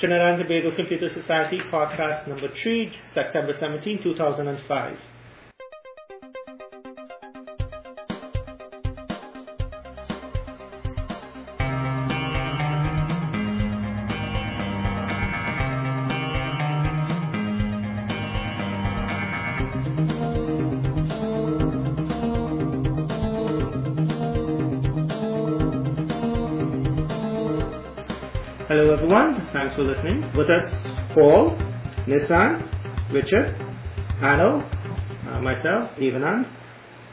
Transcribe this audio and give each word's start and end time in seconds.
Trinidad 0.00 0.40
and 0.40 0.48
Tobago 0.48 0.74
Computer 0.74 1.10
Society 1.12 1.58
podcast 1.70 2.26
number 2.26 2.48
3, 2.62 2.90
September 3.12 3.52
17, 3.60 4.02
2005. 4.02 4.96
Thanks 29.70 29.82
for 29.82 29.88
listening. 29.88 30.36
With 30.36 30.50
us, 30.50 30.68
Paul, 31.14 31.56
Nissan, 32.04 33.12
Richard, 33.12 33.54
Hanno, 34.18 34.68
uh, 35.28 35.40
myself, 35.42 35.90
Dev 35.96 36.14
Anand, 36.14 36.50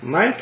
Mike, 0.01 0.41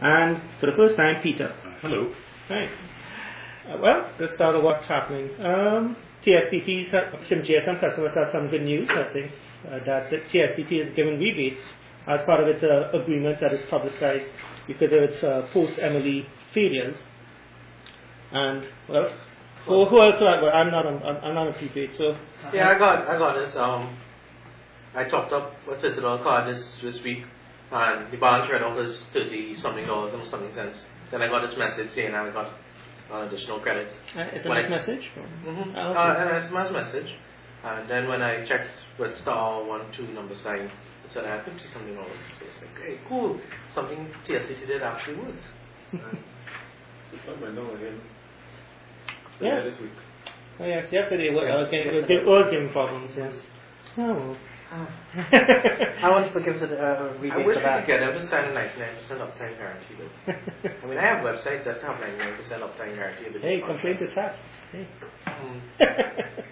and 0.00 0.42
for 0.58 0.66
the 0.66 0.72
first 0.76 0.96
time, 0.96 1.22
Peter. 1.22 1.54
Hello. 1.80 2.12
Hi. 2.48 2.64
Uh, 2.64 3.78
well, 3.80 4.10
let's 4.18 4.34
start 4.34 4.56
with 4.56 4.64
what's 4.64 4.86
happening. 4.86 5.30
Um, 5.38 5.96
TSTT's, 6.26 6.92
uh, 6.94 7.12
some 7.28 7.42
GSM 7.42 7.78
customers 7.78 8.10
have 8.16 8.30
some 8.32 8.48
good 8.48 8.62
news, 8.62 8.90
I 8.90 9.12
think, 9.12 9.30
uh, 9.64 9.78
that 9.86 10.10
the 10.10 10.16
TSTT 10.16 10.88
is 10.88 10.96
giving 10.96 11.20
rebates 11.20 11.62
as 12.08 12.22
part 12.26 12.40
of 12.40 12.48
its 12.48 12.64
uh, 12.64 12.90
agreement 12.92 13.38
that 13.40 13.52
is 13.52 13.60
publicized 13.70 14.26
because 14.66 14.90
of 14.92 14.98
its 14.98 15.22
uh, 15.22 15.48
post-MLE 15.52 16.26
failures. 16.52 16.96
And, 18.32 18.66
well, 18.88 19.10
who, 19.66 19.84
who 19.86 20.00
else? 20.02 20.16
Well, 20.20 20.50
I'm 20.52 20.70
not 20.70 20.86
on, 20.86 21.02
I'm, 21.02 21.16
I'm 21.24 21.34
not 21.34 21.46
on 21.48 21.54
prepaid, 21.54 21.90
so 21.96 22.16
Yeah, 22.52 22.68
I 22.70 22.78
got 22.78 23.06
I 23.08 23.18
got 23.18 23.34
this. 23.34 23.54
Um, 23.56 23.96
I 24.94 25.04
topped 25.04 25.32
up 25.32 25.54
what's 25.66 25.84
it 25.84 26.04
on 26.04 26.22
card 26.22 26.48
this 26.54 26.80
this 26.82 27.02
week, 27.02 27.24
and 27.70 28.10
the 28.12 28.16
balance 28.18 28.50
right 28.50 28.62
off 28.62 28.78
is 28.78 29.06
thirty 29.12 29.54
something 29.54 29.86
dollars 29.86 30.12
and 30.14 30.28
something 30.28 30.52
cents. 30.54 30.84
Then 31.10 31.22
I 31.22 31.28
got 31.28 31.46
this 31.46 31.56
message 31.58 31.90
saying 31.92 32.14
I 32.14 32.30
got 32.30 32.52
an 33.10 33.28
additional 33.28 33.60
credit. 33.60 33.92
uh, 34.16 34.20
it's 34.32 34.44
a 34.46 34.48
When 34.48 34.58
nice 34.62 34.66
I- 34.66 34.76
message. 34.76 35.10
Mm-hmm. 35.16 35.72
Ah, 35.76 35.90
okay. 35.90 35.98
uh, 35.98 36.22
and 36.22 36.30
a 36.30 36.48
SMS 36.48 36.72
message, 36.72 37.14
and 37.64 37.88
then 37.90 38.08
when 38.08 38.22
I 38.22 38.44
checked 38.46 38.70
with 38.98 39.16
star 39.18 39.64
one 39.64 39.92
two 39.92 40.06
number 40.08 40.34
sign, 40.34 40.60
it 41.04 41.10
said 41.10 41.24
I 41.24 41.36
had 41.36 41.44
fifty 41.44 41.66
something 41.68 41.94
dollars. 41.94 42.10
So 42.38 42.46
it's 42.46 42.60
like, 42.62 42.82
hey, 42.84 42.98
cool, 43.08 43.38
something 43.74 44.08
TSTT 44.26 44.66
did 44.66 44.82
actually 44.82 45.16
worked. 45.16 45.46
It's 47.14 47.26
not 47.26 47.38
my 47.42 47.48
number 47.48 47.76
again. 47.76 48.00
Yeah. 49.42 49.62
This 49.62 49.78
week. 49.80 49.90
Oh, 50.60 50.66
yes, 50.66 50.92
yesterday 50.92 51.30
was, 51.30 51.44
I 51.44 51.56
was 51.56 51.68
getting, 51.70 51.94
it 51.94 52.26
was 52.26 52.46
giving 52.50 52.70
problems, 52.70 53.10
yes. 53.16 53.32
Oh. 53.98 54.36
I 54.72 56.08
want 56.10 56.32
to 56.32 56.40
give 56.40 56.56
us 56.56 56.62
a, 56.62 56.74
a 56.74 57.10
I 57.10 57.20
rebate 57.20 57.46
wish 57.46 57.56
for 57.56 57.60
we 57.60 57.64
that. 57.64 57.80
could 57.80 57.86
get 57.86 58.00
them 58.00 58.14
to 58.14 58.26
sign 58.26 58.44
a 58.44 58.54
99% 58.54 59.10
uptime 59.20 59.56
guarantee 59.58 59.96
though. 59.98 60.32
I 60.82 60.86
mean, 60.86 60.98
I 60.98 61.02
have 61.02 61.24
websites 61.24 61.64
that 61.64 61.82
have 61.82 61.96
99% 61.96 62.38
uptime 62.60 62.94
guarantee. 62.94 63.26
but 63.32 63.42
hey, 63.42 63.60
they 63.60 63.66
complain 63.66 63.98
to 63.98 64.14
chat. 64.14 64.36
Hey. 64.70 64.86
Mm. 65.26 66.44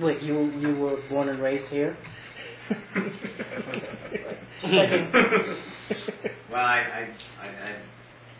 Wait, 0.00 0.22
you 0.22 0.50
you 0.52 0.74
were 0.76 0.96
born 1.10 1.28
and 1.28 1.42
raised 1.42 1.66
here? 1.68 1.96
Well, 6.50 6.64
I, 6.64 6.78
I, 6.80 7.08
I, 7.40 7.46
I, 7.46 7.76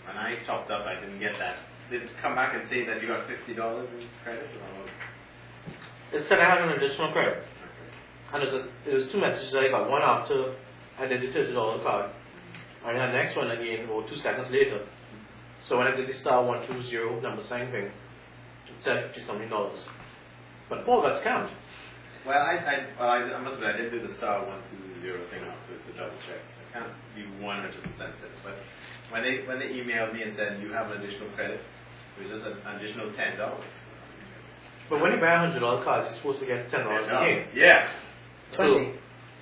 when 0.06 0.16
I 0.16 0.36
topped 0.44 0.70
up, 0.70 0.84
I 0.84 0.98
didn't 1.00 1.20
get 1.20 1.38
that. 1.38 1.56
Did 1.90 2.02
it 2.02 2.10
come 2.22 2.34
back 2.36 2.54
and 2.54 2.68
say 2.70 2.86
that 2.86 3.02
you 3.02 3.08
got 3.08 3.26
fifty 3.26 3.54
dollars 3.54 3.88
in 3.98 4.06
credit? 4.22 4.46
Or 4.46 6.16
It 6.16 6.26
said 6.28 6.38
I 6.38 6.48
had 6.48 6.62
an 6.62 6.70
additional 6.70 7.10
credit. 7.12 7.42
And 8.32 8.42
there's 8.42 8.54
a, 8.54 8.68
there 8.86 8.94
was 8.94 9.08
two 9.10 9.18
messages 9.18 9.52
I 9.54 9.68
got. 9.68 9.90
One 9.90 10.02
after 10.02 10.54
I 10.98 11.06
did 11.06 11.20
the 11.22 11.32
thirty 11.32 11.52
dollar 11.52 11.82
card, 11.82 12.10
and 12.86 12.96
the 12.96 13.06
next 13.08 13.36
one 13.36 13.50
again, 13.50 13.88
or 13.88 14.08
two 14.08 14.16
seconds 14.16 14.48
later. 14.50 14.86
So 15.62 15.76
when 15.76 15.88
I 15.88 15.96
did 15.96 16.08
the 16.08 16.14
star 16.14 16.44
one 16.44 16.66
two 16.66 16.82
zero 16.88 17.20
number 17.20 17.42
sign 17.44 17.70
thing, 17.72 17.86
it 17.86 17.92
said 18.80 19.06
fifty 19.06 19.22
something 19.26 19.48
dollars. 19.48 19.80
But 20.68 20.86
Paul 20.86 21.02
got 21.02 21.22
scammed. 21.24 21.50
Well, 22.24 22.38
I, 22.38 22.54
I, 22.54 22.86
well, 23.00 23.08
I, 23.10 23.16
I 23.34 23.40
must 23.40 23.54
admit, 23.54 23.74
I 23.74 23.78
did 23.78 23.90
do 23.90 24.06
the 24.06 24.14
star 24.14 24.46
one 24.46 24.62
two 24.70 25.00
zero 25.02 25.18
thing 25.30 25.42
afterwards 25.42 25.82
to 25.90 25.92
double 25.98 26.16
check. 26.28 26.38
I 26.70 26.78
can't 26.78 26.92
be 27.16 27.26
one 27.42 27.56
hundred 27.62 27.82
percent 27.82 28.14
certain, 28.14 28.38
but 28.44 28.54
when 29.10 29.22
they 29.24 29.42
when 29.44 29.58
they 29.58 29.74
emailed 29.74 30.14
me 30.14 30.22
and 30.22 30.36
said 30.36 30.62
you 30.62 30.70
have 30.72 30.90
an 30.92 31.02
additional 31.02 31.28
credit, 31.34 31.60
it 32.20 32.30
was 32.32 32.42
just 32.42 32.46
an 32.46 32.58
additional 32.76 33.12
ten 33.12 33.36
dollars. 33.38 33.64
But 34.88 35.00
when 35.00 35.12
you 35.12 35.20
buy 35.20 35.32
a 35.34 35.38
hundred 35.38 35.60
dollar 35.60 35.84
cards, 35.84 36.08
you're 36.10 36.16
supposed 36.16 36.40
to 36.40 36.46
get 36.46 36.68
ten 36.68 36.84
dollars 36.84 37.06
a 37.08 37.24
game. 37.24 37.46
Yeah. 37.54 37.88
Twenty. 38.54 38.92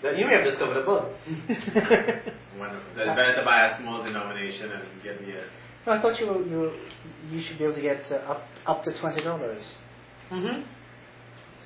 That 0.03 0.17
you 0.17 0.27
may 0.27 0.35
have 0.35 0.45
discovered 0.45 0.77
a 0.77 0.87
bug. 0.87 1.09
Wonderful. 2.59 2.91
So 2.95 3.01
it's 3.03 3.17
better 3.17 3.35
to 3.37 3.45
buy 3.45 3.67
a 3.67 3.77
small 3.81 4.03
denomination 4.05 4.71
and 4.71 5.03
get 5.03 5.19
the. 5.21 5.39
a. 5.39 5.45
No, 5.87 5.93
I 5.95 6.03
thought 6.03 6.21
you 6.21 6.27
were, 6.27 6.45
you 6.47 6.59
were, 6.61 6.73
you 7.31 7.41
should 7.41 7.59
be 7.59 7.65
able 7.65 7.75
to 7.75 7.81
get 7.83 8.05
uh, 8.13 8.17
up 8.17 8.43
up 8.67 8.83
to 8.85 8.93
twenty 9.01 9.23
dollars. 9.23 9.63
Mm-hmm. 10.31 10.63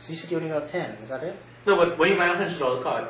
So 0.00 0.12
you 0.12 0.16
said 0.16 0.30
you 0.30 0.36
only 0.38 0.48
got 0.48 0.68
ten. 0.70 0.92
Is 1.02 1.08
that 1.08 1.22
it? 1.24 1.36
No, 1.66 1.76
but 1.76 1.98
when 1.98 2.10
you 2.10 2.16
buy 2.16 2.26
a 2.32 2.36
hundred 2.36 2.58
dollar 2.58 2.82
card, 2.82 3.08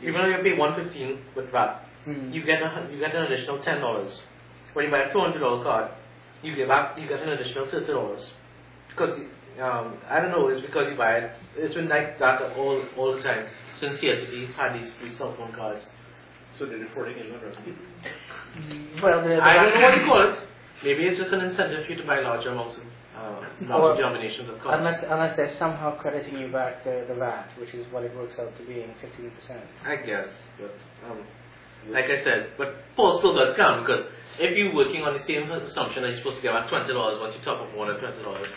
even 0.00 0.14
though 0.14 0.26
you 0.28 0.42
pay 0.42 0.56
one 0.56 0.74
fifteen 0.82 1.18
with 1.34 1.50
VAT, 1.50 1.82
Hmm. 2.06 2.30
you 2.32 2.44
get 2.44 2.62
a, 2.62 2.88
you 2.92 3.00
get 3.00 3.12
an 3.16 3.24
additional 3.24 3.58
ten 3.60 3.80
dollars. 3.80 4.16
When 4.74 4.84
you 4.84 4.90
buy 4.92 5.00
a 5.00 5.12
two 5.12 5.18
hundred 5.18 5.40
dollar 5.40 5.64
card, 5.64 5.90
you 6.46 6.56
get 6.56 6.68
back 6.68 6.98
you 6.98 7.08
get 7.08 7.22
an 7.22 7.30
additional 7.30 7.68
thirty 7.70 7.86
dollars. 7.92 8.26
Because 8.88 9.18
um, 9.60 9.98
I 10.08 10.20
don't 10.20 10.30
know, 10.30 10.48
it's 10.48 10.60
because 10.60 10.90
you 10.90 10.96
buy 10.96 11.16
it. 11.18 11.32
It's 11.56 11.74
been 11.74 11.88
like 11.88 12.18
that 12.18 12.42
all 12.56 12.82
all 12.96 13.16
the 13.16 13.22
time 13.22 13.46
since 13.76 13.98
TSTT 14.00 14.54
had 14.54 14.78
these, 14.80 14.96
these 15.02 15.16
cell 15.16 15.34
phone 15.36 15.52
cards. 15.52 15.86
So 16.58 16.66
they're 16.66 16.78
reporting 16.78 17.18
in 17.18 17.30
London. 17.30 17.76
Well, 19.02 19.20
I 19.42 19.54
don't 19.54 19.74
know 19.74 19.80
what 19.80 19.98
you 19.98 20.04
call 20.06 20.32
it. 20.32 20.42
Maybe 20.84 21.04
it's 21.04 21.18
just 21.18 21.32
an 21.32 21.40
incentive 21.40 21.84
for 21.86 21.92
you 21.92 21.98
to 21.98 22.06
buy 22.06 22.20
larger 22.20 22.50
amounts 22.50 22.76
of 22.76 22.82
uh, 23.16 23.40
larger 23.62 24.02
denominations 24.02 24.50
of 24.50 24.58
cards. 24.60 24.78
Unless 24.78 25.02
unless 25.04 25.36
they're 25.36 25.48
somehow 25.48 25.96
crediting 25.98 26.38
you 26.38 26.48
back 26.48 26.84
the, 26.84 27.04
the 27.08 27.14
VAT, 27.14 27.50
which 27.58 27.72
is 27.74 27.90
what 27.92 28.04
it 28.04 28.14
works 28.14 28.38
out 28.38 28.54
to 28.56 28.62
being 28.64 28.94
fifteen 29.00 29.30
percent. 29.30 29.64
I 29.84 29.96
guess, 29.96 30.28
but 30.58 30.74
um, 31.10 31.24
like 31.90 32.06
I 32.06 32.22
said, 32.24 32.50
but 32.58 32.74
Paul 32.96 33.18
still 33.18 33.34
does 33.34 33.54
count 33.56 33.86
because 33.86 34.06
if 34.38 34.56
you're 34.56 34.74
working 34.74 35.02
on 35.02 35.14
the 35.14 35.20
same 35.20 35.50
assumption 35.50 36.02
that 36.02 36.08
you're 36.10 36.18
supposed 36.18 36.36
to 36.38 36.42
get 36.42 36.50
about 36.50 36.68
twenty 36.68 36.92
dollars 36.92 37.18
once 37.20 37.34
you 37.36 37.42
top 37.42 37.60
up 37.62 37.74
more 37.74 37.86
than 37.86 37.98
twenty 38.00 38.22
dollars, 38.22 38.48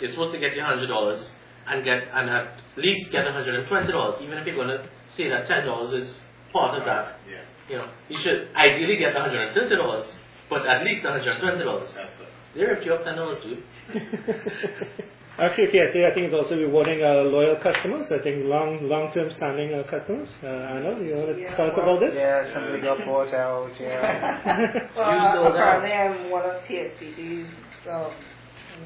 you're 0.00 0.10
supposed 0.10 0.32
to 0.32 0.38
get 0.40 0.54
your 0.54 0.64
hundred 0.64 0.86
dollars 0.86 1.30
and 1.66 1.84
get 1.84 2.04
and 2.12 2.30
at 2.30 2.60
least 2.76 3.10
get 3.12 3.26
hundred 3.26 3.54
and 3.54 3.68
twenty 3.68 3.92
dollars. 3.92 4.20
Even 4.22 4.38
if 4.38 4.46
you're 4.46 4.56
going 4.56 4.68
to 4.68 4.88
say 5.08 5.28
that 5.28 5.46
ten 5.46 5.66
dollars 5.66 5.92
is 5.92 6.20
part 6.52 6.78
of 6.78 6.84
that, 6.86 7.18
Yeah. 7.28 7.42
you 7.68 7.76
know, 7.76 7.90
you 8.08 8.18
should 8.20 8.48
ideally 8.56 8.96
get 8.96 9.14
hundred 9.16 9.40
and 9.46 9.54
thirty 9.54 9.76
dollars, 9.76 10.06
but 10.48 10.66
at 10.66 10.84
least 10.84 11.04
hundred 11.04 11.26
and 11.26 11.40
twenty 11.40 11.64
dollars. 11.64 11.92
That's 11.94 12.18
it. 12.20 12.26
They 12.54 12.64
ripped 12.64 12.84
you 12.86 12.94
up 12.94 13.04
ten 13.04 13.16
dollars, 13.16 13.38
dude. 13.40 13.62
Actually, 15.38 15.68
TSA, 15.68 16.04
I 16.04 16.14
think, 16.14 16.26
it's 16.26 16.34
also 16.34 16.56
rewarding 16.56 17.00
uh, 17.04 17.22
loyal 17.22 17.54
customers. 17.56 18.10
I 18.10 18.18
think 18.18 18.44
long, 18.46 18.88
long-term 18.88 19.30
standing 19.30 19.72
uh, 19.72 19.84
customers. 19.88 20.28
Uh, 20.42 20.46
Anna, 20.48 20.98
you 21.00 21.14
want 21.14 21.36
to 21.36 21.40
Yeah, 21.40 21.54
talk 21.56 21.76
well, 21.76 21.96
about 21.96 22.00
this? 22.00 22.14
Yeah, 22.16 22.52
somebody 22.52 22.80
got 22.82 22.98
bought 23.06 23.32
out. 23.32 23.70
Yeah. 23.80 24.88
Well, 24.96 25.14
You 25.14 25.32
sold 25.32 25.46
out. 25.46 25.52
apparently 25.54 25.92
I'm 25.92 26.30
one 26.30 26.44
of 26.44 26.60
TSTT's, 26.64 27.48
um, 27.88 28.10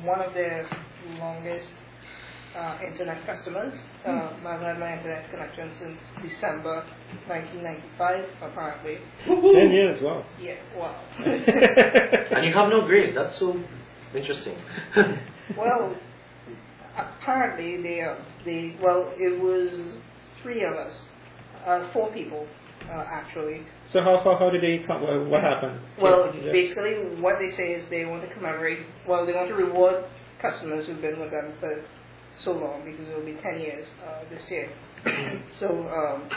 one 0.05 0.21
of 0.21 0.35
their 0.35 0.69
longest 1.19 1.73
uh, 2.55 2.77
internet 2.87 3.25
customers. 3.25 3.73
Um, 4.05 4.37
I've 4.47 4.61
had 4.61 4.79
my 4.79 4.99
internet 4.99 5.31
connection 5.31 5.71
since 5.79 5.99
December 6.21 6.85
1995, 7.29 8.27
apparently. 8.43 8.99
Ten 9.25 9.71
years, 9.73 10.03
wow. 10.03 10.23
Yeah, 10.39 10.57
wow. 10.77 11.01
And 12.37 12.45
you 12.45 12.53
have 12.53 12.69
no 12.69 12.83
grades. 12.85 13.15
That's 13.15 13.39
so 13.39 13.59
interesting. 14.15 14.57
well, 15.57 15.95
apparently 16.97 17.83
they, 17.83 18.01
uh, 18.01 18.17
they, 18.45 18.77
well, 18.81 19.13
it 19.17 19.41
was 19.41 19.71
three 20.43 20.63
of 20.65 20.75
us, 20.75 20.93
uh, 21.65 21.89
four 21.93 22.11
people, 22.13 22.47
uh, 22.89 23.05
actually. 23.11 23.63
So 23.93 24.03
how, 24.03 24.19
how, 24.19 24.37
how 24.37 24.51
did 24.51 24.63
they 24.63 24.79
come, 24.79 25.05
uh, 25.05 25.25
what 25.25 25.43
happened? 25.43 25.81
Well, 26.01 26.35
Yeah. 26.35 26.53
basically, 26.53 26.95
what 27.21 27.39
they 27.39 27.51
say 27.51 27.73
is 27.73 27.89
they 27.89 28.05
want 28.05 28.23
to 28.29 28.35
commemorate, 28.35 28.81
well, 29.07 29.27
they 29.27 29.33
want 29.33 29.49
to 29.49 29.55
reward 29.55 30.05
customers 30.41 30.87
who've 30.87 31.01
been 31.01 31.21
with 31.21 31.31
them 31.31 31.53
for 31.61 31.85
so 32.37 32.53
long 32.53 32.85
because 32.85 33.09
it 33.09 33.17
will 33.17 33.25
be 33.25 33.35
10 33.35 33.59
years 33.59 33.89
uh, 34.07 34.25
this 34.31 34.51
year. 34.51 34.71
so 35.59 35.69
um, 35.89 36.29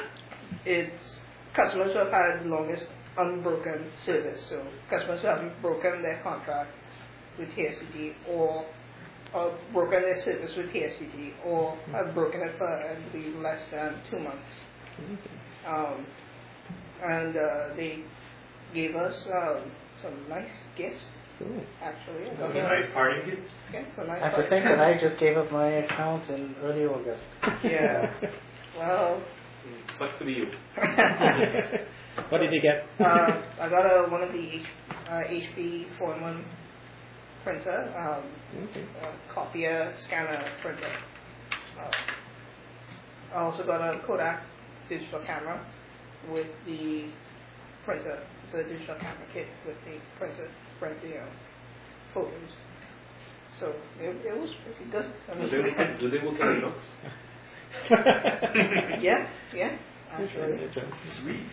it's 0.65 1.19
customers 1.53 1.94
who 1.94 2.00
have 2.00 2.12
had 2.12 2.44
the 2.44 2.50
longest 2.50 2.88
unbroken 3.18 3.91
service. 4.03 4.45
So 4.50 4.65
customers 4.89 5.21
who 5.21 5.27
haven't 5.27 5.62
broken 5.62 6.01
their 6.01 6.19
contracts 6.21 6.74
with 7.39 7.50
TSTT 7.56 8.13
or 8.29 8.65
uh, 9.35 9.49
broken 9.73 10.01
their 10.01 10.17
service 10.23 10.55
with 10.55 10.67
TSTT 10.71 11.33
or 11.45 11.77
I've 11.93 12.13
broken 12.13 12.41
it 12.41 12.57
for 12.57 12.67
I 12.67 12.95
believe 13.11 13.35
less 13.35 13.61
than 13.71 13.95
two 14.09 14.19
months. 14.19 14.47
Um, 15.67 16.05
and 17.03 17.35
uh, 17.35 17.75
they 17.75 17.99
gave 18.73 18.95
us 18.95 19.27
um, 19.33 19.71
some 20.01 20.13
nice 20.29 20.51
gifts. 20.77 21.05
Cool. 21.37 21.61
actually. 21.83 22.27
I 22.29 22.39
Some 22.39 22.53
got 22.53 22.55
a- 22.55 22.63
nice 22.81 22.93
party 22.93 23.19
kits. 23.29 23.49
Okay, 23.69 23.85
so 23.95 24.03
nice 24.03 24.21
I 24.21 24.27
have 24.27 24.35
to 24.35 24.47
think 24.49 24.63
that 24.63 24.79
I 24.79 24.97
just 24.97 25.17
gave 25.19 25.35
up 25.35 25.51
my 25.51 25.67
account 25.67 26.29
in 26.29 26.55
early 26.63 26.85
August. 26.85 27.23
Yeah. 27.63 28.13
Well, 28.77 29.21
Sucks 29.99 30.17
to 30.19 30.25
be 30.25 30.33
you. 30.33 30.47
what 32.29 32.38
did 32.39 32.53
you 32.53 32.61
get? 32.61 32.85
uh, 32.99 33.41
I 33.59 33.69
got 33.69 33.85
a 33.85 34.07
one 34.09 34.21
of 34.21 34.31
the 34.31 34.39
H, 34.39 34.61
uh, 35.09 35.11
HP 35.27 35.85
4-in-1 35.99 36.43
printer, 37.45 37.94
um, 37.95 38.63
okay. 38.69 38.83
a 39.03 39.33
copier 39.33 39.94
scanner 39.95 40.44
printer. 40.62 40.92
Uh, 41.80 41.92
I 43.36 43.38
also 43.44 43.63
got 43.65 43.81
a 43.81 44.00
Kodak 44.06 44.42
digital 44.89 45.21
camera 45.25 45.63
with 46.31 46.47
the 46.65 47.06
printer. 47.86 48.19
It's 48.45 48.53
a 48.56 48.63
digital 48.63 48.95
camera 48.95 49.25
kit 49.31 49.47
with 49.65 49.75
the 49.86 50.00
printer 50.18 50.47
to 50.47 50.80
print 50.80 50.97
the 51.03 51.18
uh, 51.19 51.25
photos. 52.13 52.50
So 53.59 53.74
it, 54.01 54.25
it 54.25 54.38
was 54.41 54.50
pretty 54.65 54.89
good. 54.91 55.13
I 55.31 55.36
Do 55.36 55.39
mean, 55.39 55.51
they, 55.51 55.98
do 56.00 56.09
they 56.09 56.25
work 56.25 56.39
in 56.39 56.48
Linux? 56.62 56.81
yeah, 59.03 59.27
yeah, 59.53 59.77
actually. 60.12 60.68
Sweet. 61.21 61.45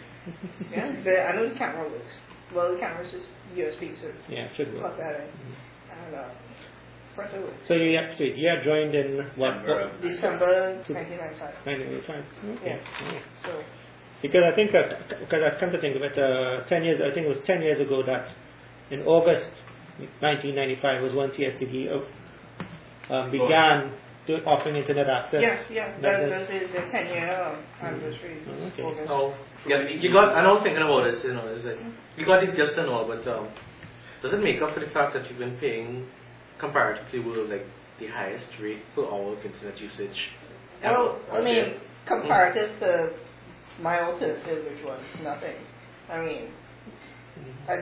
Yeah, 0.73 0.93
the, 1.05 1.23
I 1.29 1.37
know 1.37 1.49
the 1.49 1.55
camera 1.59 1.89
works. 1.91 2.15
Well, 2.55 2.75
the 2.75 2.81
camera's 2.81 3.11
just 3.11 3.27
USB, 3.57 4.01
so 4.01 4.09
yeah, 4.29 4.49
should 4.57 4.73
plug 4.73 4.83
work. 4.93 4.99
that 4.99 5.17
in. 5.17 5.23
And 5.23 5.57
uh. 6.15 6.29
So 7.69 7.75
you 7.75 7.99
actually 7.99 8.39
you 8.41 8.49
had 8.49 8.65
joined 8.65 8.95
in 8.95 9.19
what? 9.37 9.53
December 9.61 9.91
what- 9.91 10.01
December 10.03 10.81
1995. 10.89 11.55
1985. 11.67 12.25
Okay. 12.57 12.81
Yeah. 13.13 13.21
So, 13.45 13.63
Because 14.23 14.45
I 14.51 14.55
think 14.55 14.71
because 14.73 15.43
I've 15.45 15.59
come 15.61 15.73
to 15.73 15.81
think 15.81 15.97
of 15.97 16.03
it, 16.03 16.17
uh, 16.17 16.65
10 16.69 16.85
years, 16.85 17.01
I 17.03 17.13
think 17.13 17.27
it 17.27 17.29
was 17.29 17.41
10 17.43 17.61
years 17.61 17.81
ago 17.81 18.03
that 18.05 18.29
in 18.91 19.03
August 19.03 19.53
1995 20.21 21.03
was 21.03 21.13
when 21.13 21.31
TSTT 21.31 21.91
uh, 21.91 23.13
um, 23.13 23.31
began 23.31 23.93
to 24.27 24.43
offering 24.45 24.77
internet 24.77 25.09
access. 25.11 25.43
yeah, 25.43 25.59
yeah, 25.71 25.91
That- 26.01 26.03
that, 26.03 26.29
that's- 26.31 26.49
this 26.49 26.63
is 26.63 26.73
the 26.73 26.81
10 26.81 27.07
year 27.09 27.43
um, 27.43 27.57
anniversary. 27.83 28.39
Oh, 28.49 28.67
okay. 28.69 28.83
August. 28.83 29.11
Oh, 29.11 29.35
yeah, 29.67 29.89
you 29.89 30.13
got. 30.13 30.33
I 30.33 30.47
was 30.51 30.63
thinking 30.63 30.83
about 30.83 31.11
this. 31.11 31.23
You 31.25 31.35
know, 31.35 31.49
it's 31.49 31.65
like 31.65 31.79
you 32.17 32.25
got 32.25 32.41
these 32.41 32.55
gifts 32.55 32.79
and 32.79 32.89
all, 32.89 33.05
but 33.07 33.27
um, 33.29 33.49
does 34.23 34.33
it 34.33 34.43
make 34.43 34.63
up 34.63 34.75
for 34.75 34.81
the 34.81 34.91
fact 34.91 35.15
that 35.15 35.29
you've 35.29 35.39
been 35.39 35.57
paying 35.59 36.07
comparatively 36.59 37.19
with 37.19 37.51
like 37.51 37.67
the 37.99 38.07
highest 38.07 38.47
rate 38.61 38.83
per 38.95 39.05
hour 39.05 39.37
of 39.37 39.45
internet 39.45 39.81
usage? 39.81 40.31
Well. 40.83 41.19
I 41.33 41.41
mean, 41.41 41.55
mm-hmm. 41.57 42.09
comparative 42.09 42.79
to 42.81 43.11
my 43.81 44.01
alternative, 44.01 44.65
which 44.71 44.85
was 44.85 45.01
nothing. 45.23 45.57
I 46.11 46.19
mean, 46.21 46.49
mm-hmm. 47.39 47.71
I, 47.71 47.75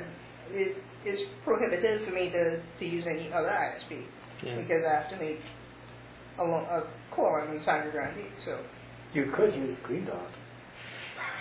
it, 0.53 0.77
it's 1.05 1.23
prohibitive 1.45 2.07
for 2.07 2.13
me 2.13 2.31
to, 2.31 2.61
to 2.79 2.87
use 2.87 3.07
any 3.07 3.33
other 3.33 3.49
ISP 3.49 4.05
Yeah. 4.43 4.57
because 4.57 4.83
I 4.89 5.03
have 5.03 5.11
to 5.11 5.17
make 5.17 5.41
a, 6.39 6.45
lo- 6.45 6.57
a 6.57 7.15
call 7.15 7.43
on 7.49 7.61
Sangre 7.61 7.91
Grande. 7.91 8.27
So 8.45 8.61
You 9.13 9.33
could 9.35 9.55
use 9.55 9.77
Green 9.83 10.07
Dot. 10.07 10.31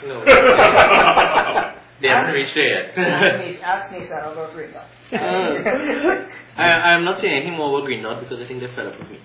no, 0.05 0.23
they 2.01 2.07
haven't 2.07 2.33
reached 2.33 2.55
there 2.55 2.89
ask 2.89 2.97
yet. 2.97 3.39
me, 3.45 3.61
ask 3.61 3.91
me 3.91 4.05
Sarah 4.07 4.31
about 4.31 4.53
Green 4.53 4.71
Dot. 4.71 4.85
I, 6.57 6.93
I'm 6.93 7.03
not 7.03 7.19
saying 7.19 7.33
anything 7.33 7.55
more 7.57 7.69
about 7.77 7.85
Green 7.85 8.03
Dot 8.03 8.19
because 8.21 8.39
I 8.43 8.47
think 8.47 8.59
they're 8.61 8.73
fed 8.75 8.87
up 8.87 8.99
with 8.99 9.09
me. 9.09 9.19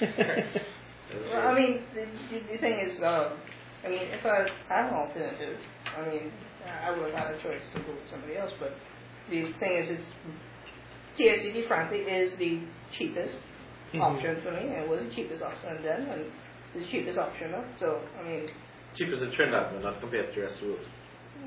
Well, 1.30 1.46
I 1.48 1.54
mean, 1.54 1.82
the, 1.94 2.06
the, 2.30 2.52
the 2.52 2.58
thing 2.58 2.78
is, 2.78 2.96
um, 3.02 3.32
I 3.84 3.88
mean, 3.90 4.00
if 4.16 4.24
I 4.24 4.48
had 4.68 4.86
an 4.88 4.94
alternative, 4.94 5.58
I 5.94 6.08
mean, 6.08 6.32
I 6.66 6.90
would 6.90 7.12
have 7.12 7.26
had 7.26 7.34
a 7.34 7.42
choice 7.42 7.60
to 7.74 7.80
go 7.82 7.92
with 7.92 8.08
somebody 8.10 8.36
else. 8.38 8.50
But 8.58 8.74
the 9.28 9.52
thing 9.60 9.72
is, 9.76 9.90
it's 9.90 10.08
TSTT, 11.18 11.68
frankly, 11.68 11.98
is 11.98 12.34
the 12.36 12.60
cheapest 12.96 13.36
Mhm. 13.92 14.00
option 14.00 14.40
for 14.40 14.52
me, 14.52 14.60
and 14.72 14.84
it 14.84 14.88
was 14.88 15.00
the 15.00 15.14
cheapest 15.14 15.42
option 15.42 15.82
then, 15.82 16.08
and 16.08 16.24
the 16.74 16.86
cheapest 16.90 17.18
option 17.18 17.50
now. 17.50 17.64
So, 17.78 18.00
I 18.18 18.22
mean, 18.26 18.48
Cheapest 18.96 19.22
in 19.22 19.32
Trinidad, 19.32 19.72
but 19.74 19.82
not 19.82 20.00
compared 20.00 20.32
to 20.32 20.40
the 20.40 20.46
rest 20.46 20.60
of 20.62 20.68
the 20.68 20.72
world. 20.74 20.86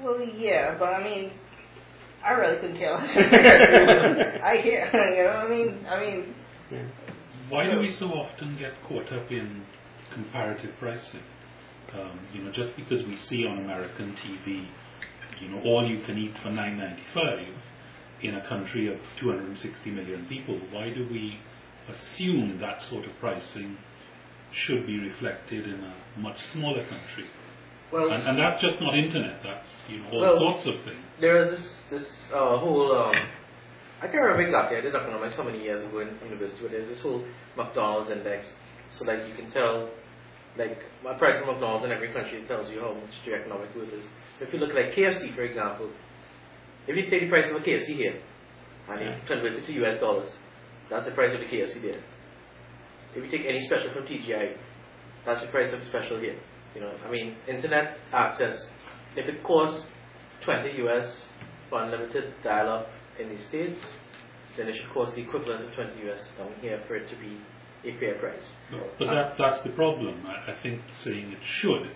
Well, 0.03 0.21
yeah, 0.21 0.75
but 0.77 0.93
I 0.93 1.03
mean, 1.03 1.31
I 2.23 2.31
really 2.31 2.57
couldn't 2.57 2.77
care 2.77 2.93
less. 2.95 3.15
I 4.43 4.57
hear, 4.63 4.89
you 4.93 5.23
know 5.23 5.29
I 5.31 5.47
mean? 5.49 5.85
I 5.87 5.99
mean, 5.99 6.35
Yeah. 6.71 6.83
Why 7.49 7.69
do 7.69 7.79
we 7.79 7.93
so 7.93 8.07
often 8.07 8.57
get 8.57 8.73
caught 8.87 9.11
up 9.11 9.31
in 9.31 9.63
comparative 10.13 10.71
pricing? 10.79 11.21
Um, 11.93 12.19
you 12.33 12.41
know, 12.41 12.51
just 12.51 12.75
because 12.75 13.03
we 13.03 13.15
see 13.15 13.45
on 13.45 13.59
American 13.59 14.15
TV, 14.15 14.67
you 15.39 15.49
know, 15.49 15.61
all 15.63 15.87
you 15.87 16.01
can 16.05 16.17
eat 16.17 16.35
for 16.41 16.49
nine 16.49 16.77
ninety 16.77 17.03
five 17.13 17.47
in 18.21 18.35
a 18.35 18.47
country 18.47 18.87
of 18.87 18.99
two 19.19 19.29
hundred 19.29 19.45
and 19.49 19.59
sixty 19.59 19.91
million 19.91 20.25
people, 20.25 20.59
why 20.71 20.89
do 20.89 21.07
we 21.11 21.39
assume 21.87 22.59
that 22.59 22.81
sort 22.81 23.05
of 23.05 23.11
pricing 23.19 23.77
should 24.51 24.87
be 24.87 24.97
reflected 24.99 25.65
in 25.67 25.83
a 25.83 25.95
much 26.19 26.41
smaller 26.47 26.83
country? 26.87 27.25
Well, 27.91 28.11
And, 28.11 28.27
and 28.27 28.39
that's 28.39 28.61
just 28.61 28.81
not 28.81 28.97
internet. 28.97 29.41
That's 29.43 29.67
you 29.87 29.99
know 29.99 30.09
all 30.11 30.21
Well, 30.21 30.37
sorts 30.39 30.65
of 30.65 30.75
things. 30.83 31.05
there 31.19 31.37
is 31.43 31.51
this 31.51 31.81
this 31.91 32.31
uh, 32.33 32.57
whole 32.57 32.95
um, 32.97 33.15
I 34.01 34.07
can't 34.07 34.21
remember 34.23 34.41
exactly. 34.41 34.77
I 34.77 34.81
did 34.81 34.95
economics 34.95 35.35
how 35.35 35.43
many 35.43 35.61
years 35.63 35.83
ago 35.85 35.99
in 35.99 36.09
university, 36.23 36.59
but 36.61 36.71
there's 36.71 36.89
this 36.89 37.01
whole 37.01 37.23
McDonald's 37.55 38.11
index. 38.11 38.47
So 38.91 39.05
like 39.05 39.27
you 39.27 39.33
can 39.35 39.49
tell, 39.51 39.89
like 40.57 40.79
my 41.03 41.13
price 41.13 41.39
of 41.39 41.47
McDonald's 41.47 41.85
in 41.85 41.91
every 41.91 42.11
country 42.11 42.43
tells 42.47 42.69
you 42.69 42.79
how 42.81 42.93
much 42.93 43.13
the 43.25 43.33
economic 43.33 43.73
worth 43.75 43.93
is. 43.93 44.07
If 44.41 44.51
you 44.53 44.59
look 44.59 44.71
at 44.71 44.75
like 44.75 44.93
KFC 44.93 45.33
for 45.35 45.41
example, 45.43 45.89
if 46.87 46.95
you 46.95 47.09
take 47.09 47.21
the 47.21 47.29
price 47.29 47.49
of 47.49 47.55
a 47.55 47.59
KFC 47.59 47.95
here 47.95 48.19
and 48.89 48.99
you 48.99 49.07
Yeah. 49.07 49.19
convert 49.27 49.53
it 49.53 49.65
to 49.65 49.73
US 49.85 49.99
dollars, 49.99 50.29
that's 50.89 51.05
the 51.05 51.11
price 51.11 51.33
of 51.33 51.39
the 51.39 51.45
KFC 51.45 51.81
there. 51.81 52.01
If 53.15 53.23
you 53.23 53.29
take 53.31 53.47
any 53.47 53.65
special 53.65 53.93
from 53.93 54.05
TGI, 54.05 54.57
that's 55.25 55.41
the 55.41 55.47
price 55.47 55.71
of 55.71 55.79
the 55.79 55.85
special 55.85 56.19
here. 56.19 56.35
You 56.75 56.81
know, 56.81 56.91
I 57.05 57.09
mean, 57.09 57.35
internet 57.47 57.97
access. 58.11 58.69
If 59.15 59.27
it 59.27 59.43
costs 59.43 59.87
20 60.43 60.71
US 60.85 61.29
for 61.69 61.81
unlimited 61.83 62.33
dial-up 62.43 62.87
in 63.19 63.29
the 63.29 63.41
States, 63.41 63.81
then 64.57 64.67
it 64.67 64.75
should 64.75 64.93
cost 64.93 65.15
the 65.15 65.21
equivalent 65.21 65.65
of 65.65 65.73
20 65.73 66.09
US 66.09 66.31
down 66.37 66.51
here 66.61 66.81
for 66.87 66.95
it 66.97 67.09
to 67.09 67.15
be 67.15 67.39
a 67.89 67.97
fair 67.99 68.15
price. 68.15 68.43
But, 68.99 69.07
that, 69.07 69.37
that's 69.37 69.61
the 69.63 69.69
problem. 69.69 70.25
I, 70.27 70.51
I 70.51 70.55
think 70.61 70.81
saying 70.93 71.31
it 71.31 71.43
should 71.43 71.91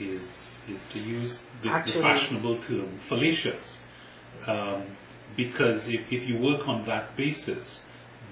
is 0.00 0.22
is 0.68 0.84
to 0.92 0.98
use 0.98 1.40
the, 1.62 1.68
the 1.68 2.00
fashionable 2.00 2.62
term 2.64 3.00
fallacious. 3.08 3.78
Um, 4.46 4.96
because 5.36 5.86
if, 5.86 6.00
if 6.10 6.28
you 6.28 6.38
work 6.38 6.68
on 6.68 6.86
that 6.86 7.16
basis, 7.16 7.80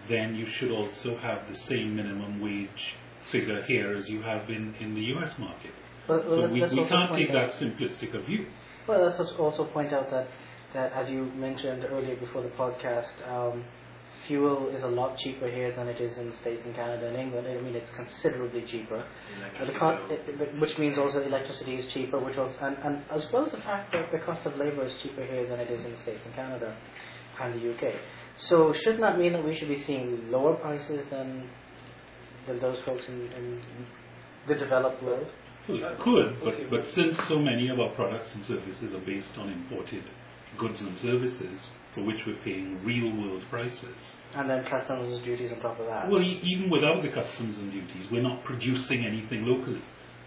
then 0.08 0.34
you 0.34 0.46
should 0.46 0.70
also 0.70 1.16
have 1.18 1.48
the 1.48 1.54
same 1.54 1.96
minimum 1.96 2.40
wage 2.40 2.96
figure 3.30 3.62
here 3.66 3.92
as 3.94 4.08
you 4.08 4.22
have 4.22 4.48
in, 4.50 4.74
in 4.80 4.94
the 4.94 5.02
US 5.16 5.38
market. 5.38 5.72
But, 6.06 6.28
So 6.28 6.48
we, 6.48 6.60
we 6.62 6.84
can't 6.88 7.14
take 7.14 7.30
out- 7.30 7.50
that 7.50 7.50
simplistic 7.60 8.14
a 8.14 8.22
view. 8.22 8.46
Well, 8.88 9.04
let's 9.04 9.20
also 9.38 9.64
point 9.66 9.92
out 9.92 10.10
that, 10.10 10.26
that 10.74 10.92
as 10.92 11.08
you 11.10 11.24
mentioned 11.36 11.84
earlier 11.90 12.16
before 12.16 12.42
the 12.42 12.48
podcast, 12.50 13.12
um, 13.30 13.64
fuel 14.26 14.68
is 14.70 14.82
a 14.82 14.86
lot 14.88 15.16
cheaper 15.18 15.48
here 15.48 15.74
than 15.76 15.86
it 15.88 16.00
is 16.00 16.16
in 16.18 16.30
the 16.30 16.36
States 16.36 16.62
and 16.64 16.74
Canada 16.74 17.06
and 17.08 17.16
England. 17.16 17.46
I 17.46 17.60
mean, 17.60 17.74
it's 17.74 17.90
considerably 17.90 18.62
cheaper. 18.62 19.04
Uh, 19.60 19.64
the 19.64 19.72
co- 19.72 20.06
it- 20.10 20.40
it- 20.40 20.60
which 20.60 20.76
means 20.78 20.98
also 20.98 21.22
electricity 21.22 21.76
is 21.76 21.86
cheaper, 21.92 22.18
which 22.18 22.36
also, 22.36 22.56
and, 22.60 22.76
and 22.84 23.02
as 23.10 23.30
well 23.32 23.46
as 23.46 23.52
the 23.52 23.58
fact 23.58 23.92
that 23.92 24.10
the 24.12 24.18
cost 24.18 24.44
of 24.46 24.56
labor 24.56 24.82
is 24.82 24.94
cheaper 25.02 25.24
here 25.24 25.46
than 25.46 25.60
it 25.60 25.70
is 25.70 25.84
in 25.84 25.92
the 25.92 25.98
States 25.98 26.20
and 26.24 26.34
Canada 26.34 26.74
and 27.40 27.54
the 27.54 27.72
UK. 27.72 27.94
So 28.36 28.72
shouldn't 28.72 29.00
that 29.00 29.18
mean 29.18 29.32
that 29.34 29.44
we 29.44 29.54
should 29.56 29.68
be 29.68 29.78
seeing 29.82 30.30
lower 30.30 30.54
prices 30.56 31.06
than 31.10 31.48
than 32.50 32.60
those 32.60 32.78
folks 32.84 33.08
in, 33.08 33.32
in 33.32 33.62
the 34.48 34.54
developed 34.54 35.02
world? 35.02 35.26
Well, 35.68 35.96
could, 36.00 36.36
but, 36.42 36.70
but 36.70 36.86
since 36.88 37.16
so 37.28 37.38
many 37.38 37.68
of 37.68 37.78
our 37.78 37.90
products 37.90 38.34
and 38.34 38.44
services 38.44 38.92
are 38.92 39.00
based 39.00 39.38
on 39.38 39.50
imported 39.50 40.02
goods 40.58 40.80
and 40.80 40.98
services 40.98 41.60
for 41.94 42.02
which 42.04 42.24
we're 42.26 42.38
paying 42.44 42.82
real 42.84 43.12
world 43.20 43.42
prices, 43.50 43.96
And 44.34 44.48
then 44.48 44.64
customs 44.64 45.12
and 45.12 45.24
duties 45.24 45.52
on 45.52 45.60
top 45.60 45.78
of 45.80 45.86
that. 45.86 46.08
Well, 46.08 46.22
e- 46.22 46.40
even 46.42 46.70
without 46.70 47.02
the 47.02 47.08
customs 47.08 47.56
and 47.56 47.70
duties, 47.72 48.06
we're 48.10 48.22
not 48.22 48.44
producing 48.44 49.04
anything 49.04 49.44
locally. 49.44 49.82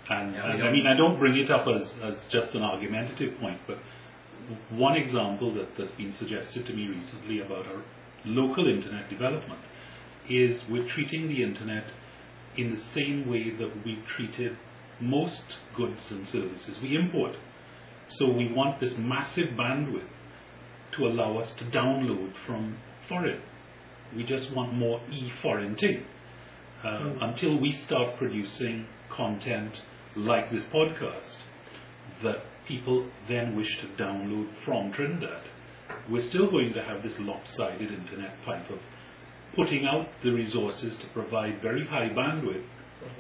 And, 0.10 0.34
Yeah, 0.34 0.52
and 0.52 0.64
I 0.64 0.72
mean, 0.72 0.86
I 0.86 0.96
don't 0.96 1.18
bring 1.20 1.38
it 1.38 1.50
up 1.50 1.68
as, 1.68 1.96
as 2.04 2.18
just 2.30 2.54
an 2.56 2.64
argumentative 2.64 3.40
point, 3.40 3.60
but 3.66 3.80
one 4.72 4.96
example 4.96 5.54
that, 5.56 5.70
that's 5.78 5.92
been 5.92 6.12
suggested 6.14 6.66
to 6.66 6.74
me 6.74 6.88
recently 6.88 7.40
about 7.40 7.66
our 7.68 7.82
local 8.26 8.68
internet 8.68 9.10
development 9.10 9.62
is 10.30 10.64
we're 10.70 10.88
treating 10.88 11.28
the 11.28 11.44
internet 11.44 11.86
in 12.58 12.72
the 12.72 12.78
same 12.78 13.30
way 13.30 13.50
that 13.52 13.86
we've 13.86 14.06
treated 14.06 14.58
most 15.00 15.42
goods 15.76 16.12
and 16.12 16.28
services 16.28 16.80
we 16.82 16.96
import. 16.96 17.36
So 18.08 18.30
we 18.30 18.52
want 18.52 18.80
this 18.80 18.96
massive 18.98 19.50
bandwidth 19.50 20.08
to 20.94 21.08
allow 21.08 21.38
us 21.38 21.52
to 21.54 21.66
download 21.66 22.34
from 22.46 22.78
foreign. 23.08 23.42
We 24.16 24.24
just 24.24 24.52
want 24.52 24.74
more 24.74 25.02
e-foreignting. 25.12 26.06
Uh, 26.84 27.14
Until 27.22 27.58
we 27.58 27.72
start 27.72 28.18
producing 28.18 28.86
content 29.10 29.82
like 30.16 30.52
this 30.52 30.64
podcast 30.66 31.38
that 32.24 32.44
people 32.68 33.08
then 33.28 33.56
wish 33.56 33.80
to 33.82 33.88
download 34.04 34.50
from 34.64 34.92
Trinidad, 34.92 35.44
we're 36.10 36.22
still 36.22 36.52
going 36.52 36.74
to 36.74 36.84
have 36.84 37.02
this 37.02 37.18
lopsided 37.20 37.92
internet 37.92 38.36
type 38.46 38.70
of 38.70 38.80
putting 39.56 39.86
out 39.86 40.08
the 40.24 40.32
resources 40.32 40.96
to 40.98 41.08
provide 41.08 41.62
very 41.62 41.86
high 41.86 42.10
bandwidth 42.10 42.64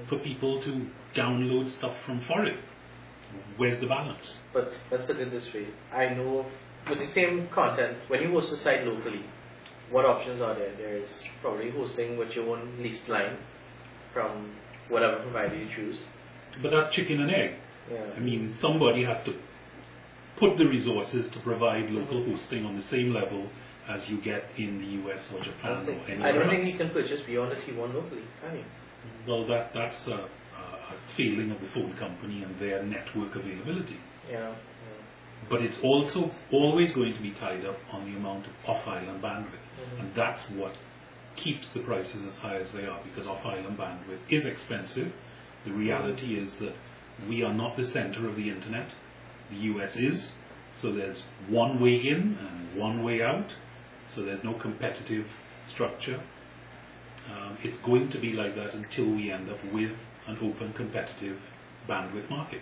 for 0.07 0.17
people 0.19 0.61
to 0.63 0.87
download 1.15 1.69
stuff 1.69 1.95
from 2.05 2.21
foreign. 2.21 2.57
Where's 3.57 3.79
the 3.79 3.87
balance? 3.87 4.37
But 4.53 4.71
let's 4.91 5.05
put 5.05 5.17
it 5.17 5.31
this 5.31 5.51
way. 5.53 5.67
I 5.91 6.09
know 6.13 6.39
of, 6.39 6.45
with 6.89 6.99
the 6.99 7.07
same 7.07 7.47
content, 7.49 7.97
when 8.07 8.21
you 8.21 8.31
host 8.31 8.51
a 8.51 8.57
site 8.57 8.85
locally, 8.85 9.23
what 9.89 10.05
options 10.05 10.41
are 10.41 10.55
there? 10.55 10.75
There 10.75 10.97
is 10.97 11.09
probably 11.41 11.71
hosting 11.71 12.17
with 12.17 12.31
your 12.31 12.55
own 12.55 12.77
leased 12.81 13.07
line 13.07 13.37
from 14.13 14.51
whatever 14.89 15.21
provider 15.21 15.55
you 15.55 15.67
choose. 15.75 15.99
But 16.61 16.71
that's 16.71 16.93
chicken 16.95 17.21
and 17.21 17.31
egg. 17.31 17.55
Yeah. 17.91 18.05
I 18.15 18.19
mean, 18.19 18.55
somebody 18.59 19.03
has 19.03 19.21
to 19.23 19.35
put 20.37 20.57
the 20.57 20.65
resources 20.65 21.29
to 21.29 21.39
provide 21.39 21.89
local 21.89 22.23
hosting 22.25 22.65
on 22.65 22.75
the 22.75 22.81
same 22.81 23.13
level 23.13 23.47
as 23.87 24.07
you 24.09 24.21
get 24.21 24.45
in 24.57 24.79
the 24.79 25.09
US 25.11 25.29
or 25.33 25.41
Japan 25.43 25.87
or 25.87 25.91
anywhere 26.09 26.27
I 26.27 26.31
don't 26.31 26.43
else. 26.43 26.51
think 26.51 26.65
you 26.71 26.77
can 26.77 26.89
purchase 26.91 27.21
beyond 27.21 27.51
a 27.51 27.55
T1 27.57 27.93
locally, 27.93 28.23
can 28.41 28.57
you? 28.57 28.63
Well, 29.27 29.45
that, 29.47 29.71
that's 29.73 30.07
a, 30.07 30.11
a 30.13 30.95
failing 31.17 31.51
of 31.51 31.59
the 31.61 31.67
phone 31.67 31.93
company 31.97 32.43
and 32.43 32.57
their 32.59 32.83
network 32.83 33.35
availability. 33.35 33.97
Yeah. 34.29 34.49
yeah. 34.49 34.55
But 35.49 35.61
it's 35.61 35.77
also 35.83 36.31
always 36.51 36.93
going 36.93 37.13
to 37.13 37.21
be 37.21 37.31
tied 37.31 37.65
up 37.65 37.77
on 37.91 38.09
the 38.09 38.17
amount 38.17 38.45
of 38.47 38.53
off-island 38.65 39.21
bandwidth. 39.21 39.59
Mhm. 39.95 39.99
And 39.99 40.15
that's 40.15 40.43
what 40.51 40.75
keeps 41.35 41.69
the 41.69 41.79
prices 41.79 42.23
as 42.25 42.35
high 42.37 42.57
as 42.57 42.71
they 42.71 42.85
are 42.85 43.01
because 43.03 43.27
off-island 43.27 43.77
bandwidth 43.77 44.19
is 44.29 44.45
expensive. 44.45 45.11
The 45.65 45.71
reality 45.73 46.37
is 46.39 46.55
that 46.57 46.73
we 47.27 47.43
are 47.43 47.53
not 47.53 47.75
the 47.75 47.85
center 47.85 48.27
of 48.29 48.35
the 48.37 48.49
internet. 48.49 48.89
The 49.49 49.57
US 49.57 49.95
is. 49.97 50.31
So 50.81 50.91
there's 50.93 51.21
one 51.49 51.79
way 51.81 51.95
in 51.95 52.37
and 52.39 52.79
one 52.79 53.03
way 53.03 53.21
out. 53.21 53.53
So 54.15 54.23
there's 54.23 54.43
no 54.43 54.53
competitive 54.53 55.25
structure. 55.65 56.21
Um, 57.31 57.57
it's 57.63 57.77
going 57.85 58.11
to 58.11 58.19
be 58.19 58.33
like 58.33 58.55
that 58.55 58.73
until 58.73 59.09
we 59.15 59.31
end 59.31 59.49
up 59.49 59.57
with 59.73 59.91
an 60.27 60.37
open 60.41 60.73
competitive 60.73 61.37
bandwidth 61.89 62.29
market. 62.29 62.61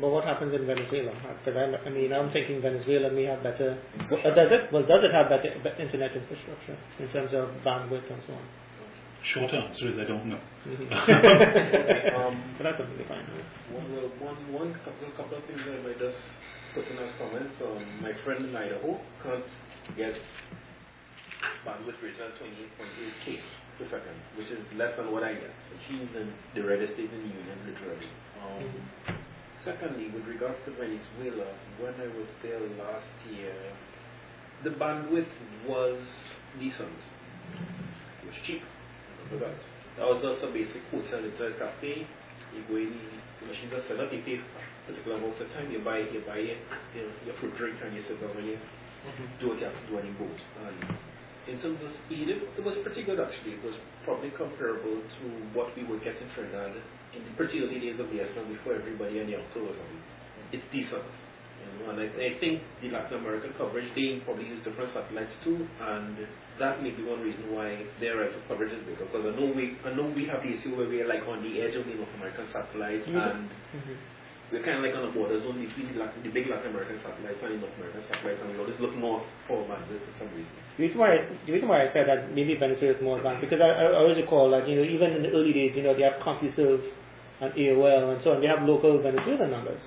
But 0.00 0.10
what 0.10 0.24
happens 0.24 0.54
in 0.54 0.64
Venezuela? 0.66 1.12
Because 1.44 1.58
I, 1.58 1.88
I 1.88 1.90
mean, 1.90 2.12
I'm 2.12 2.30
thinking 2.30 2.62
Venezuela 2.62 3.10
may 3.10 3.24
have 3.24 3.42
better. 3.42 3.78
Uh, 3.98 4.30
does 4.34 4.52
it? 4.52 4.72
Well, 4.72 4.86
does 4.86 5.02
it 5.02 5.12
have 5.12 5.28
better 5.28 5.50
internet 5.82 6.14
infrastructure 6.14 6.78
in 7.00 7.08
terms 7.08 7.34
of 7.34 7.48
bandwidth 7.66 8.06
and 8.10 8.22
so 8.26 8.34
on? 8.34 8.46
Short 9.34 9.52
answer 9.52 9.88
is 9.88 9.98
I 9.98 10.04
don't 10.04 10.26
know. 10.26 10.38
Mhm. 10.66 12.14
Um, 12.18 12.54
but 12.56 12.64
that's 12.64 12.78
totally 12.78 13.04
fine. 13.08 13.24
One, 13.72 13.92
well, 13.92 14.10
one, 14.20 14.52
one 14.52 14.74
couple, 14.84 15.10
couple 15.16 15.38
of 15.38 15.44
things 15.44 15.60
I 15.66 15.82
might 15.82 15.98
just 15.98 16.18
put 16.74 16.86
in 16.86 16.98
as 16.98 17.10
comments. 17.18 17.54
Um, 17.60 18.02
my 18.02 18.12
friend 18.24 18.46
in 18.46 18.54
Idaho 18.56 19.00
can't 19.22 19.44
get 19.96 20.14
bandwidth 21.66 21.98
greater 22.00 22.18
than 22.18 22.34
28.8k 22.40 23.38
per 23.78 23.84
second, 23.86 24.18
which 24.36 24.48
is 24.48 24.62
less 24.74 24.96
than 24.96 25.12
what 25.12 25.22
I 25.22 25.34
get. 25.34 25.54
So 25.70 25.72
she's 25.86 26.10
in 26.16 26.32
the 26.54 26.62
reddest 26.62 26.94
state 26.94 27.10
in 27.10 27.22
the 27.22 27.30
union, 27.30 27.58
literally. 27.66 28.10
Um, 28.42 29.18
secondly, 29.64 30.10
with 30.10 30.26
regards 30.26 30.58
to 30.66 30.70
Venezuela, 30.72 31.54
when 31.78 31.94
I 31.94 32.08
was 32.16 32.28
there 32.42 32.60
last 32.78 33.10
year, 33.30 33.54
the 34.64 34.70
bandwidth 34.70 35.30
was 35.66 36.02
decent. 36.58 36.98
It 38.22 38.26
was 38.26 38.38
cheap. 38.46 38.62
That. 39.30 39.54
That 39.98 40.06
was 40.08 40.22
just 40.22 40.42
a 40.42 40.50
basic 40.50 40.80
hotel 40.90 41.20
little 41.20 41.52
cafe. 41.58 42.06
You 42.56 42.64
go 42.66 42.76
in, 42.80 42.96
the 43.40 43.46
machine 43.46 43.68
just 43.68 43.86
set 43.86 44.00
up, 44.00 44.08
you 44.08 44.22
pay 44.24 44.40
a 44.40 44.42
particular 44.88 45.18
amount 45.18 45.36
of 45.36 45.52
time, 45.52 45.70
you 45.70 45.84
buy 45.84 45.98
you 45.98 46.24
buy 46.24 46.40
your, 46.40 46.56
your, 46.96 47.12
your 47.28 47.36
fruit 47.38 47.52
drink 47.58 47.76
and 47.84 47.92
you 47.94 48.02
sit 48.08 48.16
down 48.22 48.32
and 48.38 48.46
you 48.46 48.56
do 49.38 49.52
what 49.52 49.58
you 49.60 49.66
have 49.68 49.76
to 49.76 49.86
do 49.86 49.98
and 49.98 50.08
you 50.08 50.14
go. 50.16 50.24
And 50.24 50.96
in 51.48 51.60
terms 51.60 51.80
of 51.82 51.90
speed, 52.04 52.28
it, 52.28 52.44
it 52.56 52.64
was 52.64 52.76
pretty 52.84 53.02
good 53.02 53.18
actually. 53.18 53.56
It 53.56 53.64
was 53.64 53.74
probably 54.04 54.30
comparable 54.30 55.00
to 55.00 55.24
what 55.56 55.74
we 55.76 55.84
would 55.84 56.04
get 56.04 56.20
in 56.20 56.28
Trinidad 56.34 56.76
in 57.16 57.24
the 57.24 57.32
pretty 57.36 57.60
early 57.60 57.80
days 57.80 57.98
of 57.98 58.08
the 58.12 58.20
SM 58.20 58.52
before 58.52 58.76
everybody 58.76 59.18
and 59.18 59.28
the 59.28 59.40
uncle 59.40 59.64
was 59.64 59.76
on. 59.76 59.92
It's 60.52 60.64
decent. 60.72 61.08
You 61.58 61.84
know, 61.84 61.90
and 61.90 62.00
I, 62.00 62.06
I 62.06 62.38
think 62.38 62.62
the 62.80 62.88
Latin 62.90 63.18
American 63.18 63.52
coverage, 63.58 63.88
they 63.96 64.22
probably 64.24 64.46
use 64.46 64.62
different 64.62 64.92
satellites 64.94 65.34
too, 65.42 65.66
and 65.80 66.16
that 66.58 66.82
may 66.82 66.90
be 66.90 67.02
one 67.02 67.20
reason 67.20 67.52
why 67.52 67.82
their 68.00 68.22
of 68.22 68.32
coverage 68.46 68.72
is 68.72 68.84
bigger. 68.86 69.04
Because 69.06 69.26
I 69.26 69.32
know 69.34 69.50
we, 69.50 69.76
I 69.84 69.92
know 69.94 70.06
we 70.14 70.26
have 70.26 70.42
the 70.42 70.54
issue 70.54 70.76
where 70.76 70.88
we're 70.88 71.08
like 71.08 71.26
on 71.26 71.42
the 71.42 71.60
edge 71.60 71.74
of 71.74 71.84
the 71.84 71.94
North 71.94 72.14
American 72.16 72.46
satellites, 72.52 73.04
it. 73.06 73.14
and 73.14 73.50
mm-hmm. 73.74 73.96
We're 74.52 74.64
kind 74.64 74.80
of 74.80 74.82
like 74.84 74.94
on 74.96 75.04
the 75.04 75.12
border 75.12 75.36
zone 75.40 75.60
between 75.60 75.92
the, 75.92 76.00
Latin, 76.00 76.22
the 76.24 76.30
big 76.32 76.48
Latin 76.48 76.72
American 76.72 76.96
satellites 77.04 77.36
and 77.44 77.52
the 77.54 77.58
North 77.60 77.76
American 77.76 78.02
satellites, 78.08 78.40
and 78.40 78.48
we 78.52 78.56
always 78.58 78.78
look 78.80 78.96
north 78.96 79.24
for 79.46 79.60
bandwidth 79.68 80.00
for 80.08 80.14
some 80.24 80.30
reason. 80.32 80.52
The 80.78 80.82
reason 80.88 80.98
why 80.98 81.08
I, 81.16 81.18
the 81.44 81.52
reason 81.52 81.68
why 81.68 81.84
I 81.84 81.92
said 81.92 82.08
that 82.08 82.32
maybe 82.32 82.54
Venezuela 82.56 82.96
is 82.96 83.02
more 83.02 83.16
advanced 83.18 83.42
because 83.44 83.60
I, 83.60 83.68
I 83.68 83.92
always 83.92 84.16
recall 84.16 84.48
that 84.56 84.64
you 84.68 84.76
know 84.80 84.86
even 84.88 85.12
in 85.12 85.22
the 85.22 85.30
early 85.36 85.52
days 85.52 85.72
you 85.76 85.82
know 85.82 85.92
they 85.92 86.02
have 86.08 86.16
CompuServe 86.24 86.80
and 87.40 87.52
AOL 87.52 88.14
and 88.14 88.22
so 88.24 88.32
on 88.32 88.40
they 88.40 88.46
have 88.48 88.62
local 88.64 88.96
Venezuelan 89.02 89.50
numbers 89.50 89.82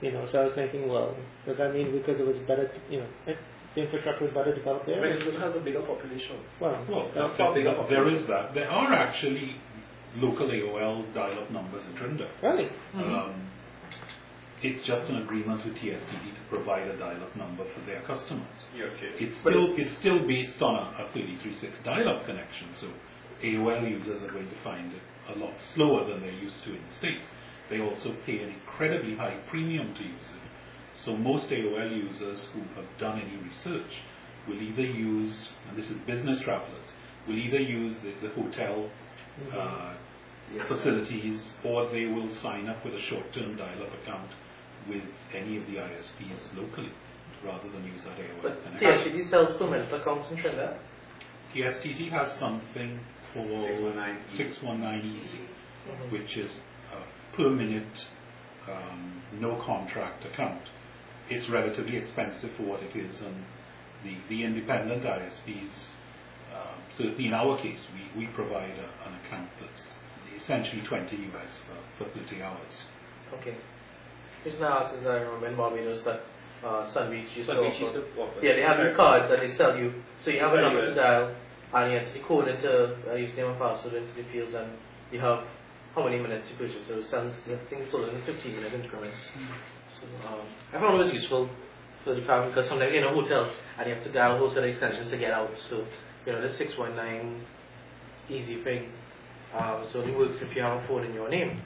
you 0.00 0.12
know 0.12 0.28
so 0.30 0.40
I 0.40 0.44
was 0.46 0.54
thinking 0.54 0.86
well 0.88 1.16
does 1.44 1.56
that 1.58 1.74
mean 1.74 1.90
because 1.92 2.20
it 2.20 2.26
was 2.26 2.36
better 2.46 2.70
you 2.88 3.00
know 3.00 3.06
it, 3.26 3.36
the 3.74 3.82
infrastructure 3.82 4.24
was 4.24 4.32
better 4.34 4.54
developed 4.54 4.86
there 4.86 5.00
Venezuela 5.00 5.40
has 5.40 5.56
a 5.56 5.60
bigger 5.60 5.80
population. 5.82 6.36
well 6.60 6.76
Well, 6.88 7.10
There 7.14 7.24
are 7.24 7.54
bigger 7.54 7.74
that- 7.74 7.88
there 7.90 8.08
is 8.08 8.26
that. 8.28 8.54
There 8.54 8.70
are 8.70 8.92
actually 8.94 9.56
local 10.16 10.46
AOL 10.48 11.12
dial-up 11.14 11.50
numbers 11.50 11.84
in 11.90 11.96
Trinidad. 11.96 12.28
really 12.42 12.68
Um, 12.94 13.47
it's 14.62 14.84
just 14.84 15.08
an 15.08 15.22
agreement 15.22 15.64
with 15.64 15.74
TSTT 15.76 16.34
to 16.34 16.40
provide 16.48 16.88
a 16.88 16.96
dial-up 16.96 17.34
number 17.36 17.64
for 17.64 17.80
their 17.86 18.02
customers. 18.02 18.66
You're. 18.76 18.90
It's 19.18 19.38
still 19.38 19.74
it's 19.76 19.96
still 19.98 20.26
based 20.26 20.62
on 20.62 20.74
a, 20.74 21.04
a 21.04 21.08
33.6 21.16 21.84
dial-up 21.84 22.26
connection, 22.26 22.68
so 22.72 22.88
AOL 23.42 23.88
users 23.88 24.22
are 24.22 24.32
going 24.32 24.48
to 24.48 24.58
find 24.64 24.92
it 24.92 25.02
a 25.34 25.38
lot 25.38 25.54
slower 25.74 26.04
than 26.08 26.20
they're 26.20 26.32
used 26.32 26.62
to 26.64 26.70
in 26.70 26.80
the 26.88 26.94
States. 26.94 27.26
They 27.70 27.80
also 27.80 28.16
pay 28.26 28.42
an 28.42 28.50
incredibly 28.50 29.14
high 29.14 29.36
premium 29.48 29.94
to 29.94 30.02
use 30.02 30.28
it. 30.30 31.00
So 31.04 31.16
most 31.16 31.48
AOL 31.50 31.94
users 31.94 32.46
who 32.52 32.60
have 32.74 32.86
done 32.98 33.20
any 33.20 33.36
research 33.36 33.92
will 34.48 34.60
either 34.60 34.82
use, 34.82 35.50
and 35.68 35.78
this 35.78 35.90
is 35.90 35.98
business 35.98 36.40
travelers, 36.40 36.86
will 37.28 37.38
either 37.38 37.60
use 37.60 37.96
the, 37.98 38.26
the 38.26 38.34
hotel 38.34 38.88
uh, 39.54 39.94
facilities 40.66 41.52
or 41.62 41.88
they 41.90 42.06
will 42.06 42.34
sign 42.36 42.68
up 42.68 42.84
with 42.84 42.94
a 42.94 43.00
short-term 43.00 43.56
dial-up 43.56 43.92
account 44.02 44.30
with 44.88 45.02
any 45.34 45.56
of 45.56 45.66
the 45.66 45.74
ISPs 45.76 46.56
locally 46.56 46.92
rather 47.44 47.68
than 47.70 47.84
use 47.84 48.02
that 48.02 48.16
AOL 48.18 48.42
But 48.42 48.62
connection. 48.64 49.12
TSTT 49.12 49.28
sells 49.28 49.56
permanent 49.58 49.92
accounts 49.92 50.30
in 50.30 50.38
Trinidad. 50.38 50.76
TSTT 51.54 52.10
has 52.10 52.32
something 52.38 53.00
for 53.32 53.44
619E. 53.44 54.16
619EC, 54.36 56.10
which 56.10 56.36
is 56.36 56.50
a 56.92 57.36
per 57.36 57.50
minute, 57.50 58.06
um, 58.68 59.22
no 59.40 59.56
contract 59.64 60.24
account. 60.24 60.62
It's 61.30 61.48
relatively 61.48 61.96
expensive 61.96 62.50
for 62.56 62.64
what 62.64 62.82
it 62.82 62.96
is, 62.96 63.20
and 63.20 63.44
the, 64.04 64.16
the 64.28 64.44
independent 64.44 65.04
ISPs, 65.04 65.70
um, 66.54 66.80
certainly 66.90 67.26
in 67.26 67.34
our 67.34 67.58
case, 67.58 67.86
we, 67.94 68.20
we 68.26 68.26
provide 68.32 68.70
a, 68.70 69.08
an 69.08 69.14
account 69.24 69.50
that's 69.60 69.94
essentially 70.42 70.82
20 70.82 71.16
US 71.34 71.60
for, 71.96 72.04
for 72.04 72.18
30 72.18 72.42
hours. 72.42 72.82
Okay. 73.34 73.56
Reason 74.44 74.62
I 74.62 74.82
asked 74.82 74.94
is 74.94 75.02
that 75.02 75.10
I 75.10 75.20
remember 75.20 75.46
in 75.48 75.56
Barbados 75.56 76.02
that 76.02 76.20
uh, 76.64 76.84
Sunbeach 76.86 77.36
used 77.36 77.48
to 77.50 77.56
Sunbeach 77.56 77.74
offer- 77.74 77.84
used 77.84 77.94
to 77.94 78.20
offer- 78.20 78.40
Yeah, 78.44 78.54
they 78.54 78.62
have 78.62 78.78
these 78.84 78.96
cards 78.96 79.28
that 79.30 79.40
they 79.40 79.48
sell 79.48 79.76
you. 79.76 79.94
So 80.20 80.30
you 80.30 80.40
have 80.40 80.52
a 80.52 80.60
number 80.60 80.80
to 80.82 80.94
dial, 80.94 81.34
and 81.74 81.92
you 81.92 81.98
have 81.98 82.12
to 82.12 82.20
code 82.20 82.48
into 82.48 82.70
uh, 82.70 83.14
username 83.14 83.50
and 83.50 83.58
password 83.58 83.94
into 83.94 84.12
the 84.14 84.24
fields, 84.32 84.54
and 84.54 84.72
you 85.12 85.20
have 85.20 85.44
how 85.94 86.04
many 86.04 86.18
minutes 86.18 86.48
you 86.50 86.56
purchase. 86.56 86.86
So 86.86 87.02
selling, 87.02 87.30
I 87.30 87.56
think 87.68 87.82
it's 87.82 87.90
sold 87.92 88.08
in 88.08 88.22
15 88.22 88.56
minute 88.56 88.72
increments. 88.74 89.18
So 89.88 90.06
um, 90.28 90.40
I 90.72 90.78
found 90.78 90.94
it 91.00 91.04
was 91.04 91.12
useful 91.12 91.48
for 92.04 92.14
the 92.14 92.20
travel 92.22 92.48
because 92.50 92.66
sometimes 92.68 92.92
you're 92.92 93.02
in 93.04 93.08
a 93.08 93.14
hotel 93.14 93.50
and 93.78 93.88
you 93.88 93.94
have 93.94 94.04
to 94.04 94.12
dial 94.12 94.38
hotel 94.38 94.64
extensions 94.64 95.10
to 95.10 95.16
get 95.16 95.32
out. 95.32 95.50
So 95.58 95.84
you 96.26 96.32
know 96.32 96.40
the 96.42 96.48
619 96.50 97.42
easy 98.30 98.62
thing. 98.62 98.90
Um, 99.56 99.86
so 99.90 100.02
it 100.02 100.16
works 100.16 100.42
if 100.42 100.54
you 100.54 100.62
have 100.62 100.82
a 100.82 100.86
phone 100.86 101.04
in 101.04 101.14
your 101.14 101.28
name. 101.28 101.62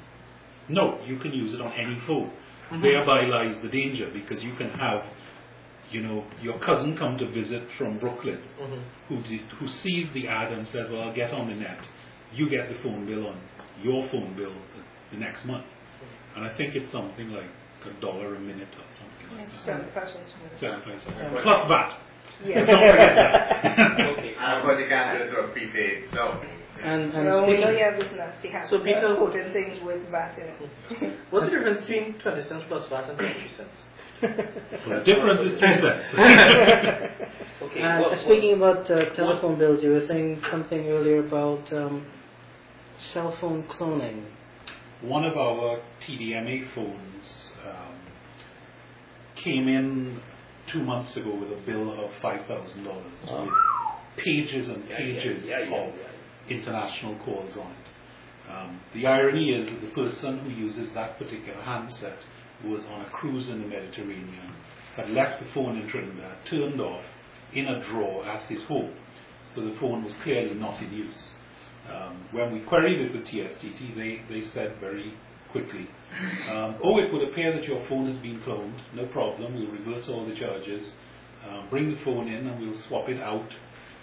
No, 0.68 1.00
you 1.04 1.18
can 1.18 1.32
use 1.32 1.52
it 1.52 1.60
on 1.60 1.72
any 1.72 1.98
phone. 2.06 2.30
Mhm. 2.72 2.82
Thereby 2.82 3.22
lies 3.26 3.60
the 3.60 3.68
danger 3.68 4.08
because 4.12 4.42
you 4.42 4.54
can 4.54 4.70
have, 4.70 5.04
you 5.90 6.00
know, 6.00 6.24
your 6.40 6.58
cousin 6.58 6.96
come 6.96 7.18
to 7.18 7.26
visit 7.26 7.62
from 7.78 7.98
Brooklyn 7.98 8.40
hmm 8.58 8.80
who, 9.08 9.22
dis- 9.24 9.42
who 9.58 9.68
sees 9.68 10.10
the 10.12 10.26
ad 10.28 10.52
and 10.52 10.66
says, 10.68 10.88
Well, 10.90 11.02
I'll 11.02 11.14
get 11.14 11.32
on 11.32 11.48
the 11.48 11.54
net. 11.54 11.86
You 12.32 12.48
get 12.48 12.68
the 12.68 12.76
phone 12.82 13.04
bill 13.06 13.26
on 13.26 13.38
your 13.82 14.08
phone 14.08 14.34
bill 14.36 14.52
the, 14.74 15.16
the 15.16 15.20
next 15.20 15.44
month. 15.44 15.66
And 16.34 16.44
I 16.46 16.56
think 16.56 16.74
it's 16.74 16.90
something 16.90 17.28
like 17.30 17.50
a 17.84 18.00
dollar 18.00 18.34
a 18.36 18.40
minute 18.40 18.68
or 18.78 18.84
something 18.98 19.36
like 19.36 19.50
that. 19.50 19.64
Seven 19.64 19.86
persons. 19.92 20.34
Seven 20.58 20.80
five 20.82 21.00
seven. 21.02 21.42
Plus 21.42 21.68
VAT. 21.68 21.98
Yeah. 22.44 22.64
Don't 22.64 22.90
forget 22.90 23.14
that. 23.16 24.00
Okay. 24.12 24.34
And 24.38 24.52
of 24.58 24.62
course, 24.64 24.78
you 24.80 24.88
can't 24.88 25.18
do 25.18 25.24
it 25.24 25.30
through 25.30 25.44
a 25.44 25.48
prepaid 25.48 26.04
cell. 26.12 26.40
And, 26.82 27.12
and 27.14 27.24
No, 27.26 27.46
we 27.46 27.58
know 27.58 27.68
speaking, 27.68 27.78
you 27.78 27.84
have 27.84 27.98
this 27.98 28.08
nasty 28.16 28.48
habit 28.48 28.70
So 28.70 28.80
Peter- 28.80 29.06
of 29.06 29.16
quoting 29.18 29.52
things 29.52 29.80
with 29.84 30.08
VAT 30.10 30.36
in 30.38 30.44
it. 31.06 31.18
What's 31.30 31.46
the 31.46 31.52
difference 31.52 31.80
between 31.82 32.14
20 32.18 32.42
cents 32.44 32.64
plus 32.68 32.88
VAT 32.88 33.08
and 33.10 33.18
20 33.18 33.48
cents? 33.50 33.78
The 34.20 35.02
difference 35.04 35.40
is 35.40 35.58
three 35.58 35.74
cents. 35.76 36.08
Okay. 37.62 37.80
And 37.80 38.02
well, 38.02 38.10
uh, 38.12 38.16
speaking 38.16 38.54
about 38.54 38.90
uh, 38.90 39.10
telephone 39.14 39.56
bills, 39.56 39.82
you 39.84 39.90
were 39.92 40.04
saying 40.04 40.42
something 40.50 40.88
earlier 40.88 41.20
about 41.24 41.72
um, 41.72 42.04
cell 43.12 43.36
phone 43.40 43.62
cloning. 43.64 44.24
One 45.00 45.24
of 45.24 45.36
our 45.36 45.80
TDMA 46.04 46.74
phones 46.74 47.50
um, 47.64 47.94
came 49.36 49.68
in 49.68 50.20
two 50.66 50.82
months 50.82 51.16
ago 51.16 51.32
with 51.34 51.52
a 51.52 51.60
bill 51.64 51.92
of 52.04 52.10
five 52.20 52.44
thousand 52.46 52.82
dollars 52.84 53.04
Oh. 53.30 53.44
with 53.44 53.52
pages 54.24 54.68
and 54.68 54.86
pages 54.88 55.46
yeah, 55.46 55.60
yeah, 55.60 55.64
of 55.66 55.94
yeah. 55.94 56.02
International 56.48 57.16
calls 57.24 57.56
on 57.56 57.70
it. 57.70 58.50
Um, 58.50 58.80
the 58.94 59.06
irony 59.06 59.50
is 59.50 59.66
that 59.66 59.80
the 59.80 59.94
person 59.94 60.40
who 60.40 60.50
uses 60.50 60.90
that 60.94 61.18
particular 61.18 61.60
handset 61.62 62.18
was 62.64 62.84
on 62.86 63.02
a 63.02 63.10
cruise 63.10 63.48
in 63.48 63.60
the 63.62 63.66
Mediterranean, 63.66 64.52
had 64.96 65.10
left 65.10 65.42
the 65.42 65.50
phone 65.52 65.78
in 65.78 65.88
Trinidad, 65.88 66.36
turned 66.44 66.80
off 66.80 67.04
in 67.54 67.66
a 67.66 67.82
drawer 67.84 68.26
at 68.26 68.42
his 68.48 68.62
home. 68.64 68.92
So 69.54 69.62
the 69.62 69.74
phone 69.78 70.04
was 70.04 70.14
clearly 70.22 70.54
not 70.54 70.82
in 70.82 70.92
use. 70.92 71.30
Um, 71.90 72.24
when 72.30 72.52
we 72.52 72.60
queried 72.60 73.00
it 73.00 73.12
with 73.12 73.26
TSTT, 73.26 73.96
they, 73.96 74.22
they 74.28 74.40
said 74.40 74.76
very 74.80 75.14
quickly, 75.50 75.88
um, 76.50 76.76
oh, 76.84 76.98
it 76.98 77.12
would 77.12 77.28
appear 77.28 77.52
that 77.52 77.64
your 77.64 77.84
phone 77.86 78.06
has 78.06 78.16
been 78.18 78.40
cloned. 78.40 78.80
No 78.94 79.06
problem, 79.06 79.54
we'll 79.54 79.72
reverse 79.72 80.08
all 80.08 80.24
the 80.24 80.34
charges, 80.34 80.92
uh, 81.48 81.68
bring 81.68 81.90
the 81.90 82.00
phone 82.04 82.28
in, 82.28 82.46
and 82.46 82.60
we'll 82.60 82.78
swap 82.80 83.08
it 83.08 83.20
out 83.20 83.50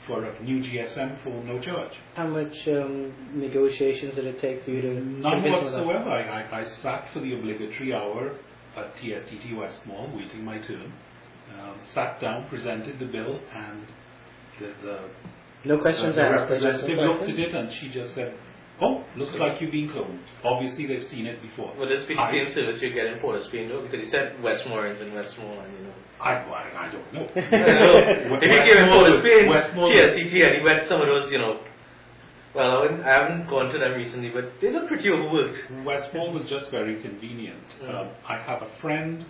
for 0.09 0.25
a 0.25 0.43
new 0.43 0.59
GSM 0.61 1.23
for 1.23 1.29
no 1.45 1.59
charge. 1.61 1.91
How 2.15 2.27
much 2.27 2.55
um, 2.67 3.13
negotiations 3.33 4.15
did 4.15 4.25
it 4.25 4.41
take 4.41 4.65
for 4.65 4.71
you 4.71 4.81
to 4.81 4.93
None 4.99 5.41
convince 5.43 5.71
them 5.71 5.81
of 5.81 5.87
that? 5.87 6.05
whatsoever. 6.05 6.09
I, 6.09 6.41
I, 6.41 6.59
I 6.61 6.63
sat 6.65 7.07
for 7.13 7.19
the 7.21 7.33
obligatory 7.35 7.93
hour 7.93 8.35
at 8.75 8.95
TSTT 8.97 9.55
West 9.55 9.85
Mall, 9.85 10.09
waiting 10.15 10.43
my 10.43 10.57
turn. 10.57 10.91
Um, 11.59 11.75
sat 11.93 12.19
down, 12.19 12.47
presented 12.49 12.99
the 12.99 13.05
bill, 13.05 13.39
and 13.53 13.85
the, 14.59 14.73
the, 14.83 14.99
No 15.65 15.77
questions 15.79 16.15
the 16.15 16.21
asked. 16.23 16.49
representative 16.49 16.97
looked 16.97 17.23
at 17.29 17.39
it 17.39 17.53
and 17.55 17.71
she 17.73 17.89
just 17.89 18.13
said, 18.15 18.33
"Oh, 18.81 19.03
looks 19.15 19.35
like 19.35 19.61
you've 19.61 19.71
been 19.71 19.89
cloned." 19.89 20.19
Obviously, 20.43 20.85
they've 20.85 21.03
seen 21.03 21.25
it 21.25 21.41
before. 21.41 21.73
Will 21.77 21.87
this 21.87 22.05
be 22.05 22.15
the 22.15 22.21
I- 22.21 22.31
same 22.31 22.49
service 22.53 22.81
you 22.81 22.93
get 22.93 23.05
in 23.07 23.19
Port 23.19 23.35
of 23.35 23.43
Spain, 23.43 23.69
though? 23.69 23.81
Because 23.81 24.05
you 24.05 24.11
said 24.11 24.41
Westmoreland 24.41 24.99
and 25.01 25.13
Westmoreland, 25.13 25.73
you 25.77 25.85
know. 25.85 25.93
I, 26.21 26.33
I, 26.33 26.87
I 26.87 26.91
don't 26.91 27.13
know. 27.13 27.27
if 27.35 28.41
you 28.41 28.73
came 28.73 28.77
in 28.83 28.89
Port 28.89 29.09
of 29.13 29.19
Spain, 29.21 29.47
Westmoreland- 29.49 30.13
TSTT, 30.13 30.45
and 30.45 30.57
you 30.57 30.63
went 30.63 30.87
some 30.87 31.01
of 31.01 31.07
those, 31.07 31.31
you 31.31 31.37
know. 31.37 31.59
Well, 32.55 32.71
I, 32.77 32.81
wouldn't, 32.81 33.03
I 33.03 33.09
haven't 33.09 33.47
gone 33.47 33.71
to 33.71 33.77
them 33.77 33.93
recently, 33.93 34.29
but 34.29 34.45
they 34.59 34.71
look 34.71 34.87
pretty 34.87 35.09
overworked. 35.09 35.57
Westmall 35.85 36.33
was 36.33 36.45
just 36.45 36.71
very 36.71 36.99
convenient. 37.01 37.63
Mm. 37.83 37.93
Um, 37.93 38.09
I 38.27 38.37
have 38.37 38.63
a 38.63 38.69
friend 38.81 39.23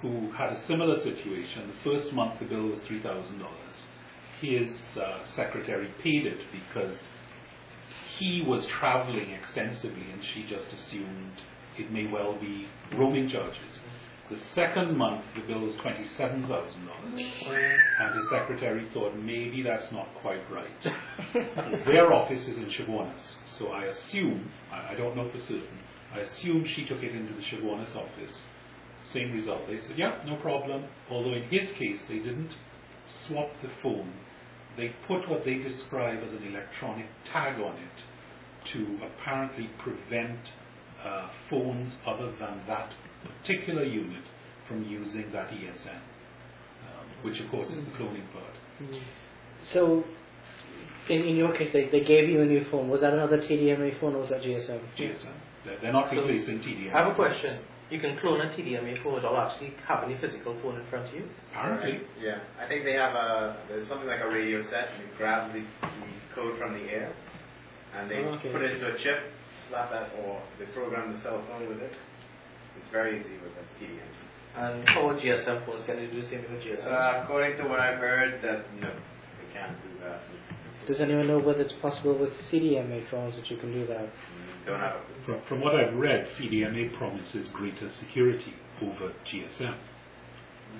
who 0.00 0.30
had 0.32 0.52
a 0.52 0.60
similar 0.66 1.00
situation. 1.00 1.72
The 1.84 1.90
first 1.90 2.12
month 2.12 2.38
the 2.38 2.44
bill 2.46 2.68
was 2.68 2.78
three 2.86 3.02
thousand 3.02 3.38
dollars. 3.38 3.86
His 4.40 4.68
uh, 4.96 5.24
secretary 5.24 5.92
paid 6.02 6.26
it 6.26 6.38
because 6.52 6.96
he 8.18 8.42
was 8.42 8.64
traveling 8.66 9.30
extensively, 9.30 10.06
and 10.12 10.22
she 10.24 10.44
just 10.44 10.72
assumed 10.72 11.42
it 11.78 11.90
may 11.90 12.06
well 12.06 12.34
be 12.34 12.66
roaming 12.96 13.28
charges. 13.28 13.78
The 14.30 14.38
second 14.54 14.96
month 14.96 15.22
the 15.34 15.42
bill 15.42 15.60
was 15.60 15.74
twenty-seven 15.76 16.48
thousand 16.48 16.86
dollars, 16.86 17.22
and 17.98 18.14
his 18.18 18.28
secretary 18.30 18.88
thought 18.94 19.14
maybe 19.16 19.62
that's 19.62 19.92
not 19.92 20.08
quite 20.22 20.40
right. 20.50 20.94
Their 21.84 22.12
office 22.12 22.46
is 22.48 22.56
in 22.56 22.66
Chaguanas, 22.66 23.34
so 23.44 23.68
I 23.68 23.84
assume, 23.84 24.50
I, 24.72 24.92
I 24.92 24.94
don't 24.94 25.14
know 25.16 25.28
for 25.30 25.38
certain, 25.38 25.78
I 26.14 26.20
assume 26.20 26.64
she 26.64 26.86
took 26.86 27.02
it 27.02 27.14
into 27.14 27.34
the 27.34 27.42
Chaguanas 27.42 27.94
office. 27.94 28.32
Same 29.04 29.32
result. 29.32 29.66
They 29.68 29.78
said, 29.80 29.98
yeah, 29.98 30.22
no 30.24 30.36
problem. 30.36 30.84
Although 31.10 31.34
in 31.34 31.42
his 31.50 31.70
case, 31.72 32.00
they 32.08 32.18
didn't 32.18 32.56
swap 33.26 33.50
the 33.62 33.68
phone. 33.82 34.10
They 34.76 34.94
put 35.06 35.28
what 35.28 35.44
they 35.44 35.54
describe 35.54 36.22
as 36.24 36.32
an 36.32 36.44
electronic 36.46 37.06
tag 37.24 37.60
on 37.60 37.76
it 37.76 38.68
to 38.72 38.98
apparently 39.04 39.70
prevent 39.78 40.38
uh, 41.04 41.28
phones 41.50 41.94
other 42.06 42.32
than 42.40 42.60
that 42.66 42.92
particular 43.22 43.84
unit 43.84 44.22
from 44.66 44.84
using 44.84 45.30
that 45.32 45.50
ESN, 45.50 45.94
um, 45.96 47.06
which 47.22 47.38
of 47.40 47.50
course 47.50 47.68
is 47.68 47.84
the 47.84 47.90
cloning 47.92 48.24
part. 48.32 49.00
So, 49.62 50.04
in, 51.08 51.22
in 51.22 51.36
your 51.36 51.52
case, 51.52 51.70
they, 51.72 51.88
they 51.88 52.00
gave 52.00 52.28
you 52.28 52.40
a 52.40 52.46
new 52.46 52.64
phone. 52.70 52.88
Was 52.88 53.02
that 53.02 53.12
another 53.12 53.38
TDMA 53.38 54.00
phone 54.00 54.14
or 54.14 54.20
was 54.20 54.30
that 54.30 54.42
GSM? 54.42 54.80
GSM. 54.98 55.26
They're, 55.64 55.78
they're 55.80 55.92
not 55.92 56.10
So, 56.10 56.16
replacing 56.16 56.60
TDM. 56.60 56.94
I 56.94 57.02
have 57.04 57.12
a 57.12 57.14
question. 57.14 57.58
You 57.94 58.00
can 58.00 58.18
clone 58.18 58.40
a 58.40 58.46
TDMA 58.50 59.00
phone 59.04 59.14
without 59.14 59.36
actually 59.52 59.72
having 59.86 60.10
a 60.16 60.18
physical 60.18 60.58
phone 60.60 60.80
in 60.80 60.86
front 60.90 61.06
of 61.06 61.14
you. 61.14 61.28
Apparently. 61.52 62.00
Yeah, 62.20 62.40
I 62.60 62.66
think 62.66 62.82
they 62.84 62.94
have 62.94 63.14
a 63.14 63.56
there's 63.68 63.86
something 63.86 64.08
like 64.08 64.18
a 64.20 64.26
radio 64.28 64.60
set, 64.64 64.88
and 64.98 65.04
it 65.04 65.16
grabs 65.16 65.52
the, 65.54 65.60
the 65.60 66.34
code 66.34 66.58
from 66.58 66.72
the 66.72 66.90
air, 66.90 67.14
and 67.96 68.10
they 68.10 68.16
Okay. 68.16 68.50
put 68.50 68.62
it 68.62 68.72
into 68.72 68.92
a 68.92 68.98
chip, 68.98 69.30
slap 69.68 69.92
that, 69.92 70.10
or 70.18 70.42
they 70.58 70.64
program 70.74 71.12
the 71.14 71.20
cell 71.22 71.40
phone 71.46 71.68
with 71.68 71.78
it. 71.78 71.92
It's 72.80 72.88
very 72.90 73.20
easy 73.20 73.38
with 73.38 73.52
a 73.54 73.64
TDM. 73.78 74.10
And 74.56 74.88
how 74.88 75.10
are 75.10 75.14
GSM 75.14 75.64
phones? 75.64 75.86
Can 75.86 75.94
they 75.94 76.06
do 76.06 76.20
the 76.20 76.26
same 76.28 76.42
with 76.50 76.64
GSM? 76.64 76.90
Uh, 76.90 77.22
according 77.22 77.56
to 77.58 77.68
what 77.68 77.78
I've 77.78 77.98
heard, 77.98 78.42
that 78.42 78.66
no, 78.80 78.90
they 78.90 79.54
can't 79.54 79.76
do 79.84 80.00
that. 80.02 80.20
Does 80.88 80.98
anyone 81.00 81.28
know 81.28 81.38
whether 81.38 81.60
it's 81.60 81.72
possible 81.80 82.18
with 82.18 82.32
CDMA 82.50 83.08
phones 83.08 83.36
that 83.36 83.48
you 83.52 83.56
can 83.56 83.72
do 83.72 83.86
that? 83.86 84.08
Don't 84.66 84.80
have. 84.80 85.00
From, 85.26 85.40
from 85.48 85.60
what 85.60 85.74
I've 85.74 85.94
read, 85.94 86.26
CDMA 86.26 86.96
promises 86.96 87.48
greater 87.52 87.88
security 87.88 88.54
over 88.82 89.12
GSM. 89.26 89.74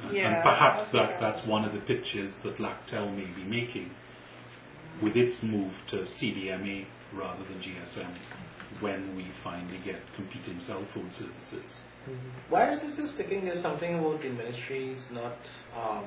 And, 0.04 0.16
Yeah, 0.16 0.34
and 0.34 0.42
perhaps 0.42 0.82
I 0.82 0.84
that, 0.84 0.92
that's- 0.92 1.20
that's 1.20 1.46
one 1.46 1.64
of 1.64 1.72
the 1.72 1.80
pitches 1.80 2.36
that 2.38 2.58
Laqtel 2.58 3.14
may 3.14 3.26
be 3.26 3.44
making 3.44 3.90
with 5.02 5.16
its 5.16 5.42
move 5.42 5.72
to 5.88 6.04
CDMA 6.06 6.86
rather 7.12 7.44
than 7.44 7.60
GSM 7.60 8.14
when 8.80 9.14
we 9.16 9.26
finally 9.42 9.78
get 9.84 10.00
competing 10.16 10.60
cell 10.60 10.84
phone 10.94 11.10
services. 11.12 11.76
Why 12.48 12.72
is 12.74 12.80
this 12.82 12.92
still 12.94 13.08
sticking? 13.08 13.44
There's 13.44 13.62
something 13.62 13.98
about 13.98 14.20
the 14.20 14.28
ministries 14.30 14.98
not 15.10 15.36
um, 15.76 16.04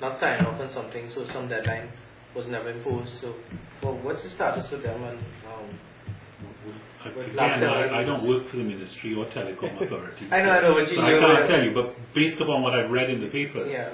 not 0.00 0.18
signing 0.20 0.44
off 0.46 0.60
on 0.60 0.70
something, 0.70 1.08
so 1.10 1.24
some 1.26 1.48
deadline 1.48 1.88
was 2.34 2.46
never 2.48 2.70
imposed. 2.70 3.20
So, 3.20 3.34
well, 3.82 3.94
what's 4.02 4.22
the 4.22 4.30
status 4.30 4.70
with 4.70 4.82
them? 4.82 5.02
And 5.04 5.18
um, 5.18 5.24
I- 5.54 5.68
With 5.68 5.97
Again, 7.32 7.62
I, 7.64 8.00
I 8.00 8.04
don't 8.04 8.26
work 8.28 8.48
for 8.50 8.56
the 8.56 8.64
ministry 8.64 9.14
or 9.14 9.24
telecom 9.26 9.80
authority. 9.86 10.26
I 10.30 10.42
know, 10.42 10.50
I 10.50 10.60
know, 10.62 10.74
but 10.74 10.88
so 10.88 10.94
you- 10.94 11.00
I 11.02 11.10
can't 11.36 11.48
tell 11.48 11.62
you. 11.62 11.74
But 11.74 12.14
based 12.14 12.40
upon 12.40 12.62
what 12.62 12.74
I've 12.74 12.90
read 12.90 13.10
in 13.10 13.20
the 13.20 13.28
papers, 13.28 13.70
yeah, 13.72 13.90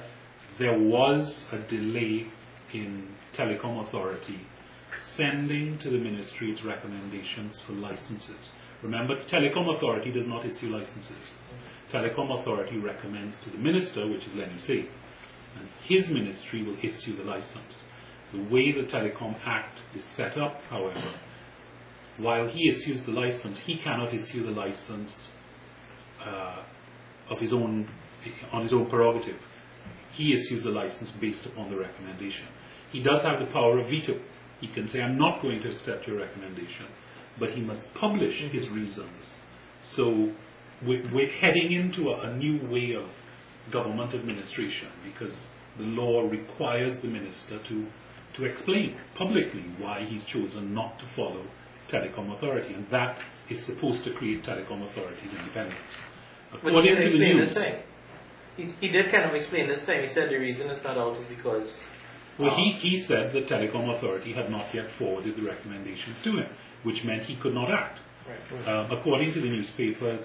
there 0.59 0.79
was 0.79 1.45
a 1.53 1.59
delay 1.59 2.27
in 2.73 3.09
telecom 3.35 3.87
authority 3.87 4.41
sending 5.17 5.77
to 5.79 5.91
the 5.91 5.99
ministry 5.99 6.51
its 6.53 6.63
recommendations 6.65 7.61
for 7.61 7.73
licenses. 7.73 8.49
Remember, 8.83 9.17
telecom 9.25 9.77
authority 9.77 10.13
does 10.13 10.27
not 10.27 10.47
issue 10.47 10.69
licenses. 10.69 11.25
Telecom 11.93 12.41
authority 12.41 12.79
recommends 12.79 13.37
to 13.41 13.51
the 13.51 13.59
minister, 13.59 14.07
which 14.09 14.25
is 14.27 14.35
Lenny 14.35 14.59
Saith, 14.59 14.89
and 15.59 15.69
his 15.85 16.09
ministry 16.09 16.63
will 16.63 16.77
issue 16.83 17.17
the 17.17 17.25
license. 17.25 17.83
The 18.33 18.43
way 18.45 18.73
the 18.73 18.83
Telecom 18.83 19.37
Act 19.45 19.81
is 19.95 20.03
set 20.03 20.37
up, 20.37 20.61
however, 20.71 21.13
while 22.18 22.48
he 22.48 22.68
issues 22.70 23.03
the 23.03 23.11
license, 23.11 23.59
he 23.59 23.77
cannot 23.79 24.14
issue 24.14 24.44
the 24.44 24.53
license 24.53 25.12
uh, 26.24 26.62
of 27.31 27.38
his 27.40 27.53
own 27.53 27.88
on 28.53 28.62
his 28.62 28.72
own 28.72 28.88
prerogative. 28.88 29.37
He 30.12 30.33
issues 30.33 30.62
the 30.62 30.70
license 30.70 31.11
based 31.20 31.44
upon 31.44 31.70
the 31.70 31.77
recommendation. 31.77 32.46
He 32.92 33.03
does 33.03 33.22
have 33.22 33.40
the 33.40 33.46
power 33.46 33.79
of 33.79 33.88
veto. 33.90 34.20
He 34.61 34.68
can 34.68 34.88
say, 34.88 35.03
"I'm 35.03 35.18
not 35.18 35.42
going 35.42 35.61
to 35.62 35.72
accept 35.72 36.07
your 36.07 36.18
recommendation," 36.18 36.87
but 37.38 37.50
he 37.50 37.61
must 37.61 37.83
publish 37.94 38.38
his 38.38 38.68
reasons. 38.68 39.37
So 39.83 40.33
we're, 40.87 41.03
we're 41.12 41.31
heading 41.31 41.72
into 41.72 42.11
a, 42.11 42.31
a 42.31 42.37
new 42.37 42.66
way 42.68 42.92
of 42.94 43.09
government 43.72 44.14
administration 44.14 44.88
because 45.05 45.35
the 45.79 45.85
law 45.85 46.22
requires 46.29 46.98
the 47.00 47.09
minister 47.09 47.59
to 47.64 47.87
to 48.37 48.44
explain 48.44 48.96
publicly 49.14 49.64
why 49.79 50.05
he's 50.09 50.24
chosen 50.24 50.74
not 50.74 50.98
to 50.98 51.05
follow 51.14 51.44
telecom 51.95 52.37
authority, 52.37 52.75
and 52.75 52.87
that 52.91 53.19
is 53.49 53.65
supposed 53.65 54.05
to 54.05 54.13
create 54.13 54.45
telecom 54.45 54.89
authority's 54.91 55.33
independence. 55.33 55.79
According 56.53 56.97
did 56.97 57.11
to 57.11 57.19
the 57.19 57.25
explain 57.25 57.37
news. 57.37 57.77
He, 58.57 58.87
he 58.87 58.89
did 58.89 59.11
kind 59.11 59.25
of 59.25 59.35
explain 59.35 59.69
this 59.69 59.83
thing. 59.83 60.03
He 60.07 60.15
said 60.15 60.31
the 60.31 60.37
reason 60.37 60.71
it's 60.71 60.85
not 60.85 60.97
out 60.97 61.17
is 61.17 61.27
because 61.27 61.69
well, 62.39 62.57
he, 62.57 62.73
he 62.81 63.05
said 63.05 63.33
the 63.33 63.43
telecom 63.43 63.97
authority 63.97 64.33
had 64.33 64.51
not 64.51 64.75
yet 64.75 64.87
forwarded 64.99 65.37
the 65.37 65.43
recommendations 65.43 66.21
to 66.23 66.39
him, 66.39 66.49
which 66.83 67.05
meant 67.05 67.25
he 67.25 67.37
could 67.37 67.55
not 67.55 67.71
act. 67.71 68.01
Right. 68.29 68.69
Um, 68.69 68.91
according 68.91 69.35
to 69.35 69.41
the 69.41 69.49
newspaper, 69.49 70.25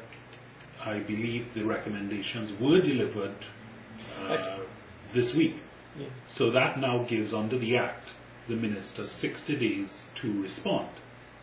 I 0.83 0.99
believe 0.99 1.47
the 1.53 1.63
recommendations 1.63 2.51
were 2.59 2.81
delivered 2.81 3.35
uh, 4.17 4.59
this 5.13 5.33
week. 5.33 5.55
Yeah. 5.99 6.07
So 6.27 6.51
that 6.51 6.79
now 6.79 7.05
gives, 7.09 7.33
under 7.33 7.59
the 7.59 7.77
Act, 7.77 8.09
the 8.47 8.55
minister 8.55 9.05
60 9.05 9.55
days 9.57 9.91
to 10.21 10.41
respond 10.41 10.89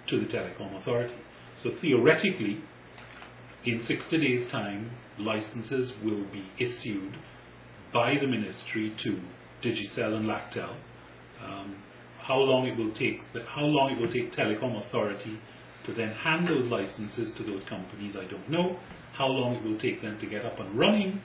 to 0.09 0.21
the 0.21 0.27
telecom 0.27 0.81
authority. 0.81 1.15
So 1.63 1.71
theoretically, 1.81 2.63
in 3.65 3.83
60 3.83 4.19
days' 4.19 4.51
time, 4.51 4.91
licenses 5.19 5.93
will 6.05 6.25
be 6.33 6.45
issued 6.59 7.17
by 7.93 8.15
the 8.21 8.27
ministry 8.27 8.95
to 9.03 9.21
Digicel 9.63 10.15
and 10.15 10.27
Laqtel. 10.27 10.75
Um, 11.43 11.83
how 12.19 12.39
long 12.39 12.67
it 12.67 12.77
will 12.77 12.93
take, 12.93 13.21
how 13.47 13.65
long 13.65 13.93
it 13.93 14.01
will 14.01 14.13
take 14.13 14.33
Telecom 14.33 14.87
Authority 14.87 15.39
to 15.85 15.95
then 15.95 16.13
hand 16.13 16.49
those 16.49 16.67
licenses 16.67 17.33
to 17.37 17.45
those 17.45 17.63
companies, 17.65 18.17
I 18.17 18.25
don't 18.25 18.51
know. 18.51 18.79
How 19.13 19.29
long 19.29 19.55
it 19.55 19.63
will 19.63 19.79
take 19.79 20.03
them 20.03 20.19
to 20.21 20.27
get 20.27 20.45
up 20.45 20.59
and 20.59 20.77
running, 20.79 21.23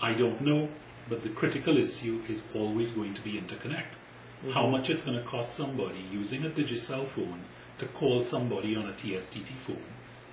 I 0.00 0.14
don't 0.14 0.40
know. 0.42 0.68
But 1.08 1.22
the 1.22 1.30
critical 1.30 1.76
issue 1.76 2.22
is 2.28 2.40
always 2.54 2.92
going 2.92 3.14
to 3.14 3.22
be 3.22 3.32
interconnect. 3.32 3.90
Mm-hmm. 3.90 4.52
How 4.52 4.68
much 4.68 4.88
it's 4.88 5.02
going 5.02 5.18
to 5.18 5.28
cost 5.28 5.56
somebody 5.56 5.98
using 6.10 6.44
a 6.44 6.50
Digicel 6.50 7.12
phone 7.14 7.44
to 7.84 7.92
call 7.98 8.22
somebody 8.24 8.76
on 8.76 8.86
a 8.86 8.92
TSTT 8.92 9.66
phone, 9.66 9.82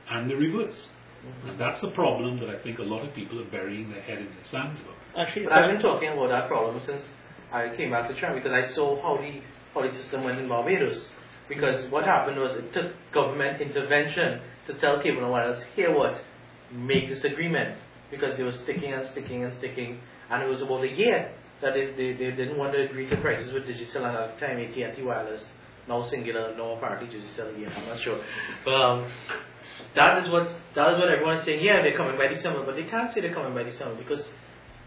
and 0.09 0.29
the 0.29 0.35
reverse. 0.35 0.87
Mm-hmm. 1.25 1.49
And 1.49 1.59
that's 1.59 1.81
the 1.81 1.91
problem 1.91 2.39
that 2.39 2.49
I 2.49 2.57
think 2.63 2.79
a 2.79 2.83
lot 2.83 3.07
of 3.07 3.13
people 3.13 3.39
are 3.39 3.49
burying 3.51 3.91
their 3.91 4.01
head 4.01 4.17
in 4.17 4.25
the 4.25 4.47
sand 4.47 4.77
about. 4.79 5.27
Actually, 5.27 5.47
I've 5.47 5.71
been 5.71 5.81
talking 5.81 6.09
about 6.09 6.29
that 6.29 6.47
problem 6.47 6.79
since 6.79 7.01
I 7.51 7.75
came 7.75 7.91
back 7.91 8.09
to 8.09 8.19
China 8.19 8.35
because 8.35 8.51
I 8.51 8.73
saw 8.73 9.01
how 9.01 9.21
the 9.21 9.41
how 9.73 9.87
the 9.87 9.93
system 9.93 10.23
went 10.23 10.39
in 10.39 10.47
Barbados. 10.47 11.09
Because 11.47 11.89
what 11.91 12.05
happened 12.05 12.39
was 12.39 12.55
it 12.55 12.73
took 12.73 12.93
government 13.11 13.61
intervention 13.61 14.41
to 14.67 14.73
tell 14.75 15.01
cable 15.01 15.23
and 15.23 15.31
wireless, 15.31 15.61
here 15.75 15.95
what, 15.95 16.21
make 16.71 17.09
this 17.09 17.23
agreement. 17.23 17.77
Because 18.09 18.37
they 18.37 18.43
were 18.43 18.51
sticking 18.51 18.93
and 18.93 19.05
sticking 19.07 19.43
and 19.43 19.53
sticking, 19.55 19.99
and 20.29 20.43
it 20.43 20.47
was 20.47 20.61
about 20.61 20.83
a 20.83 20.89
year 20.89 21.33
that 21.61 21.77
is 21.77 21.95
they, 21.95 22.13
they 22.13 22.31
didn't 22.31 22.57
want 22.57 22.73
to 22.73 22.81
agree 22.81 23.09
to 23.09 23.17
prices 23.17 23.53
with 23.53 23.63
Digicel 23.63 24.03
and 24.07 24.17
at 24.17 24.39
the 24.39 24.45
time 24.45 24.57
AT&T 24.59 25.01
Wireless, 25.01 25.45
now 25.87 26.01
Cingular, 26.03 26.53
apparently 26.77 27.07
Digicel 27.07 27.55
again, 27.55 27.71
I'm 27.75 27.85
not 27.87 28.01
sure. 28.01 28.21
But 28.63 28.71
um, 28.71 29.11
that 29.95 30.23
is 30.23 30.29
what 30.29 30.47
that 30.75 30.93
is 30.93 30.99
what 30.99 31.09
everyone's 31.09 31.43
saying. 31.43 31.63
Yeah, 31.63 31.81
they're 31.81 31.97
coming 31.97 32.17
by 32.17 32.27
December, 32.27 32.65
but 32.65 32.75
they 32.75 32.83
can't 32.83 33.13
say 33.13 33.21
they're 33.21 33.33
coming 33.33 33.53
by 33.53 33.63
December 33.63 33.95
because 33.95 34.25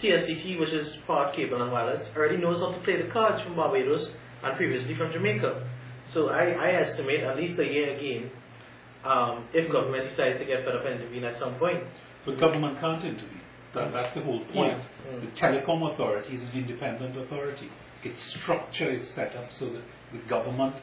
TSTT, 0.00 0.58
which 0.58 0.70
is 0.70 0.96
part 1.06 1.34
cable 1.34 1.62
and 1.62 1.72
wireless, 1.72 2.08
already 2.16 2.36
knows 2.36 2.60
how 2.60 2.72
to 2.72 2.78
play 2.80 3.00
the 3.00 3.08
cards 3.08 3.42
from 3.42 3.56
Barbados 3.56 4.10
and 4.42 4.56
previously 4.56 4.96
from 4.96 5.12
Jamaica. 5.12 5.66
So 6.12 6.28
I, 6.28 6.50
I 6.50 6.70
estimate 6.72 7.20
at 7.20 7.36
least 7.36 7.58
a 7.58 7.64
year 7.64 7.96
again 7.96 8.30
um, 9.04 9.46
if 9.52 9.70
government 9.70 10.08
decides 10.08 10.38
to 10.38 10.44
get 10.44 10.64
fed 10.64 10.74
up 10.74 10.84
and 10.84 11.00
intervene 11.00 11.24
at 11.24 11.38
some 11.38 11.54
point. 11.56 11.84
But 12.24 12.38
government 12.38 12.80
can't 12.80 13.04
intervene. 13.04 13.40
That, 13.74 13.92
that's 13.92 14.14
the 14.14 14.22
whole 14.22 14.44
point. 14.46 14.78
Yeah. 15.10 15.20
The 15.20 15.26
telecom 15.40 15.92
authority 15.92 16.34
is 16.34 16.42
an 16.42 16.50
independent 16.54 17.18
authority. 17.18 17.70
Its 18.04 18.18
structure 18.40 18.90
is 18.90 19.08
set 19.10 19.34
up 19.34 19.50
so 19.52 19.66
that 19.66 19.82
the 20.14 20.28
government 20.28 20.74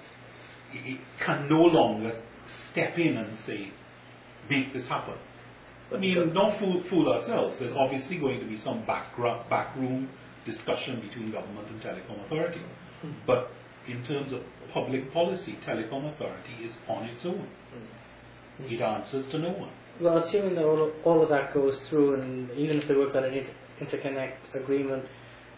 i- 0.74 0.78
i- 0.92 1.24
can 1.26 1.50
no 1.50 1.62
longer 1.62 2.12
step 2.70 2.98
in 3.00 3.18
and 3.18 3.38
say, 3.40 3.70
make 4.50 4.74
this 4.74 4.86
happen. 4.88 5.16
I 5.94 5.98
mean, 5.98 6.34
don't 6.34 6.58
fool, 6.58 6.82
fool 6.90 7.12
ourselves. 7.12 7.58
There's 7.60 7.74
obviously 7.74 8.18
going 8.18 8.40
to 8.40 8.46
be 8.46 8.56
some 8.58 8.86
background, 8.86 9.50
backroom 9.50 10.10
discussion 10.46 11.02
between 11.02 11.32
government 11.32 11.68
and 11.70 11.82
telecom 11.82 12.26
authority. 12.26 12.62
Hmm. 13.02 13.12
But 13.28 13.52
in 13.88 14.04
terms 14.04 14.32
of 14.32 14.42
public 14.74 15.12
policy, 15.14 15.58
telecom 15.66 16.14
authority 16.14 16.54
is 16.64 16.74
on 16.88 17.06
its 17.06 17.26
own. 17.26 17.48
Hmm. 18.58 18.66
It 18.74 18.82
answers 18.82 19.26
to 19.28 19.40
no 19.40 19.50
one. 19.52 19.72
Well, 20.00 20.18
assuming 20.20 20.56
that 20.56 20.64
all 20.64 20.82
of, 20.84 20.94
all 21.04 21.22
of 21.22 21.30
that 21.30 21.54
goes 21.54 21.80
through, 21.90 22.16
and 22.16 22.50
even 22.52 22.78
if 22.78 22.88
they 22.88 22.96
work 22.96 23.14
on 23.16 23.26
an 23.26 23.34
inter- 23.34 23.54
interconnect 23.82 24.56
agreement, 24.56 25.06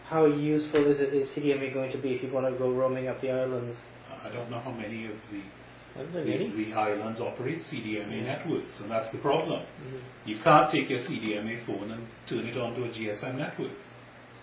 how 0.08 0.26
useful 0.26 0.86
is 0.86 1.00
it? 1.00 1.14
Is 1.14 1.28
CDMA 1.30 1.72
going 1.72 1.90
to 1.92 1.98
be 1.98 2.10
if 2.12 2.22
you 2.22 2.30
want 2.32 2.46
to 2.52 2.58
go 2.58 2.70
roaming 2.70 3.08
up 3.08 3.20
the 3.20 3.30
islands? 3.30 3.76
I 4.24 4.28
don't 4.30 4.50
know 4.50 4.60
how 4.60 4.70
many 4.72 5.06
of 5.06 5.16
the 5.30 5.42
Are 6.00 6.06
the, 6.06 6.20
any? 6.32 6.50
the 6.50 6.72
islands 6.74 7.20
operate 7.20 7.62
CDMA 7.62 8.22
networks, 8.24 8.80
and 8.80 8.90
that's 8.90 9.08
the 9.10 9.18
problem. 9.18 9.60
Mhm. 9.62 10.00
You 10.26 10.38
can't 10.42 10.70
take 10.70 10.88
your 10.90 11.00
CDMA 11.00 11.64
phone 11.66 11.90
and 11.90 12.06
turn 12.26 12.46
it 12.46 12.56
onto 12.56 12.84
a 12.84 12.88
GSM 12.88 13.36
network. 13.38 13.72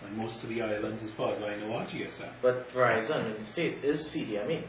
And 0.03 0.17
most 0.17 0.41
of 0.43 0.49
the 0.49 0.61
islands, 0.63 1.03
as 1.03 1.11
far 1.13 1.33
as 1.35 1.43
I 1.43 1.55
know, 1.57 1.73
are 1.75 1.85
GSM. 1.85 2.31
But 2.41 2.71
Verizon 2.73 3.35
in 3.35 3.43
the 3.43 3.45
States 3.49 3.79
is 3.83 4.07
CDMA. 4.09 4.63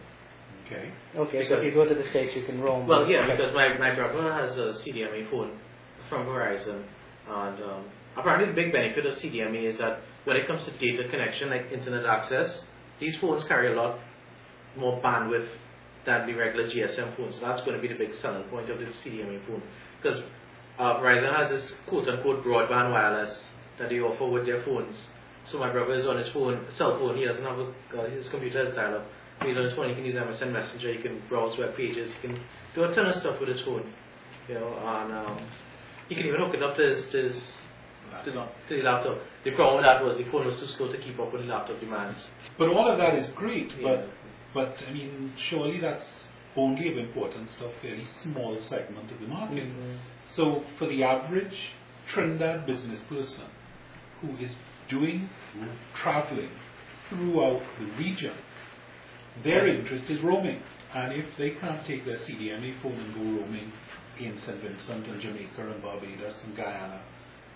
Okay. 0.66 0.90
Okay, 1.16 1.48
so 1.48 1.54
if 1.56 1.64
you 1.64 1.72
go 1.72 1.88
to 1.88 1.94
the 1.94 2.04
states, 2.10 2.36
you 2.36 2.44
can 2.44 2.60
roam. 2.60 2.86
Well, 2.86 3.06
yeah, 3.06 3.24
Okay. 3.24 3.36
because 3.36 3.54
my, 3.54 3.76
my 3.78 3.94
brother 3.94 4.32
has 4.32 4.58
a 4.58 4.72
CDMA 4.84 5.30
phone 5.30 5.58
from 6.08 6.26
Verizon, 6.26 6.82
and 7.28 7.62
um, 7.62 7.84
apparently 8.16 8.48
the 8.48 8.54
big 8.54 8.72
benefit 8.72 9.06
of 9.06 9.14
CDMA 9.18 9.64
is 9.64 9.78
that 9.78 10.00
when 10.24 10.36
it 10.36 10.46
comes 10.46 10.64
to 10.64 10.70
data 10.78 11.08
connection, 11.08 11.50
like 11.50 11.70
internet 11.72 12.06
access, 12.06 12.64
these 13.00 13.16
phones 13.18 13.44
carry 13.44 13.72
a 13.72 13.76
lot 13.76 13.98
more 14.76 15.00
bandwidth 15.02 15.48
than 16.04 16.26
the 16.26 16.34
regular 16.34 16.68
GSM 16.68 17.16
phones. 17.16 17.34
So 17.34 17.40
that's 17.42 17.60
going 17.62 17.74
to 17.74 17.82
be 17.82 17.88
the 17.88 17.94
big 17.94 18.14
selling 18.14 18.44
point 18.44 18.70
of 18.70 18.78
the 18.78 18.86
CDMA 18.86 19.46
phone, 19.46 19.62
because 20.00 20.22
uh, 20.78 20.94
Verizon 20.96 21.36
has 21.36 21.50
this 21.50 21.74
quote-unquote 21.88 22.44
broadband 22.44 22.92
wireless 22.92 23.44
that 23.78 23.88
they 23.88 24.00
offer 24.00 24.26
with 24.26 24.46
their 24.46 24.62
phones. 24.64 24.96
So 25.44 25.58
my 25.58 25.70
brother 25.70 25.94
is 25.94 26.06
on 26.06 26.18
his 26.18 26.28
phone, 26.28 26.64
cell 26.70 26.98
phone. 26.98 27.16
He 27.16 27.24
doesn't 27.24 27.44
have 27.44 27.58
a, 27.58 27.72
uh, 27.98 28.10
his 28.10 28.28
computer 28.28 28.64
has 28.66 28.74
dial-up. 28.74 29.06
He's 29.44 29.56
on 29.56 29.64
his 29.64 29.74
phone. 29.74 29.88
He 29.88 29.94
can 29.94 30.04
use 30.04 30.14
MSN 30.14 30.52
Messenger. 30.52 30.92
He 30.94 31.02
can 31.02 31.20
browse 31.28 31.58
web 31.58 31.76
pages. 31.76 32.12
He 32.14 32.28
can 32.28 32.40
do 32.74 32.84
a 32.84 32.94
ton 32.94 33.06
of 33.06 33.16
stuff 33.16 33.40
with 33.40 33.48
his 33.48 33.60
phone. 33.62 33.92
You 34.48 34.54
know, 34.54 34.68
and 34.78 35.12
um, 35.12 35.48
he 36.08 36.14
can 36.14 36.26
even 36.26 36.40
hook 36.40 36.54
it 36.54 36.62
up 36.62 36.76
to 36.76 36.82
his, 36.82 37.06
to, 37.08 37.22
his, 37.22 37.42
to, 38.24 38.32
to 38.32 38.76
the 38.76 38.82
laptop. 38.82 39.18
The 39.44 39.50
problem 39.52 39.76
with 39.78 39.84
that 39.86 40.04
was 40.04 40.16
the 40.16 40.24
phone 40.30 40.46
was 40.46 40.56
too 40.58 40.66
slow 40.68 40.90
to 40.92 40.98
keep 40.98 41.18
up 41.18 41.32
with 41.32 41.42
the 41.42 41.48
laptop 41.48 41.80
demands. 41.80 42.20
But 42.58 42.68
all 42.68 42.88
of 42.90 42.98
that 42.98 43.14
is 43.14 43.28
great, 43.30 43.72
Yeah. 43.78 43.88
but 43.88 44.08
but 44.54 44.84
I 44.88 44.92
mean, 44.92 45.32
surely 45.48 45.80
that's 45.80 46.24
only 46.56 46.90
of 46.92 46.98
importance 46.98 47.54
to 47.54 47.64
a 47.66 47.72
fairly 47.80 48.04
small 48.22 48.58
segment 48.60 49.10
of 49.10 49.18
the 49.20 49.26
market. 49.26 49.66
So 50.26 50.62
for 50.78 50.86
the 50.86 51.02
average 51.02 51.56
Trinidad 52.08 52.66
business 52.66 53.00
person 53.08 53.44
who 54.20 54.36
is 54.36 54.50
doing 54.90 55.30
traveling 55.94 56.50
throughout 57.08 57.62
the 57.78 57.86
region, 57.96 58.34
their 59.42 59.66
interest 59.66 60.04
is 60.10 60.20
roaming. 60.20 60.60
And 60.94 61.12
if 61.14 61.24
they 61.38 61.50
can't 61.50 61.84
take 61.86 62.04
their 62.04 62.18
CDMA 62.18 62.80
phone 62.82 62.92
and 63.00 63.14
go 63.14 63.40
roaming 63.40 63.72
in 64.20 64.36
St. 64.38 64.60
Vincent 64.60 65.06
and 65.06 65.20
Jamaica 65.22 65.70
and 65.70 65.82
Barbados 65.82 66.42
and 66.44 66.54
Guyana, 66.54 67.00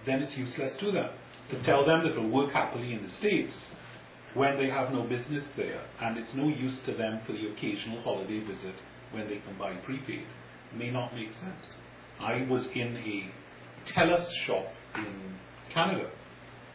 then 0.06 0.22
it's 0.22 0.36
useless 0.36 0.76
to 0.76 0.90
them. 0.90 1.10
To 1.50 1.62
tell 1.62 1.84
them 1.84 2.02
that 2.02 2.12
it'll 2.12 2.28
work 2.28 2.52
happily 2.52 2.92
in 2.92 3.02
the 3.02 3.10
States 3.10 3.54
when 4.34 4.56
they 4.58 4.68
have 4.68 4.92
no 4.92 5.02
business 5.02 5.44
there 5.56 5.82
and 6.00 6.18
it's 6.18 6.34
no 6.34 6.48
use 6.48 6.78
to 6.80 6.92
them 6.92 7.20
for 7.26 7.32
the 7.32 7.48
occasional 7.48 8.02
holiday 8.02 8.40
visit 8.40 8.74
when 9.12 9.28
they 9.28 9.36
can 9.36 9.56
buy 9.58 9.72
prepaid 9.74 10.26
may 10.76 10.90
not 10.90 11.14
make 11.14 11.32
sense. 11.34 11.74
I 12.20 12.46
was 12.48 12.66
in 12.74 12.96
a 12.96 13.30
TELUS 13.90 14.30
shop 14.44 14.66
in 14.96 15.38
Canada 15.72 16.10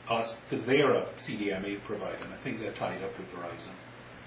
because 0.08 0.66
they're 0.66 0.94
a 0.94 1.08
CDMA 1.28 1.84
provider 1.86 2.24
and 2.24 2.34
I 2.34 2.38
think 2.44 2.60
they're 2.60 2.74
tied 2.74 3.04
up 3.04 3.12
with 3.18 3.28
Verizon. 3.30 3.74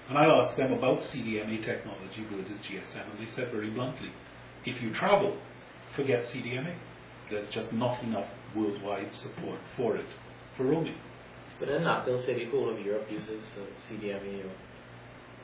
And 0.09 0.17
I 0.17 0.25
asked 0.25 0.55
them 0.55 0.71
about 0.71 1.01
CDMA 1.01 1.63
technology 1.65 2.25
versus 2.31 2.59
GSM 2.59 3.11
and 3.11 3.19
they 3.19 3.29
said 3.31 3.51
very 3.51 3.69
bluntly, 3.69 4.11
if 4.65 4.81
you 4.81 4.93
travel, 4.93 5.37
forget 5.95 6.25
CDMA. 6.25 6.75
There's 7.29 7.49
just 7.49 7.73
not 7.73 8.01
enough 8.03 8.27
worldwide 8.55 9.15
support 9.15 9.59
for 9.75 9.97
it 9.97 10.05
for 10.57 10.65
roaming. 10.65 10.97
But 11.59 11.69
then 11.69 11.83
Natal 11.83 12.21
say 12.25 12.45
the 12.45 12.51
whole 12.51 12.69
of 12.69 12.79
Europe 12.79 13.07
uses 13.09 13.43
uh, 13.57 13.93
CDMA. 13.93 14.45
Or 14.45 14.51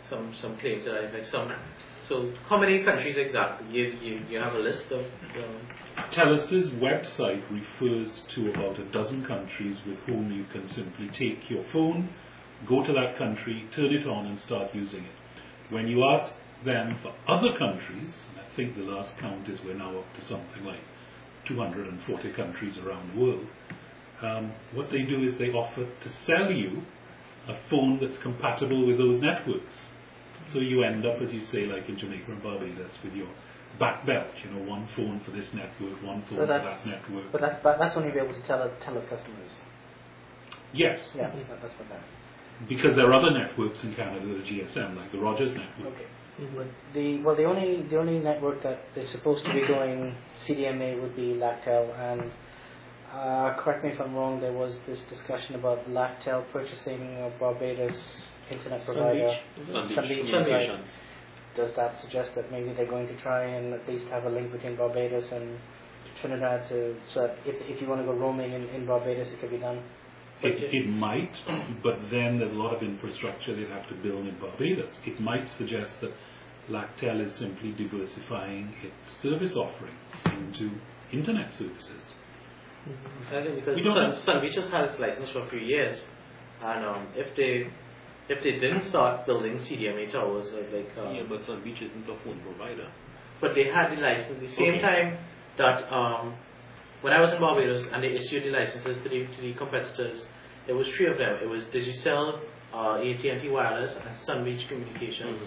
some 0.09 0.33
some 0.39 0.57
claims 0.57 0.85
that 0.85 0.95
I 0.95 1.11
like 1.11 1.25
some. 1.25 1.51
So 2.07 2.33
how 2.47 2.59
many 2.59 2.83
countries 2.83 3.17
exactly? 3.17 3.67
You 3.71 3.83
you, 4.01 4.25
you 4.29 4.37
have 4.39 4.53
a 4.53 4.59
list 4.59 4.91
of. 4.91 5.01
Um, 5.01 5.61
TELUS's 6.11 6.71
website 6.71 7.43
refers 7.49 8.21
to 8.35 8.49
about 8.51 8.79
a 8.79 8.85
dozen 8.91 9.25
countries 9.25 9.81
with 9.85 9.97
whom 10.05 10.31
you 10.31 10.45
can 10.51 10.67
simply 10.67 11.09
take 11.09 11.49
your 11.49 11.63
phone, 11.71 12.09
go 12.67 12.83
to 12.83 12.91
that 12.93 13.17
country, 13.17 13.67
turn 13.73 13.93
it 13.93 14.07
on, 14.07 14.25
and 14.25 14.39
start 14.39 14.73
using 14.73 15.03
it. 15.03 15.11
When 15.69 15.87
you 15.87 16.03
ask 16.03 16.33
them 16.65 16.97
for 17.01 17.13
other 17.27 17.57
countries, 17.57 18.13
and 18.29 18.39
I 18.39 18.55
think 18.55 18.75
the 18.75 18.83
last 18.83 19.17
count 19.17 19.47
is 19.47 19.61
we're 19.63 19.73
now 19.73 19.99
up 19.99 20.13
to 20.15 20.21
something 20.21 20.65
like 20.65 20.79
240 21.55 22.33
countries 22.33 22.77
around 22.77 23.13
the 23.15 23.21
world, 23.21 23.45
um, 24.21 24.51
what 24.73 24.89
they 24.91 25.01
do 25.03 25.23
is 25.23 25.37
they 25.37 25.49
offer 25.51 25.85
to 26.03 26.09
sell 26.25 26.51
you 26.51 26.81
a 27.47 27.55
phone 27.69 27.99
that's 27.99 28.17
compatible 28.17 28.85
with 28.85 28.97
those 28.97 29.21
networks. 29.21 29.75
So 30.47 30.59
you 30.59 30.83
end 30.83 31.05
up, 31.05 31.21
as 31.21 31.31
you 31.33 31.41
say, 31.41 31.65
like 31.65 31.87
in 31.89 31.97
Jamaica 31.97 32.31
and 32.31 32.43
Barbados, 32.43 32.97
with 33.03 33.13
your 33.13 33.29
back 33.79 34.05
belt, 34.05 34.27
you 34.43 34.51
know, 34.51 34.63
one 34.69 34.87
phone 34.95 35.21
for 35.25 35.31
this 35.31 35.53
network, 35.53 36.01
one 36.03 36.21
phone 36.23 36.29
So 36.29 36.35
for 36.41 36.45
that 36.47 36.85
network. 36.85 37.31
but 37.31 37.41
that's 37.41 37.63
but 37.63 37.79
that's 37.79 37.95
only 37.95 38.11
be 38.11 38.19
able 38.19 38.33
to 38.33 38.41
tell 38.41 38.69
tell 38.79 38.97
us 38.97 39.03
customers. 39.09 39.51
Yes, 40.73 40.99
Yeah, 41.15 41.31
that's 41.61 41.73
what 41.77 41.89
that. 41.89 41.99
because 42.69 42.95
there 42.95 43.05
are 43.07 43.13
other 43.13 43.31
networks 43.31 43.83
in 43.83 43.93
Canada 43.93 44.25
that 44.25 44.37
are 44.37 44.41
GSM, 44.43 44.95
like 44.95 45.11
the 45.11 45.19
Rogers 45.19 45.55
network. 45.55 45.93
Okay. 45.95 46.05
Mhm. 46.41 46.67
The 46.93 47.17
well, 47.23 47.35
the 47.35 47.45
only 47.45 47.83
the 47.83 47.97
only 47.99 48.19
network 48.19 48.63
that 48.63 48.79
is 48.95 49.09
supposed 49.09 49.45
to 49.45 49.53
be 49.53 49.61
going 49.61 50.15
CDMA 50.43 50.99
would 50.99 51.15
be 51.15 51.33
Laqtel, 51.35 51.93
and 51.99 52.31
uh, 53.13 53.53
correct 53.57 53.83
me 53.83 53.91
if 53.91 54.01
I'm 54.01 54.15
wrong. 54.15 54.41
There 54.41 54.51
was 54.53 54.79
this 54.87 55.01
discussion 55.01 55.55
about 55.55 55.87
Laqtel 55.89 56.43
purchasing 56.51 57.01
a 57.21 57.29
Barbados 57.39 57.95
internet 58.49 58.83
provider. 58.85 59.37
Sunbeach. 59.69 59.95
Sunbeach, 59.95 60.29
Sunbeach. 60.29 60.79
Does 61.55 61.73
that 61.73 61.97
suggest 61.99 62.33
that 62.35 62.51
maybe 62.51 62.73
they're 62.73 62.85
going 62.85 63.07
to 63.07 63.17
try 63.17 63.43
and 63.43 63.73
at 63.73 63.87
least 63.87 64.07
have 64.07 64.25
a 64.25 64.29
link 64.29 64.51
between 64.51 64.75
Barbados 64.77 65.31
and 65.31 65.59
Trinidad 66.19 66.67
to 66.69 66.95
so 67.13 67.27
that 67.27 67.37
if, 67.45 67.61
if 67.69 67.81
you 67.81 67.87
want 67.87 68.01
to 68.01 68.05
go 68.05 68.13
roaming 68.13 68.53
in, 68.53 68.67
in 68.69 68.85
Barbados, 68.85 69.31
it 69.31 69.39
could 69.39 69.51
be 69.51 69.57
done. 69.57 69.81
It, 70.43 70.73
it 70.73 70.87
might, 70.89 71.37
but 71.83 71.99
then 72.09 72.39
there's 72.39 72.51
a 72.51 72.55
lot 72.55 72.73
of 72.75 72.81
infrastructure 72.81 73.55
they'd 73.55 73.69
have 73.69 73.87
to 73.89 73.95
build 73.95 74.25
in 74.27 74.35
Barbados. 74.39 74.97
It 75.05 75.19
might 75.19 75.47
suggest 75.49 76.01
that 76.01 76.11
Laqtel 76.71 77.25
is 77.25 77.33
simply 77.35 77.71
diversifying 77.73 78.73
its 78.83 79.17
service 79.19 79.55
offerings 79.55 80.13
into 80.25 80.71
internet 81.11 81.51
services. 81.53 82.13
I 83.31 83.43
think 83.43 83.55
because 83.55 83.75
We 83.75 83.83
don't 83.83 83.95
Sun, 83.95 84.11
have- 84.11 84.19
Sun 84.19 84.41
Beach 84.41 84.55
has 84.55 84.69
had 84.69 84.85
its 84.85 84.99
license 84.99 85.29
for 85.29 85.41
a 85.45 85.49
few 85.49 85.59
years, 85.59 86.01
and 86.63 86.85
um, 86.85 87.07
if 87.15 87.35
they 87.35 87.67
if 88.29 88.41
they 88.43 88.51
didn't 88.53 88.87
start 88.87 89.25
building 89.25 89.57
CDMA 89.59 90.11
towers 90.11 90.47
like, 90.53 90.71
like 90.71 90.97
um, 91.05 91.13
Yeah, 91.15 91.23
but 91.27 91.45
Sun 91.45 91.63
Beach 91.63 91.81
isn't 91.81 92.03
a 92.09 92.15
phone 92.23 92.39
provider. 92.41 92.87
but 93.41 93.53
they 93.55 93.65
had 93.65 93.91
the 93.91 94.01
license 94.01 94.31
at 94.35 94.39
the 94.39 94.47
same 94.49 94.75
Okay. 94.75 94.81
time 94.81 95.17
that 95.57 95.91
um, 95.93 96.33
when 97.01 97.11
I 97.13 97.19
was 97.19 97.31
in 97.33 97.39
Barbados 97.39 97.85
and 97.91 98.01
they 98.03 98.13
issued 98.15 98.43
the 98.45 98.51
licenses 98.57 98.97
to 99.03 99.09
the, 99.09 99.25
to 99.35 99.41
the 99.41 99.53
competitors, 99.53 100.25
there 100.67 100.75
was 100.75 100.87
three 100.95 101.07
of 101.11 101.17
them. 101.17 101.37
It 101.43 101.47
was 101.49 101.63
Digicel, 101.65 102.39
uh, 102.73 102.95
AT&T 103.01 103.49
Wireless, 103.49 103.95
and 103.95 104.17
Sun 104.25 104.45
Beach 104.45 104.67
Communications. 104.69 105.41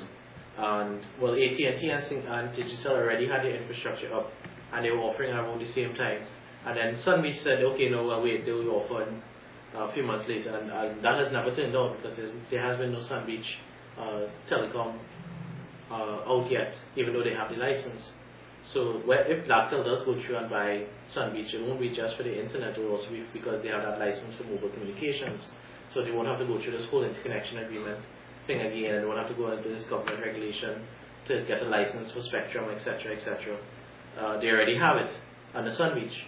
And 0.57 1.01
well, 1.21 1.35
AT&T 1.35 1.65
and, 1.67 1.85
and 1.85 2.55
Digicel 2.55 2.91
already 2.91 3.27
had 3.27 3.43
the 3.43 3.61
infrastructure 3.61 4.15
up, 4.15 4.31
and 4.73 4.85
they 4.85 4.91
were 4.91 5.01
offering 5.01 5.33
around 5.33 5.61
the 5.61 5.73
same 5.73 5.95
time. 5.95 6.23
And 6.65 6.77
then 6.77 6.99
Sun 7.01 7.23
Beach 7.23 7.41
said, 7.41 7.63
okay, 7.63 7.91
no, 7.91 8.05
well, 8.07 8.23
wait, 8.23 8.47
they 8.47 8.53
will 8.53 8.71
offer 8.71 9.07
uh, 9.75 9.79
a 9.79 9.93
few 9.93 10.05
months 10.05 10.29
later, 10.29 10.57
and, 10.57 10.71
and 10.71 11.05
that 11.05 11.19
has 11.19 11.33
never 11.33 11.55
turned 11.55 11.77
out 11.77 12.01
because 12.01 12.19
there 12.51 12.63
has 12.63 12.79
been 12.79 12.93
no 12.93 13.03
Sun 13.03 13.27
Beach 13.27 13.59
uh, 13.99 14.27
telecom 14.49 14.99
uh, 15.91 16.33
out 16.33 16.51
yet, 16.51 16.75
even 16.97 17.13
though 17.13 17.25
they 17.25 17.35
have 17.35 17.51
the 17.51 17.57
license. 17.57 18.13
So 18.63 19.03
where, 19.05 19.27
if 19.27 19.47
Laqtel 19.47 19.85
does 19.85 20.05
go 20.05 20.15
through 20.23 20.37
and 20.37 20.49
buy 20.49 20.87
Sun 21.09 21.33
Beach, 21.33 21.53
it 21.53 21.61
won't 21.61 21.81
be 21.81 21.91
just 21.91 22.17
for 22.17 22.23
the 22.23 22.41
internet, 22.41 22.79
it 22.79 22.81
will 22.81 22.93
also 22.93 23.11
be 23.11 23.25
because 23.33 23.63
they 23.63 23.69
have 23.69 23.83
that 23.83 23.99
license 23.99 24.35
for 24.37 24.45
mobile 24.45 24.71
communications. 24.71 25.51
So 25.91 26.03
they 26.03 26.13
won't 26.13 26.29
have 26.29 26.39
to 26.39 26.47
go 26.47 26.63
through 26.63 26.79
this 26.79 26.87
whole 26.87 27.05
interconnection 27.05 27.59
agreement 27.59 28.01
thing 28.47 28.61
again, 28.61 28.95
and 28.95 29.03
they 29.03 29.07
won't 29.07 29.19
have 29.19 29.29
to 29.29 29.35
go 29.35 29.53
into 29.53 29.69
this 29.69 29.85
government 29.85 30.21
regulation 30.25 30.83
to 31.29 31.45
get 31.47 31.63
a 31.63 31.65
license 31.67 32.13
for 32.13 32.21
spectrum, 32.23 32.71
etc., 32.71 33.17
etc. 33.17 33.57
Uh, 34.19 34.39
they 34.41 34.49
already 34.49 34.77
have 34.77 34.97
it 34.97 35.11
under 35.55 35.73
Sun 35.73 35.95
Beach. 35.95 36.25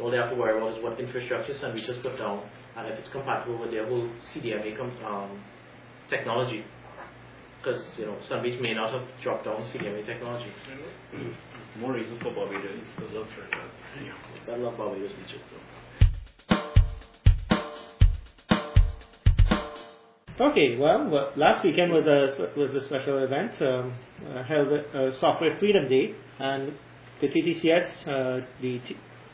All 0.00 0.10
they 0.10 0.16
have 0.16 0.30
to 0.30 0.36
worry 0.36 0.56
about 0.56 0.76
is 0.76 0.82
what 0.82 0.98
infrastructure 0.98 1.54
Sun 1.54 1.74
Beach 1.74 1.86
has 1.86 1.96
put 1.98 2.16
down, 2.18 2.42
and 2.76 2.86
if 2.88 2.98
it's 2.98 3.10
compatible 3.10 3.58
with 3.58 3.70
their 3.70 3.86
whole 3.86 4.08
CDMA 4.32 4.76
com- 4.76 5.04
um, 5.04 5.42
technology. 6.08 6.64
Because 7.62 7.84
you 7.98 8.06
know 8.06 8.16
Sun 8.28 8.42
Beach 8.42 8.60
may 8.60 8.72
not 8.74 8.92
have 8.92 9.02
dropped 9.22 9.44
down 9.44 9.62
CDMA 9.72 10.06
technology. 10.06 10.50
More 11.80 11.92
reason 11.92 12.18
for 12.18 12.32
Barbados 12.32 12.86
to 12.98 13.04
love 13.18 13.26
Trinidad. 13.34 13.70
I 14.50 14.56
love 14.56 14.76
Barbados 14.78 15.12
beaches 15.12 15.42
though. 15.50 15.77
Okay, 20.40 20.76
well, 20.78 21.32
last 21.34 21.64
weekend 21.64 21.90
was 21.90 22.06
a 22.06 22.48
was 22.56 22.72
a 22.72 22.84
special 22.84 23.24
event 23.24 23.60
um, 23.60 23.92
uh, 24.24 24.44
held 24.44 24.68
uh, 24.68 25.18
Software 25.18 25.58
Freedom 25.58 25.88
Day, 25.88 26.14
and 26.38 26.74
the 27.20 27.26
TTCS, 27.26 28.06
uh, 28.06 28.46
the 28.62 28.78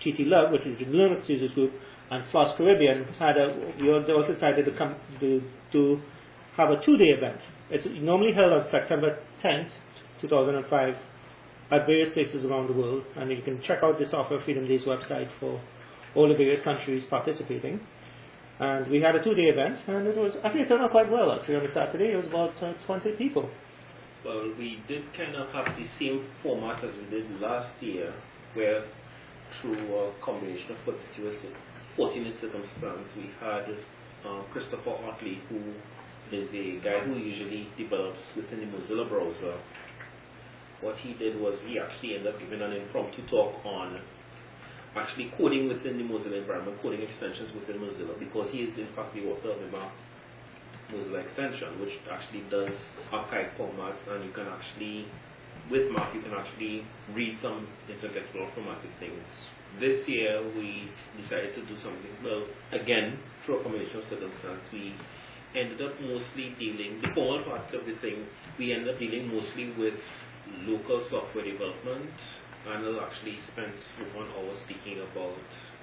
TT 0.00 0.20
Love, 0.20 0.50
which 0.50 0.62
is 0.62 0.78
the 0.78 0.86
Linux 0.86 1.28
users 1.28 1.52
group, 1.52 1.74
and 2.10 2.24
Floss 2.30 2.56
Caribbean 2.56 3.04
had 3.18 3.36
a 3.36 3.54
we 3.78 3.92
also 3.92 4.32
decided 4.32 4.64
to 4.64 4.70
come 4.78 4.96
to 5.20 5.42
to 5.72 6.00
have 6.56 6.70
a 6.70 6.82
two-day 6.82 7.12
event. 7.12 7.38
It's 7.68 7.84
normally 8.00 8.32
held 8.32 8.54
on 8.54 8.70
September 8.70 9.18
10th, 9.44 9.68
2005, 10.22 10.94
at 11.70 11.84
various 11.84 12.14
places 12.14 12.46
around 12.46 12.68
the 12.68 12.72
world, 12.72 13.04
and 13.16 13.30
you 13.30 13.42
can 13.42 13.60
check 13.60 13.80
out 13.82 13.98
the 13.98 14.08
Software 14.08 14.40
Freedom 14.42 14.66
Day's 14.66 14.84
website 14.84 15.28
for 15.38 15.60
all 16.14 16.28
the 16.28 16.34
various 16.34 16.62
countries 16.62 17.04
participating. 17.10 17.80
And 18.60 18.90
we 18.90 19.00
had 19.00 19.16
a 19.16 19.24
two-day 19.24 19.50
event, 19.50 19.78
and 19.88 20.06
it 20.06 20.16
was 20.16 20.32
actually 20.44 20.62
it 20.62 20.68
turned 20.68 20.82
out 20.82 20.92
quite 20.92 21.10
well. 21.10 21.32
Actually, 21.32 21.56
on 21.56 21.66
a 21.66 21.74
Saturday, 21.74 22.12
it 22.12 22.16
was 22.16 22.26
about 22.26 22.54
uh, 22.62 22.72
20 22.86 23.12
people. 23.18 23.50
Well, 24.24 24.54
we 24.56 24.78
did 24.86 25.02
kind 25.12 25.34
of 25.34 25.50
have 25.50 25.76
the 25.76 25.86
same 25.98 26.24
format 26.42 26.82
as 26.84 26.94
we 26.96 27.10
did 27.10 27.28
last 27.40 27.70
year, 27.82 28.14
where 28.54 28.84
through 29.60 29.94
a 29.94 30.12
combination 30.24 30.70
of 30.70 30.78
fortuitous, 30.84 31.52
fortunate 31.96 32.34
circumstance, 32.40 33.10
we 33.16 33.28
had 33.40 33.66
uh, 34.24 34.42
Christopher 34.52 34.96
Otley, 35.02 35.42
who 35.48 35.74
is 36.32 36.48
a 36.54 36.80
guy 36.82 37.04
who 37.04 37.18
usually 37.18 37.68
develops 37.76 38.20
within 38.36 38.60
the 38.60 38.66
Mozilla 38.66 39.08
browser. 39.08 39.58
What 40.80 40.96
he 40.98 41.14
did 41.14 41.40
was 41.40 41.58
he 41.66 41.78
actually 41.78 42.14
ended 42.14 42.34
up 42.34 42.40
giving 42.40 42.62
an 42.62 42.72
impromptu 42.72 43.26
talk 43.26 43.64
on 43.64 44.00
actually 44.96 45.32
coding 45.36 45.68
within 45.68 45.98
the 45.98 46.04
Mozilla 46.04 46.38
environment, 46.38 46.78
coding 46.82 47.02
extensions 47.02 47.50
within 47.54 47.82
Mozilla, 47.82 48.18
because 48.18 48.50
he 48.50 48.66
is 48.66 48.72
in 48.78 48.88
fact 48.94 49.14
the 49.14 49.26
author 49.26 49.50
of 49.52 49.60
the 49.60 49.70
Mozilla 50.94 51.24
extension, 51.24 51.80
which 51.80 51.94
actually 52.10 52.42
does 52.50 52.74
archive 53.10 53.50
formats, 53.58 53.98
and 54.08 54.24
you 54.24 54.32
can 54.32 54.46
actually, 54.46 55.06
with 55.70 55.90
Mac, 55.90 56.14
you 56.14 56.22
can 56.22 56.32
actually 56.32 56.86
read 57.12 57.38
some 57.42 57.66
intertextual 57.90 58.54
formatted 58.54 58.90
things. 59.00 59.24
This 59.80 60.06
year, 60.06 60.38
we 60.54 60.88
decided 61.20 61.54
to 61.56 61.62
do 61.66 61.74
something, 61.82 62.14
well, 62.22 62.46
again, 62.70 63.18
through 63.44 63.60
a 63.60 63.62
combination 63.62 63.98
of 63.98 64.04
circumstances, 64.06 64.70
we 64.72 64.94
ended 65.58 65.82
up 65.82 65.98
mostly 66.00 66.54
dealing, 66.58 67.02
the 67.02 67.08
formal 67.14 67.42
parts 67.42 67.74
of 67.74 67.86
the 67.86 67.94
thing, 67.98 68.26
we 68.58 68.72
ended 68.72 68.94
up 68.94 69.00
dealing 69.00 69.26
mostly 69.26 69.74
with 69.78 69.94
local 70.62 71.02
software 71.10 71.44
development, 71.44 72.10
and 72.66 72.84
I 72.86 73.04
actually 73.04 73.38
spent 73.52 73.74
one 74.16 74.28
hour 74.32 74.52
speaking 74.64 75.00
about 75.00 75.36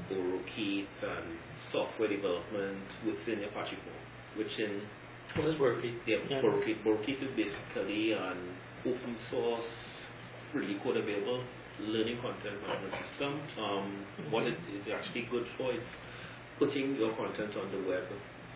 Borokit 0.10 0.88
and 1.04 1.38
software 1.72 2.10
development 2.10 2.86
within 3.06 3.44
Apache 3.46 3.78
4, 4.36 4.38
which 4.38 4.54
in 4.60 4.82
What 5.38 5.48
is 5.48 5.56
Berkeley? 5.56 5.94
yeah, 6.06 6.18
Yeah. 6.30 6.42
Borokit 6.42 7.22
is 7.22 7.32
basically 7.36 8.14
an 8.14 8.58
open 8.86 9.16
source, 9.30 9.66
freely 10.52 10.78
code 10.84 10.98
available 10.98 11.44
learning 11.80 12.18
content 12.22 12.62
management 12.62 12.94
system. 13.10 13.42
Um, 13.58 14.06
what 14.30 14.44
it 14.44 14.58
is 14.70 14.86
actually 14.94 15.28
good 15.32 15.46
for 15.58 15.74
is 15.74 15.86
putting 16.60 16.96
your 16.96 17.16
content 17.16 17.56
on 17.58 17.72
the 17.72 17.90
web 17.90 18.06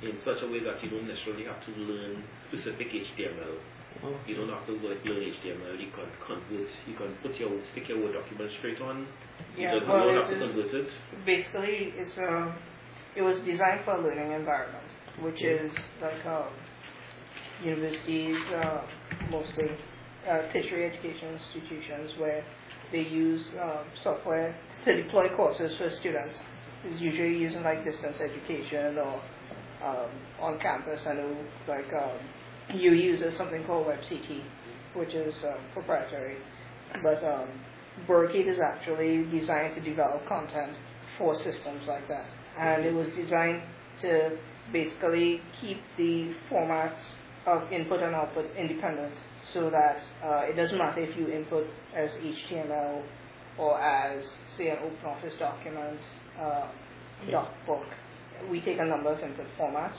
in 0.03 0.13
such 0.23 0.43
a 0.43 0.47
way 0.47 0.59
that 0.61 0.83
you 0.83 0.89
don't 0.89 1.07
necessarily 1.07 1.45
have 1.45 1.63
to 1.65 1.71
learn 1.71 2.23
specific 2.49 2.87
HTML. 2.91 3.57
You 4.27 4.35
don't 4.35 4.49
have 4.49 4.65
to 4.67 4.77
go 4.79 4.87
like 4.89 5.03
learn 5.05 5.23
HTML. 5.23 5.79
You 5.79 5.89
can 5.91 6.09
convert. 6.25 6.69
You 6.87 6.95
can 6.95 7.15
put 7.23 7.35
your 7.37 7.51
stick 7.71 7.89
your 7.89 8.03
Word 8.03 8.13
document 8.13 8.51
straight 8.59 8.79
on. 8.81 9.07
Yeah, 9.57 9.73
you 9.73 9.79
don't, 9.79 9.89
well, 9.89 10.07
you 10.09 10.15
don't 10.15 10.23
have 10.23 10.31
it's- 10.33 10.49
to 10.55 10.61
convert 10.61 10.73
it. 10.85 11.25
basically 11.25 11.93
it's 11.97 12.17
um 12.17 12.53
it 13.15 13.21
was 13.21 13.39
designed 13.41 13.85
for 13.85 13.95
a 13.95 14.01
learning 14.03 14.31
environment, 14.33 14.83
which 15.21 15.41
is 15.41 15.71
like 16.01 16.25
um, 16.25 16.49
universities, 17.63 18.37
uh, 18.53 18.81
mostly 19.29 19.69
uh, 20.27 20.41
tertiary 20.51 20.85
education 20.91 21.29
institutions, 21.39 22.11
where 22.19 22.43
they 22.91 23.01
use 23.01 23.47
um, 23.61 23.85
software 24.03 24.55
to 24.83 25.03
deploy 25.03 25.29
courses 25.35 25.75
for 25.77 25.89
students. 25.89 26.37
It's 26.83 26.99
usually 27.01 27.37
using 27.37 27.63
like 27.63 27.83
distance 27.85 28.17
education 28.19 28.97
or 28.97 29.21
um, 29.83 30.09
on 30.39 30.59
campus. 30.59 31.05
I 31.07 31.13
know 31.13 31.37
like 31.67 31.91
um, 31.93 32.19
you 32.73 32.93
use 32.93 33.21
something 33.35 33.63
called 33.65 33.87
WebCT, 33.87 34.41
which 34.95 35.13
is 35.13 35.35
uh, 35.43 35.57
proprietary, 35.73 36.37
but 37.03 37.23
um, 37.23 37.49
is 38.33 38.59
actually 38.59 39.23
designed 39.25 39.75
to 39.75 39.81
develop 39.81 40.27
content 40.27 40.73
for 41.17 41.35
systems 41.35 41.87
like 41.87 42.07
that. 42.07 42.25
And 42.59 42.85
it 42.85 42.93
was 42.93 43.07
designed 43.09 43.61
to 44.01 44.37
basically 44.71 45.41
keep 45.61 45.77
the 45.97 46.33
formats 46.51 46.99
of 47.45 47.71
input 47.71 48.01
and 48.01 48.15
output 48.15 48.45
independent 48.57 49.13
so 49.53 49.69
that 49.69 49.99
uh, 50.23 50.49
it 50.49 50.55
doesn't 50.55 50.77
matter 50.77 51.01
if 51.01 51.15
you 51.17 51.27
input 51.29 51.67
as 51.95 52.11
HTML 52.15 53.03
or 53.57 53.79
as, 53.79 54.25
say, 54.57 54.69
an 54.69 54.77
OpenOffice 54.77 55.37
document, 55.39 55.99
uh, 56.39 56.67
doc 57.31 57.51
book. 57.65 57.85
We 58.49 58.59
take 58.61 58.79
a 58.79 58.85
number 58.85 59.13
of 59.13 59.19
input 59.19 59.45
formats 59.57 59.97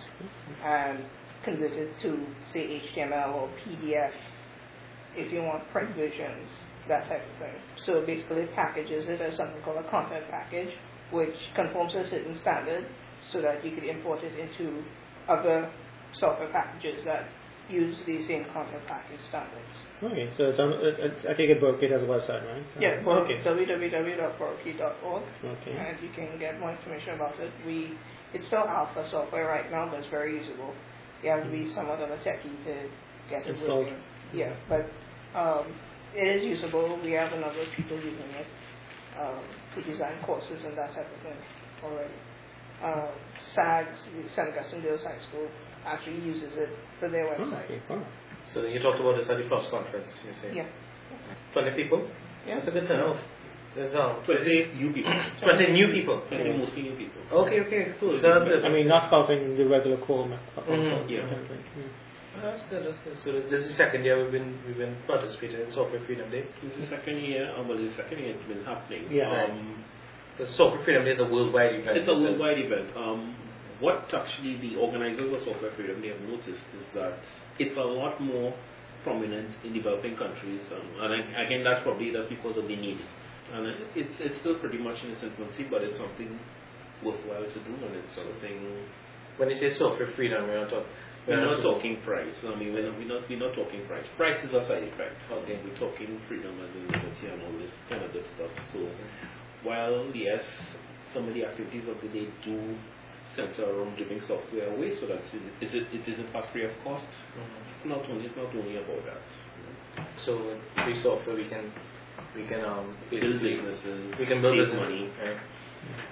and 0.64 1.04
convert 1.46 1.72
it 1.72 1.98
to, 2.02 2.26
say, 2.52 2.82
HTML 2.94 3.32
or 3.34 3.48
PDF 3.64 4.12
if 5.16 5.32
you 5.32 5.40
want 5.42 5.66
print 5.72 5.96
versions, 5.96 6.50
that 6.88 7.08
type 7.08 7.22
of 7.22 7.38
thing. 7.38 7.54
So 7.86 7.98
it 7.98 8.06
basically 8.06 8.44
packages 8.54 9.08
it 9.08 9.20
as 9.22 9.36
something 9.36 9.62
called 9.62 9.78
a 9.78 9.88
content 9.90 10.26
package, 10.30 10.68
which 11.10 11.34
conforms 11.54 11.92
to 11.92 12.00
a 12.00 12.06
certain 12.06 12.34
standard 12.36 12.84
so 13.32 13.40
that 13.40 13.64
you 13.64 13.72
could 13.74 13.84
import 13.84 14.20
it 14.22 14.38
into 14.38 14.84
other 15.26 15.70
software 16.12 16.50
packages 16.52 17.02
that 17.06 17.28
use 17.68 17.96
the 18.06 18.22
same 18.26 18.44
content 18.52 18.82
package 18.86 19.20
standards. 19.28 19.74
Okay, 20.02 20.30
so 20.36 20.44
it's 20.50 20.60
on, 20.60 20.72
it, 20.74 21.00
it, 21.00 21.12
I 21.28 21.34
think 21.34 21.50
it 21.50 21.90
has 21.90 22.02
a 22.02 22.06
website, 22.06 22.44
right? 22.46 22.62
Yeah, 22.78 23.00
Uh, 23.00 23.02
well, 23.06 23.18
okay. 23.24 23.42
www.borkey.org, 23.42 25.22
Okay. 25.44 25.72
and 25.72 25.98
you 26.02 26.10
can 26.14 26.38
get 26.38 26.60
more 26.60 26.70
information 26.70 27.14
about 27.14 27.40
it. 27.40 27.50
We 27.66 27.98
it's 28.34 28.46
still 28.46 28.68
alpha 28.68 29.08
software 29.08 29.46
right 29.48 29.70
now, 29.70 29.88
but 29.90 30.00
it's 30.00 30.08
very 30.08 30.36
usable. 30.36 30.74
You 31.22 31.30
have 31.30 31.44
to 31.44 31.50
be 31.50 31.68
somewhat 31.68 32.00
of 32.00 32.10
a 32.10 32.16
techie 32.18 32.64
to 32.64 32.74
get 33.30 33.46
it 33.46 33.56
Installed. 33.56 33.86
working. 33.86 33.98
Yeah, 34.34 34.54
but 34.68 34.90
um, 35.34 35.66
it 36.14 36.36
is 36.36 36.44
usable. 36.44 36.98
We 37.02 37.12
have 37.12 37.32
a 37.32 37.40
number 37.40 37.60
of 37.62 37.68
people 37.76 37.96
using 37.96 38.30
it, 38.36 38.46
um, 39.20 39.42
to 39.74 39.82
design 39.82 40.14
courses 40.24 40.64
and 40.64 40.76
that 40.76 40.94
type 40.94 41.06
of 41.14 41.22
thing 41.22 41.36
already. 41.82 42.14
Um, 42.82 43.08
SAGS, 43.54 44.00
the 44.22 44.28
St. 44.28 44.48
Augustine 44.48 44.82
Girls 44.82 45.02
High 45.02 45.18
School, 45.28 45.48
actually 45.86 46.20
uses 46.20 46.56
it 46.56 46.68
for 47.00 47.08
their 47.08 47.26
Oh, 47.34 47.38
website. 47.40 47.64
okay. 47.64 47.80
Wow. 47.88 48.04
So 48.52 48.62
you 48.64 48.80
talked 48.80 49.00
about 49.00 49.16
the 49.16 49.32
at 49.32 49.38
the 49.38 49.48
plus 49.48 49.68
conference, 49.70 50.12
you 50.26 50.34
say? 50.34 50.54
Yeah. 50.54 50.66
20 51.54 51.70
people? 51.82 52.06
Yeah. 52.46 52.56
That's 52.56 52.68
a 52.68 52.70
good 52.70 52.86
turnout. 52.86 53.16
There's 53.76 53.94
um, 53.94 54.24
20 54.24 54.72
new 54.74 54.90
people. 54.92 55.12
20 55.42 55.72
new 55.72 55.92
people. 55.92 56.22
20 56.28 56.58
mostly 56.58 56.82
new 56.82 56.96
people. 56.96 57.20
Okay, 57.44 57.60
okay, 57.60 57.94
cool. 58.00 58.18
So 58.18 58.32
that's 58.32 58.44
good. 58.46 58.64
I 58.64 58.68
mean, 58.70 58.88
not 58.88 59.10
counting 59.10 59.56
the 59.56 59.66
regular 59.68 59.98
core. 59.98 60.26
Mhm, 60.26 61.10
yeah. 61.10 61.20
Mm. 61.20 62.42
That's 62.42 62.62
good, 62.64 62.86
that's 62.86 62.98
good. 63.00 63.18
So 63.18 63.32
this, 63.32 63.44
this 63.50 63.60
is 63.62 63.68
the 63.68 63.74
second 63.74 64.04
year 64.04 64.22
we've 64.22 64.32
been 64.32 64.58
we've 64.66 64.76
been 64.76 64.96
participating 65.06 65.60
in 65.60 65.70
Software 65.72 66.00
Freedom 66.06 66.30
Day. 66.30 66.42
This 66.62 66.72
is 66.72 66.80
the 66.90 66.96
second 66.96 67.18
year, 67.20 67.52
um, 67.56 67.68
well, 67.68 67.78
the 67.78 67.90
second 67.96 68.18
year 68.18 68.34
it's 68.34 68.44
been 68.44 68.64
happening. 68.64 69.08
Yeah. 69.10 69.44
Um, 69.44 69.84
The 70.38 70.46
Software 70.46 70.84
Freedom 70.84 71.04
Day 71.04 71.12
is 71.12 71.18
a 71.18 71.24
worldwide 71.24 71.76
event. 71.76 71.96
It's 71.96 72.08
a 72.08 72.14
worldwide 72.14 72.58
event. 72.58 72.94
Um, 72.96 73.34
what 73.80 74.12
actually 74.12 74.56
the 74.60 74.76
organizers 74.76 75.32
of 75.32 75.42
Software 75.44 75.72
Freedom 75.76 76.00
they 76.02 76.08
have 76.08 76.20
noticed 76.20 76.64
is 76.80 76.86
that 76.94 77.18
it's 77.58 77.76
a 77.76 77.80
lot 77.80 78.20
more 78.20 78.54
prominent 79.02 79.48
in 79.64 79.72
developing 79.72 80.16
countries, 80.16 80.60
um, 80.72 80.86
and 81.04 81.12
I, 81.36 81.42
again 81.44 81.62
that's 81.64 81.82
probably 81.82 82.10
that's 82.10 82.28
because 82.28 82.56
of 82.56 82.68
the 82.68 82.76
need. 82.76 83.00
And 83.52 83.66
it's 83.94 84.16
it's 84.18 84.38
still 84.40 84.58
pretty 84.58 84.78
much 84.78 84.98
in 85.04 85.10
its 85.10 85.22
infancy, 85.22 85.66
but 85.70 85.82
it's 85.82 85.98
something 85.98 86.38
worthwhile 87.04 87.44
to 87.44 87.60
do, 87.62 87.72
and 87.84 87.94
it's 87.94 88.14
something 88.16 88.58
When 89.36 89.50
you 89.50 89.56
say 89.56 89.70
software 89.70 90.10
freedom, 90.16 90.48
we're 90.48 90.60
not 90.60 90.70
talking. 90.70 90.90
we're 91.28 91.44
not 91.44 91.62
talking 91.62 92.00
price. 92.02 92.34
I 92.42 92.56
mean, 92.58 92.72
we're 92.72 92.88
not, 92.88 92.98
we're 92.98 93.08
not, 93.08 93.28
we're 93.28 93.38
not 93.38 93.54
talking 93.54 93.84
price. 93.86 94.06
Price 94.16 94.38
is 94.42 94.50
a 94.50 94.64
side 94.66 94.82
effect. 94.82 95.20
Okay, 95.30 95.60
we're 95.62 95.78
talking 95.78 96.18
freedom 96.26 96.58
as 96.58 96.72
in 96.74 96.88
liberty 96.88 97.26
and 97.28 97.42
all 97.42 97.52
this 97.60 97.74
kind 97.88 98.02
of 98.02 98.12
good 98.12 98.24
stuff. 98.34 98.50
So, 98.72 98.88
while 99.62 100.10
yes, 100.14 100.42
some 101.12 101.28
of 101.28 101.34
the 101.34 101.44
activities 101.44 101.84
of 101.88 102.00
the 102.00 102.08
day 102.08 102.26
do 102.44 102.76
center 103.36 103.68
around 103.68 103.98
giving 103.98 104.20
software 104.26 104.72
away, 104.74 104.96
so 104.98 105.06
that 105.06 105.20
it, 105.20 105.42
it, 105.60 105.74
it, 105.74 105.84
it 105.92 106.04
is 106.08 106.18
in 106.18 106.26
fact 106.32 106.50
free 106.52 106.64
of 106.64 106.72
cost. 106.82 107.06
It's 107.76 107.84
not 107.86 108.08
only 108.08 108.24
it's 108.24 108.36
not 108.36 108.54
only 108.56 108.76
about 108.80 109.04
that. 109.04 109.22
So 110.24 110.56
free 110.82 110.96
software, 111.02 111.36
we 111.36 111.48
can 111.48 111.70
we 112.36 112.46
can 112.46 112.64
um 112.64 112.96
Build 113.10 113.40
businesses, 113.40 114.14
we 114.18 114.26
can 114.26 114.42
build 114.42 114.54
save 114.54 114.66
business 114.66 114.80
money. 114.80 115.10
Right? 115.22 115.36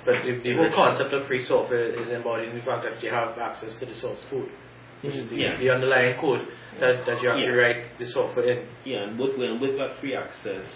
But 0.04 0.22
the, 0.24 0.38
the 0.42 0.54
whole 0.56 0.72
concept 0.74 1.12
of 1.12 1.26
free 1.26 1.44
software 1.44 1.90
is 2.00 2.10
embodied 2.10 2.50
in 2.50 2.58
the 2.58 2.64
fact 2.64 2.84
that 2.84 3.02
you 3.02 3.10
have 3.10 3.36
access 3.38 3.74
to 3.76 3.86
the 3.86 3.94
source 3.94 4.24
code, 4.30 4.48
which 5.02 5.14
is 5.14 5.28
the, 5.30 5.36
Yeah. 5.36 5.58
the 5.58 5.70
underlying 5.70 6.18
code 6.20 6.46
that, 6.80 7.04
that 7.06 7.20
you 7.22 7.28
actually 7.30 7.44
Yeah. 7.44 7.58
write 7.60 7.98
the 7.98 8.06
software 8.06 8.46
in. 8.48 8.68
Yeah, 8.84 9.04
and 9.04 9.18
with, 9.18 9.36
when, 9.36 9.60
with 9.60 9.76
that 9.78 9.98
free 10.00 10.14
access, 10.14 10.66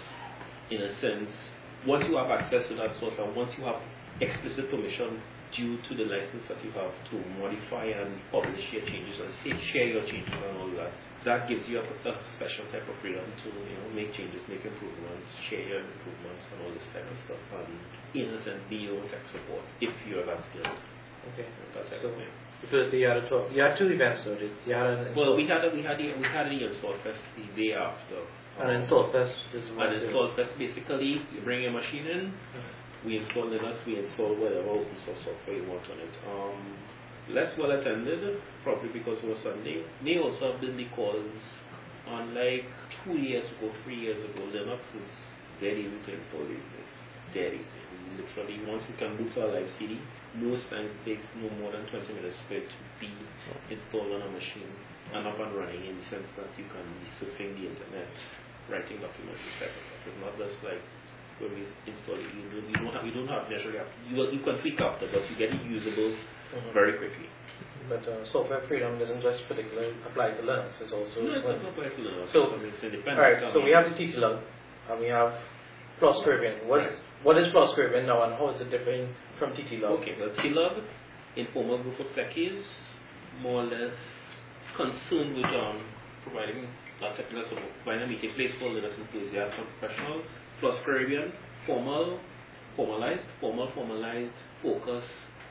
in 0.69 0.81
a 0.81 0.93
sense, 0.99 1.29
once 1.87 2.05
you 2.09 2.17
have 2.17 2.29
access 2.29 2.67
to 2.67 2.75
that 2.75 2.99
source 2.99 3.15
and 3.17 3.33
once 3.35 3.51
you 3.57 3.63
have 3.63 3.79
explicit 4.19 4.69
permission 4.69 5.21
due 5.55 5.77
to 5.89 5.91
the 5.97 6.05
license 6.05 6.45
that 6.47 6.59
you 6.63 6.69
have 6.77 6.93
to 7.09 7.15
modify 7.41 7.85
and 7.89 8.17
publish 8.31 8.61
your 8.71 8.85
changes 8.85 9.17
and 9.19 9.31
say, 9.41 9.51
share 9.73 9.87
your 9.89 10.05
changes 10.05 10.29
and 10.33 10.57
all 10.61 10.69
that, 10.77 10.93
that 11.25 11.49
gives 11.49 11.67
you 11.67 11.79
a, 11.81 11.83
a 11.83 12.13
special 12.37 12.63
type 12.71 12.85
of 12.87 12.95
freedom 13.01 13.25
to 13.43 13.47
you 13.51 13.75
know 13.75 13.89
make 13.91 14.13
changes, 14.15 14.39
make 14.47 14.63
improvements, 14.63 15.27
share 15.49 15.65
your 15.65 15.81
improvements 15.83 16.43
and 16.53 16.57
all 16.63 16.71
this 16.71 16.85
type 16.95 17.03
of 17.03 17.17
stuff, 17.27 17.41
and 17.59 17.67
in 18.15 18.29
a 18.33 18.39
sense 18.45 18.61
be 18.69 18.77
your 18.87 19.01
tech 19.11 19.25
support 19.33 19.65
if 19.81 19.91
you're 20.07 20.25
that 20.25 20.39
skilled. 20.53 20.79
Okay. 21.35 21.47
That 21.75 21.89
type 21.91 21.99
So 22.01 22.13
because 22.61 22.91
you 22.93 23.07
had 23.07 23.17
a 23.23 23.27
talk, 23.29 23.51
you 23.51 23.61
had 23.61 23.75
two 23.77 23.87
events 23.91 24.23
though. 24.23 24.35
did- 24.35 24.51
You 24.65 24.73
had 24.75 24.87
an 24.87 25.15
Well, 25.15 25.35
we 25.35 25.47
had 25.47 25.63
a, 25.65 25.69
we 25.75 25.83
had 25.83 25.99
a, 25.99 26.07
we 26.15 26.23
had 26.27 26.47
the 26.47 26.59
install 26.71 26.95
fest 27.03 27.19
the 27.35 27.43
day 27.55 27.73
after. 27.75 28.23
an 28.59 28.81
install 28.81 29.11
fest. 29.11 29.35
Is 29.53 29.67
what 29.75 29.87
And 29.91 30.01
install 30.03 30.31
fest 30.35 30.51
basically, 30.57 31.19
you 31.35 31.41
bring 31.43 31.63
your 31.63 31.71
machine 31.75 32.07
in, 32.07 32.33
we 33.05 33.17
install 33.17 33.47
Linux, 33.47 33.79
we 33.85 33.99
install 33.99 34.35
whatever 34.35 34.69
open 34.69 34.97
source 35.05 35.23
software 35.23 35.55
you 35.55 35.67
want 35.69 35.83
on 35.87 35.99
it. 35.99 36.15
Um, 36.27 36.59
less 37.31 37.51
well 37.57 37.71
attended, 37.71 38.41
probably 38.63 38.89
because 38.89 39.23
it 39.23 39.27
was 39.27 39.39
Sunday. 39.43 39.83
They 40.03 40.17
also 40.17 40.51
have 40.51 40.61
been 40.61 40.75
because, 40.75 41.31
unlike 42.07 42.67
two 43.03 43.15
years 43.15 43.47
ago, 43.57 43.71
three 43.83 43.99
years 43.99 44.19
ago, 44.19 44.43
Linux 44.51 44.83
is 44.97 45.11
dead 45.61 45.77
easy 45.77 45.99
to 46.05 46.11
install 46.11 46.43
these 46.47 46.67
days. 46.75 46.93
Dead 47.31 47.51
easy. 47.55 47.83
Literally, 48.19 48.57
once 48.67 48.83
you 48.89 48.95
can 48.97 49.15
boot 49.15 49.31
to 49.37 49.45
a 49.45 49.47
live 49.47 49.69
CD, 49.77 50.01
most 50.35 50.67
times 50.67 50.89
it 50.89 51.01
takes 51.05 51.25
no 51.39 51.47
more 51.61 51.71
than 51.71 51.85
20 51.87 52.03
minutes 52.19 52.37
for 52.49 52.57
it 52.57 52.67
to 52.67 52.79
be 52.99 53.13
installed 53.69 54.11
on 54.11 54.27
a 54.27 54.31
machine 54.33 54.69
and 55.13 55.25
up 55.25 55.39
and 55.39 55.55
running 55.55 55.85
in 55.85 55.97
the 55.97 56.05
sense 56.09 56.27
that 56.37 56.49
you 56.57 56.65
can 56.69 56.85
be 57.01 57.09
surfing 57.17 57.53
the 57.57 57.65
internet, 57.65 58.11
writing 58.69 59.01
documents, 59.01 59.41
of 59.41 59.51
stuff. 59.57 59.73
It's 60.05 60.19
not 60.21 60.37
just 60.37 60.57
like 60.61 60.81
when 61.39 61.51
we 61.55 61.63
install 61.87 62.19
it, 62.19 62.27
you 62.35 62.45
don't, 62.51 62.67
you 62.69 62.75
don't 62.75 62.93
have, 62.93 63.05
you 63.05 63.13
don't 63.15 63.27
have 63.31 63.49
necessarily 63.49 63.79
have, 63.79 63.91
you, 64.07 64.15
you 64.31 64.41
can 64.43 64.59
tweak 64.59 64.79
after, 64.79 65.07
but 65.11 65.23
you 65.31 65.35
get 65.39 65.51
it 65.55 65.63
usable 65.65 66.15
Mhm. 66.49 66.73
very 66.73 66.97
quickly. 66.97 67.29
But 67.87 68.07
uh, 68.07 68.25
software 68.25 68.61
freedom 68.67 68.97
doesn't 68.97 69.21
just 69.21 69.47
particularly 69.47 69.93
apply 70.05 70.31
to 70.31 70.41
Linux. 70.41 70.81
It's 70.81 70.91
also 70.91 71.21
No, 71.21 71.33
it's 71.33 71.45
not 71.45 71.61
not 71.63 71.75
quite 71.75 71.93
Linux. 71.97 72.29
So- 72.33 72.53
I 72.53 72.57
mean, 72.57 72.73
it's 72.73 72.83
independent. 72.83 73.19
Alright, 73.19 73.53
so 73.53 73.63
we 73.63 73.71
have 73.71 73.85
the 73.89 73.95
TTLUG 73.97 74.41
and 74.89 74.99
we 74.99 75.07
have 75.07 75.33
FLOSS 75.99 76.23
Caribbean. 76.23 76.67
What's, 76.67 76.85
what 77.23 77.37
is 77.37 77.53
now 77.53 78.23
and 78.23 78.33
how 78.33 78.49
is 78.49 78.61
it 78.61 78.69
different 78.69 79.09
from 79.37 79.51
TTLUG? 79.53 80.01
Okay, 80.01 80.15
well, 80.19 80.29
TLUG, 80.29 80.83
informal 81.35 81.77
group 81.83 81.99
of 81.99 82.07
techies, 82.17 82.63
more 83.41 83.63
or 83.63 83.65
less 83.65 83.93
concerned 84.75 85.35
with 85.35 85.45
um, 85.45 85.81
providing 86.23 86.67
uh, 87.01 87.15
technical 87.15 87.43
support, 87.49 87.69
providing 87.83 88.03
a 88.03 88.07
meeting 88.07 88.33
place 88.35 88.51
for 88.59 88.69
Linux 88.69 88.97
enthusiasts 88.97 89.55
and 89.57 89.67
professionals, 89.79 90.25
FLOSS 90.59 90.77
Caribbean, 90.83 91.31
formal, 91.65 92.19
formalized, 92.75 93.23
formal, 93.39 93.71
formalized, 93.73 94.31
focus, 94.61 95.03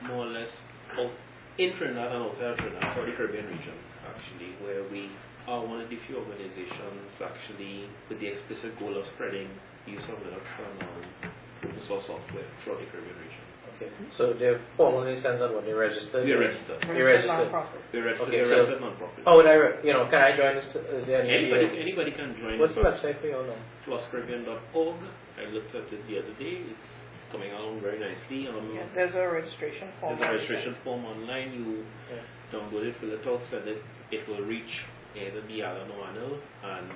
more 0.05 0.27
or 0.27 0.31
less 0.31 0.53
out 0.99 1.11
in 1.59 1.73
Trinidad 1.77 2.13
and 2.13 2.29
outside 2.29 2.59
Trinidad, 2.59 2.95
for 2.95 3.07
the 3.07 3.13
Caribbean 3.17 3.47
region, 3.47 3.75
actually, 4.05 4.53
where 4.61 4.85
we 4.93 5.09
are 5.49 5.65
one 5.65 5.81
of 5.81 5.89
the 5.89 5.97
few 6.07 6.19
organizations 6.19 7.09
actually 7.25 7.89
with 8.09 8.21
the 8.21 8.27
explicit 8.29 8.79
goal 8.79 8.97
of 8.97 9.05
spreading 9.15 9.49
use 9.87 10.05
of 10.13 10.21
Linux 10.21 10.45
and 10.45 10.83
um, 10.83 11.33
open 11.65 11.81
source 11.89 12.05
software 12.07 12.45
throughout 12.63 12.81
the 12.81 12.87
Caribbean 12.93 13.17
region. 13.17 13.48
Okay, 13.79 13.87
so 14.11 14.33
they're 14.35 14.61
formally 14.77 15.15
sent 15.23 15.41
out 15.41 15.55
when 15.55 15.65
they 15.65 15.73
registered? 15.73 16.27
They're 16.27 16.39
registered. 16.39 16.83
You're 16.91 17.07
registered. 17.07 17.47
Nonprofit. 17.47 17.79
We're 17.95 18.05
registered, 18.11 18.29
Okay, 18.29 18.43
we're 18.43 18.51
so- 18.51 18.57
registered 18.59 18.81
non-profit. 18.83 19.25
How 19.25 19.37
would 19.39 19.47
I, 19.47 19.53
re- 19.55 19.79
you 19.87 19.93
know, 19.93 20.07
can 20.11 20.19
I 20.19 20.37
join 20.37 20.57
this? 20.57 20.67
t- 20.73 20.79
Is 20.99 21.07
there 21.07 21.23
any? 21.23 21.31
Anybody, 21.55 21.79
anybody 21.79 22.11
can 22.11 22.35
join. 22.43 22.59
What's 22.59 22.75
the 22.75 22.83
website 22.83 23.21
for 23.23 23.27
you 23.31 23.37
all 23.39 23.45
now? 23.47 23.55
flosscaribbean.org. 23.87 24.97
I 25.39 25.45
looked 25.55 25.75
at 25.75 25.87
it 25.93 26.03
the 26.11 26.19
other 26.19 26.35
day. 26.43 26.67
It's 26.67 27.31
coming 27.31 27.53
along 27.53 27.81
very 27.81 28.01
nicely. 28.03 28.49
Um, 28.49 28.75
Yeah, 28.75 28.83
there's 28.95 29.15
a 29.15 29.29
registration 29.31 29.89
form. 30.01 30.19
there's 30.19 30.29
a 30.29 30.33
registration 30.35 30.75
form 30.83 31.05
online. 31.05 31.53
You 31.55 31.85
Yeah. 32.11 32.19
download 32.59 32.83
it, 32.85 32.97
fill 33.01 33.13
it 33.13 33.27
out, 33.27 33.41
send 33.51 33.69
it. 33.69 33.79
It 34.11 34.27
will 34.27 34.43
reach 34.43 34.83
either 35.15 35.41
the 35.47 35.63
Alan 35.63 35.91
or 35.93 36.03
Anil 36.07 36.39
and 36.65 36.91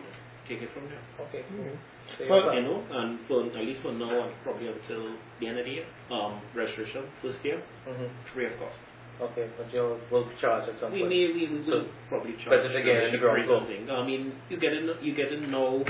take 0.52 0.62
it 0.62 0.70
from 0.74 0.84
there. 0.88 1.00
Okay. 1.28 1.42
Mm-hmm. 1.48 1.76
So 2.18 2.28
Well, 2.28 2.52
you're 2.52 2.62
know, 2.62 2.84
and 2.92 3.18
for, 3.26 3.44
at 3.46 3.64
least 3.64 3.80
for 3.80 3.92
now 3.92 4.28
and 4.28 4.32
probably 4.44 4.68
until 4.68 5.16
the 5.40 5.46
end 5.48 5.58
of 5.58 5.64
the 5.64 5.70
year, 5.80 5.86
um, 6.10 6.40
registration 6.54 7.04
first 7.22 7.40
year, 7.44 7.62
hmm 7.88 8.04
free 8.34 8.46
of 8.46 8.58
cost. 8.60 8.76
Okay, 9.20 9.48
but 9.56 9.72
you'll 9.72 10.00
will 10.10 10.28
charge 10.40 10.68
at 10.68 10.76
some 10.80 10.92
We 10.92 11.00
point. 11.00 11.10
may 11.10 11.32
we 11.32 11.46
will 11.48 11.62
So- 11.64 11.86
probably 12.08 12.32
charge. 12.42 12.50
but 12.52 12.62
then 12.68 12.76
again, 12.76 13.06
in 13.06 13.12
the 13.12 13.18
ground 13.18 13.44
floor. 13.46 13.64
thing. 13.66 13.88
I 13.88 14.04
mean, 14.04 14.32
you 14.50 14.56
get 14.58 14.72
in. 14.72 14.88
You 15.00 15.14
get 15.14 15.32
in 15.32 15.50
now. 15.50 15.84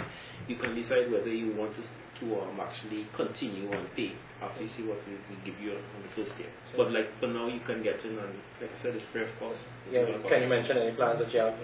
You 0.49 0.57
can 0.57 0.75
decide 0.75 1.11
whether 1.11 1.31
you 1.31 1.55
want 1.55 1.71
to, 1.79 1.83
to 2.21 2.41
um, 2.43 2.59
actually 2.61 3.07
continue 3.15 3.71
and 3.71 3.87
pay 3.95 4.11
after 4.43 4.63
you 4.65 4.71
see 4.77 4.83
what 4.83 4.99
we, 5.07 5.15
we 5.31 5.39
give 5.47 5.55
you 5.63 5.71
on 5.79 6.03
the 6.03 6.11
first 6.19 6.35
year. 6.39 6.51
So- 6.71 6.79
But 6.83 6.93
like 6.93 7.09
for 7.21 7.29
now, 7.29 7.47
you 7.47 7.61
can 7.67 7.83
get 7.83 8.05
in 8.05 8.19
and 8.19 8.35
like 8.61 8.71
I 8.79 8.83
said, 8.83 8.95
it's 8.99 9.07
free 9.15 9.23
of 9.23 9.31
cost. 9.39 9.59
Yeah, 9.91 10.05
Free 10.05 10.15
of 10.19 10.27
can 10.27 10.43
you 10.43 10.49
mention 10.51 10.77
any 10.77 10.93
plans 10.99 11.19
that 11.23 11.33
you 11.33 11.41
have? 11.41 11.55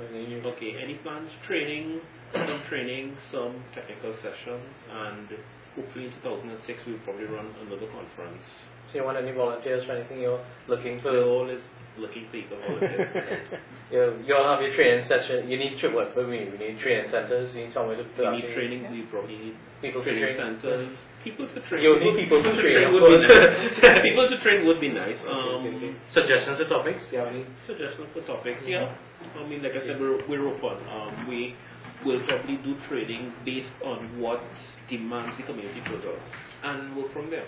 Okay, 0.54 0.70
any 0.82 0.94
plans? 1.02 1.28
Training, 1.46 2.00
some 2.32 2.62
training, 2.68 3.16
some 3.32 3.62
technical 3.74 4.14
sessions, 4.22 4.68
and 4.90 5.28
hopefully 5.74 6.06
in 6.06 6.12
2006 6.22 6.80
we'll 6.86 6.98
probably 7.04 7.24
run 7.26 7.54
another 7.66 7.86
conference. 7.92 8.42
So 8.90 8.98
you 8.98 9.04
want 9.04 9.18
any 9.18 9.32
volunteers 9.32 9.84
for 9.84 9.92
anything 9.92 10.20
you're 10.20 10.44
looking 10.66 11.00
for? 11.00 11.12
We're 11.12 11.24
always 11.24 11.60
looking 11.98 12.26
for 12.26 12.32
people 12.32 12.58
volunteers. 12.66 13.08
You, 13.90 14.20
you 14.26 14.36
all 14.36 14.44
have 14.52 14.60
your 14.60 14.76
training 14.76 15.08
session. 15.08 15.48
You 15.48 15.56
need 15.56 15.80
tra- 15.80 15.88
what? 15.88 16.14
What 16.14 16.24
do 16.24 16.28
we 16.28 16.44
need? 16.44 16.76
Training 16.78 17.08
centers. 17.10 17.54
You 17.56 17.64
need 17.64 17.72
somewhere 17.72 17.96
to. 17.96 18.04
we 18.04 18.36
need 18.36 18.52
training. 18.52 18.84
We 18.92 19.08
probably 19.08 19.38
need 19.38 19.56
People 19.80 20.04
to 20.04 20.10
training 20.12 20.36
centers. 20.36 20.92
People 21.24 21.48
to 21.48 21.60
train. 21.68 21.82
You 21.82 21.96
need 21.96 22.20
people 22.28 22.42
to 22.42 22.52
train, 22.52 22.84
of 22.84 22.92
would 22.92 23.00
be 23.00 23.28
nice. 23.32 24.02
people 24.04 24.28
to 24.28 24.36
train 24.42 24.66
would 24.66 24.80
be 24.80 24.92
nice. 24.92 25.16
Um, 25.24 25.64
okay, 25.64 25.76
okay. 25.76 25.96
Suggestions 26.12 26.60
or 26.60 26.68
topics? 26.68 27.00
Do 27.08 27.16
you 27.16 27.18
have 27.24 27.32
any? 27.32 27.46
Suggestions 27.66 28.08
for 28.12 28.20
topics? 28.28 28.60
Yeah. 28.66 28.92
I 29.38 29.46
mean, 29.48 29.62
like 29.62 29.72
I 29.72 29.86
said, 29.86 29.98
we're, 29.98 30.20
we're 30.28 30.46
open. 30.46 30.84
Um, 30.84 31.26
we 31.26 31.56
will 32.04 32.20
probably 32.26 32.56
do 32.58 32.76
trading 32.88 33.32
based 33.44 33.72
on 33.84 34.20
what 34.20 34.42
demands 34.88 35.36
the 35.36 35.44
community 35.44 35.82
further 35.86 36.18
and 36.62 36.96
work 36.96 37.12
from 37.12 37.30
there. 37.30 37.46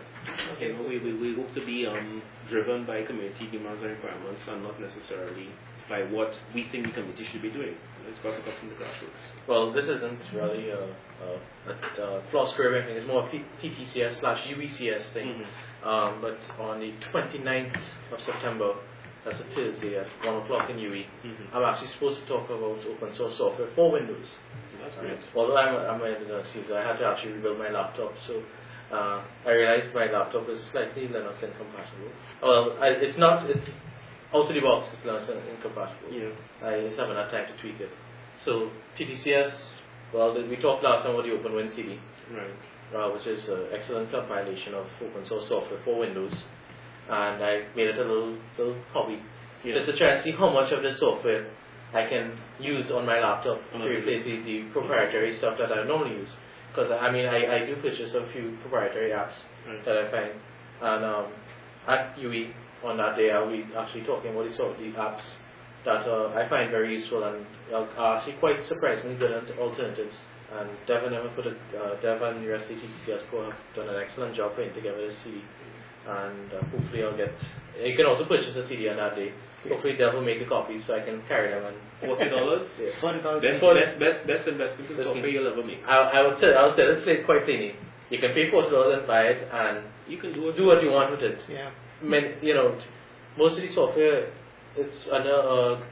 You 0.60 0.74
know, 0.74 0.82
we, 0.88 0.98
we, 0.98 1.14
we 1.14 1.34
hope 1.34 1.54
to 1.54 1.64
be 1.64 1.86
um, 1.86 2.22
driven 2.48 2.86
by 2.86 3.02
community 3.02 3.48
demands 3.50 3.82
and 3.82 3.92
requirements 3.92 4.42
and 4.48 4.62
not 4.62 4.80
necessarily 4.80 5.48
by 5.88 6.02
what 6.02 6.32
we 6.54 6.66
think 6.70 6.86
the 6.86 6.92
committee 6.92 7.26
should 7.32 7.42
be 7.42 7.50
doing. 7.50 7.74
It's 8.08 8.20
got 8.20 8.36
to 8.36 8.42
come 8.42 8.54
from 8.60 8.68
the 8.70 8.74
grassroots. 8.76 9.48
Well, 9.48 9.72
this 9.72 9.84
isn't 9.84 10.20
really 10.32 10.70
a, 10.70 10.84
a, 10.84 11.30
a, 11.66 12.02
a 12.02 12.22
FLOSS 12.30 12.54
Caribbean 12.56 12.86
thing. 12.86 12.96
It's 12.96 13.06
more 13.06 13.26
a 13.26 13.30
P- 13.30 13.44
TTCS 13.60 14.20
slash 14.20 14.46
UECS 14.46 15.12
thing. 15.12 15.26
Mm-hmm. 15.26 15.88
Um, 15.88 16.20
but 16.20 16.38
on 16.62 16.80
the 16.80 16.92
29th 17.12 17.76
of 18.12 18.20
September, 18.20 18.74
that's 19.24 19.40
a 19.40 19.44
Thursday 19.54 19.96
at 19.98 20.06
1 20.24 20.36
o'clock 20.44 20.70
in 20.70 20.78
UE, 20.78 21.04
Mhm. 21.24 21.52
I'm 21.54 21.62
actually 21.64 21.88
supposed 21.88 22.20
to 22.22 22.26
talk 22.26 22.48
about 22.48 22.78
open 22.86 23.12
source 23.14 23.36
software 23.36 23.68
for 23.74 23.90
Windows. 23.92 24.38
That's 24.82 24.96
Right. 24.96 25.06
great. 25.08 25.18
Although 25.34 25.56
I'm, 25.56 25.74
I'm 25.76 26.00
a 26.00 26.04
Linux 26.16 26.54
user, 26.54 26.76
I 26.78 26.82
had 26.82 26.96
to 26.98 27.06
actually 27.06 27.32
rebuild 27.32 27.58
my 27.58 27.68
laptop, 27.70 28.16
so 28.18 28.42
uh, 28.92 29.20
I 29.46 29.50
realized 29.52 29.94
my 29.94 30.06
laptop 30.10 30.48
is 30.48 30.62
slightly 30.72 31.06
Linux 31.08 31.42
incompatible. 31.42 32.10
Well, 32.42 32.76
I, 32.80 32.88
it's 32.88 33.18
not, 33.18 33.48
it, 33.48 33.58
out 34.34 34.48
of 34.48 34.54
the 34.54 34.60
box, 34.60 34.88
it's 34.94 35.02
Linux 35.04 35.28
incompatible. 35.50 36.10
Yeah. 36.12 36.30
I 36.66 36.80
just 36.80 36.98
haven't 36.98 37.16
had 37.16 37.30
time 37.30 37.46
to 37.46 37.56
tweak 37.60 37.80
it. 37.80 37.90
So 38.38 38.70
TTCS, 38.96 39.52
well, 40.14 40.32
we 40.48 40.56
talked 40.56 40.82
last 40.82 41.04
time 41.04 41.14
about 41.14 41.24
the 41.24 41.30
OpenWin 41.32 41.74
CD, 41.74 42.00
Right. 42.32 42.50
uh, 42.96 43.10
which 43.10 43.26
is 43.26 43.46
an 43.48 43.66
excellent 43.72 44.10
compilation 44.10 44.74
of 44.74 44.86
open 45.02 45.24
source 45.26 45.46
software 45.48 45.78
for 45.84 45.98
Windows, 45.98 46.32
and 47.10 47.42
I 47.44 47.66
made 47.76 47.88
it 47.88 47.98
a 47.98 48.04
little 48.04 48.36
little 48.58 48.76
hobby 48.92 49.18
Yeah. 49.64 49.74
just 49.74 49.86
to 49.90 49.96
try 49.98 50.14
and 50.14 50.24
see 50.24 50.30
how 50.32 50.50
much 50.50 50.72
of 50.72 50.82
this 50.82 50.98
software 50.98 51.50
I 51.92 52.06
can 52.06 52.38
use 52.60 52.90
on 52.92 53.04
my 53.04 53.18
laptop 53.20 53.60
On 53.74 53.80
to 53.80 53.86
replace 53.88 54.24
the, 54.24 54.36
the 54.42 54.62
proprietary 54.72 55.36
stuff 55.36 55.58
that 55.58 55.72
I 55.72 55.84
normally 55.84 56.16
use. 56.22 56.30
Because 56.70 56.90
I 56.92 57.10
mean, 57.10 57.26
I, 57.26 57.62
I 57.62 57.66
do 57.66 57.74
purchase 57.82 58.14
a 58.14 58.26
few 58.32 58.56
proprietary 58.62 59.10
apps 59.10 59.34
Right. 59.66 59.84
that 59.84 59.96
I 59.98 60.10
find, 60.10 60.32
and 60.82 61.04
um, 61.04 61.26
at 61.88 62.16
UE 62.18 62.52
on 62.84 62.96
that 62.98 63.16
day 63.16 63.30
I'll 63.32 63.50
be 63.50 63.64
actually 63.76 64.04
talking 64.04 64.30
about 64.32 64.48
the 64.48 64.54
sort 64.54 64.72
of 64.72 64.78
the 64.78 64.92
apps 64.92 65.26
that 65.84 66.06
uh, 66.06 66.28
I 66.36 66.48
find 66.48 66.70
very 66.70 66.94
useful 66.98 67.24
and 67.24 67.44
are 67.74 67.88
are 67.98 68.16
actually 68.18 68.34
quite 68.34 68.64
surprisingly 68.66 69.16
good 69.16 69.32
al- 69.32 69.58
alternatives. 69.68 70.16
And 70.52 70.68
Dev 70.86 71.04
and 71.04 71.14
Emma 71.14 71.30
put 71.36 71.46
a, 71.46 71.54
uh, 71.78 72.00
Dev 72.02 72.22
and 72.22 72.44
the 72.44 72.48
rest 72.50 72.70
of 72.70 72.76
the 72.76 72.82
TTCS 72.82 73.30
core 73.30 73.44
have 73.44 73.54
done 73.76 73.88
an 73.88 74.00
excellent 74.02 74.34
job 74.36 74.54
putting 74.56 74.74
together 74.74 75.06
this 75.06 75.16
CD. 75.22 75.42
And 76.10 76.52
uh, 76.52 76.60
hopefully 76.74 77.02
I'll 77.04 77.16
get. 77.16 77.32
You 77.82 77.96
can 77.96 78.06
also 78.06 78.24
purchase 78.26 78.56
a 78.56 78.66
CD 78.68 78.88
on 78.88 78.96
that 78.96 79.14
day. 79.14 79.32
Hopefully 79.68 79.94
Dev 79.96 80.14
will 80.14 80.24
make 80.24 80.40
a 80.40 80.46
copy 80.48 80.80
so 80.80 80.96
I 80.96 81.00
can 81.04 81.22
carry 81.28 81.50
them 81.52 81.64
and 81.70 81.76
Forty 82.00 82.28
dollars. 82.30 82.66
Yeah. 82.80 82.96
Forty 83.00 83.20
dollars. 83.22 83.42
Best, 83.44 83.60
best, 83.60 83.98
best, 84.00 84.18
best 84.26 84.48
investment 84.48 84.90
in 84.90 84.96
Listen. 84.96 85.12
software 85.12 85.28
you'll 85.28 85.46
ever 85.52 85.62
make. 85.64 85.80
I, 85.86 85.96
I 86.18 86.26
would 86.26 86.40
say 86.40 86.54
I 86.54 86.64
would 86.66 86.74
say 86.76 86.88
let's 86.88 87.04
play 87.04 87.20
it 87.20 87.26
quite 87.26 87.44
plainly. 87.44 87.74
You 88.10 88.18
can 88.18 88.32
pay 88.32 88.50
forty 88.50 88.70
dollars 88.70 88.98
and 88.98 89.06
buy 89.06 89.22
it 89.36 89.46
and 89.52 89.84
You 90.08 90.16
can 90.18 90.32
do 90.32 90.48
it. 90.48 90.56
do 90.56 90.64
what 90.66 90.82
you 90.82 90.90
want 90.90 91.10
with 91.12 91.20
it. 91.22 91.38
Yeah. 91.48 91.70
I 92.02 92.04
mean, 92.04 92.24
you 92.42 92.54
know, 92.54 92.72
t- 92.74 92.84
most 93.38 93.56
of 93.56 93.62
the 93.62 93.68
software 93.72 94.32
it's 94.76 95.08
under 95.12 95.30
a 95.36 95.84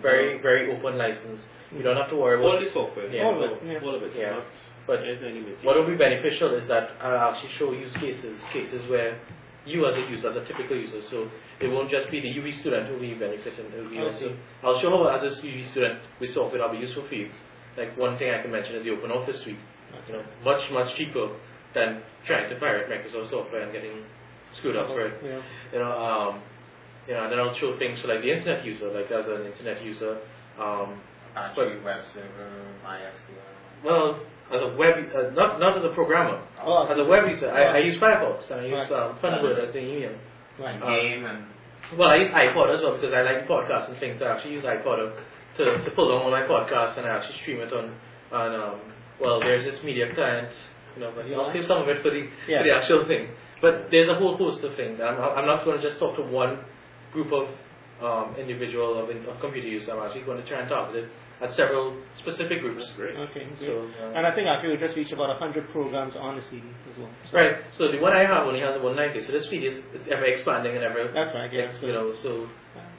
very 0.00 0.40
very 0.40 0.70
open 0.74 0.96
license. 0.96 1.42
You 1.74 1.82
don't 1.82 1.96
have 1.96 2.08
to 2.10 2.16
worry 2.16 2.38
about 2.38 2.46
All 2.46 2.56
about. 2.56 2.64
the 2.64 2.70
software. 2.72 3.10
Yeah. 3.10 3.24
All 3.26 3.42
of 3.42 3.50
it, 3.50 3.58
yeah. 3.66 3.80
All 3.82 3.94
of 3.96 4.02
it. 4.06 4.12
Yeah. 4.16 4.40
But 4.86 5.00
what 5.66 5.74
will 5.76 5.86
be 5.90 5.96
beneficial 5.98 6.54
is 6.54 6.68
that 6.68 6.90
I'll 7.02 7.34
actually 7.34 7.50
show 7.58 7.72
use 7.72 7.92
cases 7.96 8.38
cases 8.52 8.88
where 8.88 9.18
you 9.66 9.86
as 9.86 9.96
a 9.96 10.00
user, 10.00 10.28
as 10.30 10.36
a 10.36 10.44
typical 10.44 10.76
user, 10.76 11.02
so 11.02 11.28
it 11.60 11.68
won't 11.68 11.90
just 11.90 12.10
be 12.10 12.20
the 12.20 12.28
UV 12.28 12.52
student 12.54 12.86
who 12.86 12.94
will 12.94 13.00
be 13.00 13.14
benefiting. 13.14 13.66
It 13.66 13.82
will 13.82 13.90
be 13.90 13.98
also. 13.98 14.36
I'll 14.62 14.80
show 14.80 14.90
how 14.90 15.06
as 15.08 15.22
a 15.22 15.42
UV 15.42 15.68
student 15.70 16.00
with 16.20 16.30
software 16.32 16.60
that'll 16.60 16.74
be 16.74 16.80
useful 16.80 17.06
for 17.08 17.14
you. 17.14 17.30
Like 17.76 17.96
one 17.98 18.16
thing 18.18 18.30
I 18.30 18.40
can 18.42 18.50
mention 18.52 18.74
is 18.76 18.84
the 18.84 18.90
Open 18.92 19.10
Office 19.10 19.40
suite. 19.40 19.58
You 20.06 20.14
know, 20.14 20.24
much 20.44 20.70
much 20.70 20.96
cheaper 20.96 21.30
than 21.74 22.02
trying 22.26 22.48
to 22.50 22.56
pirate 22.56 22.88
Microsoft 22.88 23.30
software 23.30 23.62
and 23.62 23.72
getting 23.72 24.04
screwed 24.50 24.76
up 24.76 24.88
for 24.88 25.06
it. 25.06 25.14
Yeah. 25.22 25.42
You 25.72 25.78
know, 25.80 25.90
um, 25.92 26.42
you 27.08 27.14
know, 27.14 27.24
and 27.24 27.32
then 27.32 27.38
I'll 27.38 27.54
show 27.54 27.78
things 27.78 28.00
for 28.00 28.08
like 28.08 28.22
the 28.22 28.30
internet 28.32 28.64
user, 28.64 28.90
like 28.92 29.10
as 29.10 29.26
an 29.26 29.46
internet 29.46 29.84
user. 29.84 30.18
Um, 30.58 31.00
Apache 31.36 31.80
web 31.84 32.02
server, 32.14 32.50
MySQL. 32.82 33.84
well, 33.84 34.20
as 34.52 34.62
a 34.62 34.76
web, 34.76 34.94
uh, 35.14 35.30
not 35.34 35.58
not 35.58 35.76
as 35.76 35.84
a 35.84 35.90
programmer, 35.90 36.40
Oh, 36.62 36.86
as 36.86 36.98
a 36.98 37.04
web 37.04 37.28
user, 37.28 37.50
I, 37.50 37.78
I 37.78 37.78
use 37.78 37.98
Firefox 38.00 38.50
and 38.50 38.60
I 38.60 38.64
use 38.66 38.90
Right. 38.90 39.02
um, 39.02 39.18
Thunderbird 39.22 39.68
as 39.68 39.74
an 39.74 39.80
email. 39.82 40.14
Right. 40.58 40.80
Uh, 40.82 40.86
Gaim 40.86 41.24
and 41.30 41.98
Well, 41.98 42.08
I 42.08 42.16
use 42.16 42.30
iPod 42.30 42.74
as 42.74 42.82
well 42.82 42.94
because 42.94 43.12
I 43.12 43.22
like 43.22 43.46
podcasts 43.48 43.88
and 43.90 43.98
things. 43.98 44.18
So 44.18 44.26
I 44.26 44.34
actually 44.36 44.52
use 44.54 44.64
iPod 44.64 45.14
to, 45.58 45.64
to 45.84 45.90
pull 45.92 46.08
down 46.10 46.22
all 46.22 46.30
my 46.30 46.42
podcasts 46.42 46.96
and 46.96 47.06
I 47.06 47.16
actually 47.16 47.38
stream 47.38 47.60
it 47.60 47.72
on 47.72 47.94
on. 48.32 48.54
Um, 48.54 48.80
well, 49.20 49.40
there's 49.40 49.64
this 49.64 49.82
media 49.82 50.14
client, 50.14 50.48
you 50.94 51.00
know, 51.02 51.12
but 51.16 51.24
I'll 51.32 51.50
save 51.52 51.66
some 51.66 51.82
of 51.82 51.88
it 51.88 52.02
for 52.02 52.10
the 52.10 52.28
Yeah. 52.48 52.58
for 52.58 52.64
the 52.64 52.74
actual 52.74 53.06
thing. 53.06 53.30
But 53.62 53.88
there's 53.90 54.08
a 54.08 54.14
whole 54.14 54.36
host 54.36 54.62
of 54.64 54.76
things. 54.76 55.00
I'm, 55.00 55.18
I'm 55.18 55.46
not 55.46 55.64
going 55.64 55.80
to 55.80 55.82
just 55.82 55.98
talk 55.98 56.14
to 56.16 56.22
one 56.22 56.58
group 57.12 57.32
of 57.32 57.48
um, 58.02 58.36
individual 58.36 58.98
of, 58.98 59.08
of 59.08 59.40
computer 59.40 59.66
use. 59.66 59.88
I'm 59.88 59.98
actually 60.00 60.22
going 60.22 60.36
to 60.36 60.46
try 60.46 60.60
and 60.60 60.68
target 60.68 61.04
it 61.04 61.10
at 61.40 61.54
several 61.54 61.96
specific 62.16 62.60
groups. 62.60 62.90
Great. 62.96 63.16
Okay. 63.16 63.44
great. 63.44 63.60
So, 63.60 63.88
uh, 64.00 64.16
and 64.16 64.26
I 64.26 64.34
think 64.34 64.48
actually 64.48 64.76
we 64.76 64.78
just 64.78 64.96
reached 64.96 65.12
about 65.12 65.38
hundred 65.38 65.70
programs 65.70 66.16
on 66.16 66.36
the 66.36 66.42
CD 66.42 66.62
as 66.90 66.98
well. 66.98 67.10
So 67.30 67.36
Right. 67.36 67.56
So 67.72 67.92
the 67.92 67.98
one 67.98 68.16
I 68.16 68.24
have 68.24 68.46
only 68.46 68.60
has 68.60 68.76
about 68.76 68.96
90. 68.96 69.20
So 69.22 69.32
this 69.32 69.46
feed 69.48 69.64
is, 69.64 69.76
is 69.92 70.06
ever 70.10 70.24
expanding 70.24 70.74
and 70.76 70.84
ever, 70.84 71.12
That's 71.12 71.34
right. 71.34 71.52
Yeah. 71.52 71.72
you 71.80 71.92
know. 71.92 72.14
So 72.22 72.48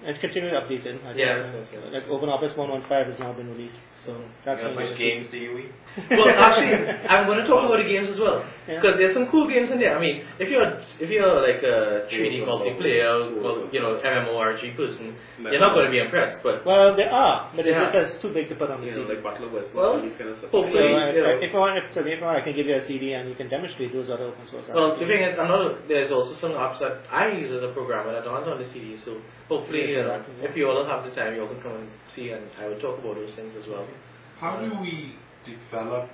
and 0.05 0.19
continually 0.19 0.53
updated. 0.55 1.01
I 1.03 1.13
think, 1.13 1.19
Yeah, 1.19 1.79
uh. 1.81 1.91
Like 1.91 2.05
OpenOffice 2.07 2.55
115 2.57 3.11
has 3.11 3.19
now 3.19 3.33
been 3.33 3.49
released, 3.49 3.75
so 4.05 4.15
that's 4.45 4.61
you 4.61 4.67
know, 4.69 4.75
when 4.75 4.89
which 4.89 4.99
we- 4.99 5.05
games 5.05 5.27
do 5.31 5.37
you 5.37 5.57
eat? 5.57 5.71
well, 6.11 6.29
actually, 6.29 6.75
I'm 7.09 7.25
going 7.25 7.39
to 7.39 7.47
talk 7.47 7.65
about 7.65 7.77
the 7.81 7.89
games 7.89 8.09
as 8.09 8.19
well 8.19 8.45
Yeah. 8.67 8.79
because 8.79 8.97
there's 8.97 9.13
some 9.13 9.27
cool 9.27 9.47
games 9.49 9.71
in 9.71 9.79
there. 9.79 9.97
I 9.97 9.99
mean, 9.99 10.23
if 10.39 10.49
you're 10.49 10.79
if 10.99 11.09
you're 11.09 11.41
like 11.41 11.63
a 11.63 12.05
3D 12.11 12.45
multiplayer, 12.45 13.41
well, 13.41 13.67
you 13.71 13.81
know, 13.81 13.99
MMORG 14.03 14.75
person, 14.77 15.15
you're 15.41 15.59
not 15.59 15.73
going 15.73 15.85
to 15.85 15.91
be 15.91 15.99
impressed. 15.99 16.43
But 16.43 16.65
Well, 16.65 16.95
there 16.95 17.09
are, 17.11 17.51
but 17.55 17.65
Yeah. 17.65 17.89
it's 17.89 18.11
just 18.13 18.21
too 18.21 18.33
big 18.33 18.49
to 18.49 18.55
put 18.55 18.69
on 18.69 18.81
the 18.81 18.87
You 18.87 18.93
CD. 19.03 19.15
like 19.15 19.23
Battle 19.23 19.47
of 19.47 19.51
Wesnoth, 19.53 19.73
Well, 19.73 20.01
these 20.01 20.15
kind 20.17 20.29
of 20.29 20.37
stuff. 20.37 20.51
So, 20.51 20.61
hopefully, 20.61 20.93
uh, 20.93 21.11
you 21.11 21.21
know. 21.23 21.39
if 21.41 21.51
you 21.51 21.59
want, 21.59 21.77
if, 21.77 21.93
so 21.93 22.01
if 22.01 22.07
you 22.07 22.23
want, 22.23 22.37
I 22.37 22.43
can 22.43 22.53
give 22.55 22.67
you 22.67 22.75
a 22.75 22.81
CD 22.85 23.13
and 23.13 23.27
you 23.29 23.35
can 23.35 23.49
demonstrate 23.49 23.91
those 23.93 24.09
other 24.09 24.25
open 24.25 24.45
source. 24.51 24.65
Well, 24.73 24.99
the 24.99 25.05
thing 25.05 25.23
is, 25.23 25.37
I'm 25.39 25.47
not. 25.47 25.87
There's 25.87 26.11
also 26.11 26.35
some 26.35 26.51
apps 26.51 26.79
that 26.79 27.01
I 27.11 27.31
use 27.33 27.51
as 27.51 27.63
a 27.63 27.69
programmer 27.73 28.11
that 28.13 28.27
aren't 28.27 28.47
on 28.47 28.59
the 28.59 28.67
CD. 28.69 28.97
So 29.03 29.17
hopefully, 29.49 29.86
know, 29.95 30.23
if 30.41 30.55
you 30.55 30.69
all 30.69 30.85
have 30.85 31.03
the 31.03 31.11
time, 31.11 31.35
you 31.35 31.41
all 31.41 31.47
can 31.47 31.61
come 31.61 31.75
and 31.75 31.89
see, 32.15 32.31
and 32.31 32.45
I 32.59 32.67
will 32.67 32.79
talk 32.79 32.99
about 32.99 33.15
those 33.15 33.33
things 33.35 33.53
as 33.61 33.67
well. 33.67 33.88
How 34.39 34.59
do 34.59 34.79
we 34.79 35.15
develop 35.45 36.09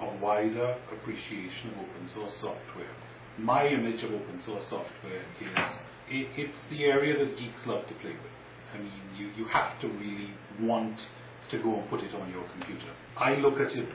a 0.00 0.16
wider 0.20 0.76
appreciation 0.92 1.70
of 1.70 1.78
open 1.78 2.08
source 2.08 2.34
software? 2.36 2.90
My 3.38 3.66
image 3.66 4.02
of 4.02 4.12
open 4.12 4.40
source 4.44 4.66
software 4.68 5.22
is 5.40 5.56
it, 6.08 6.28
it's 6.36 6.58
the 6.70 6.84
area 6.84 7.18
that 7.18 7.38
geeks 7.38 7.66
love 7.66 7.86
to 7.88 7.94
play 7.94 8.12
with. 8.12 8.34
I 8.74 8.78
mean, 8.78 8.92
you, 9.16 9.30
you 9.36 9.44
have 9.48 9.80
to 9.80 9.88
really 9.88 10.30
want 10.60 11.00
to 11.50 11.58
go 11.62 11.80
and 11.80 11.88
put 11.88 12.00
it 12.00 12.14
on 12.14 12.30
your 12.30 12.44
computer. 12.50 12.92
I 13.16 13.34
look 13.36 13.60
at 13.60 13.72
it 13.76 13.88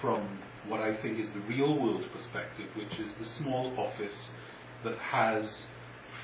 from 0.00 0.38
what 0.68 0.80
I 0.80 0.96
think 0.96 1.18
is 1.18 1.28
the 1.30 1.40
real 1.40 1.78
world 1.78 2.04
perspective, 2.12 2.66
which 2.76 2.98
is 2.98 3.12
the 3.18 3.24
small 3.24 3.72
office 3.78 4.30
that 4.84 4.98
has 4.98 5.64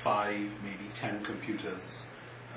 five, 0.03 0.49
maybe 0.63 0.89
ten 0.99 1.23
computers. 1.23 1.81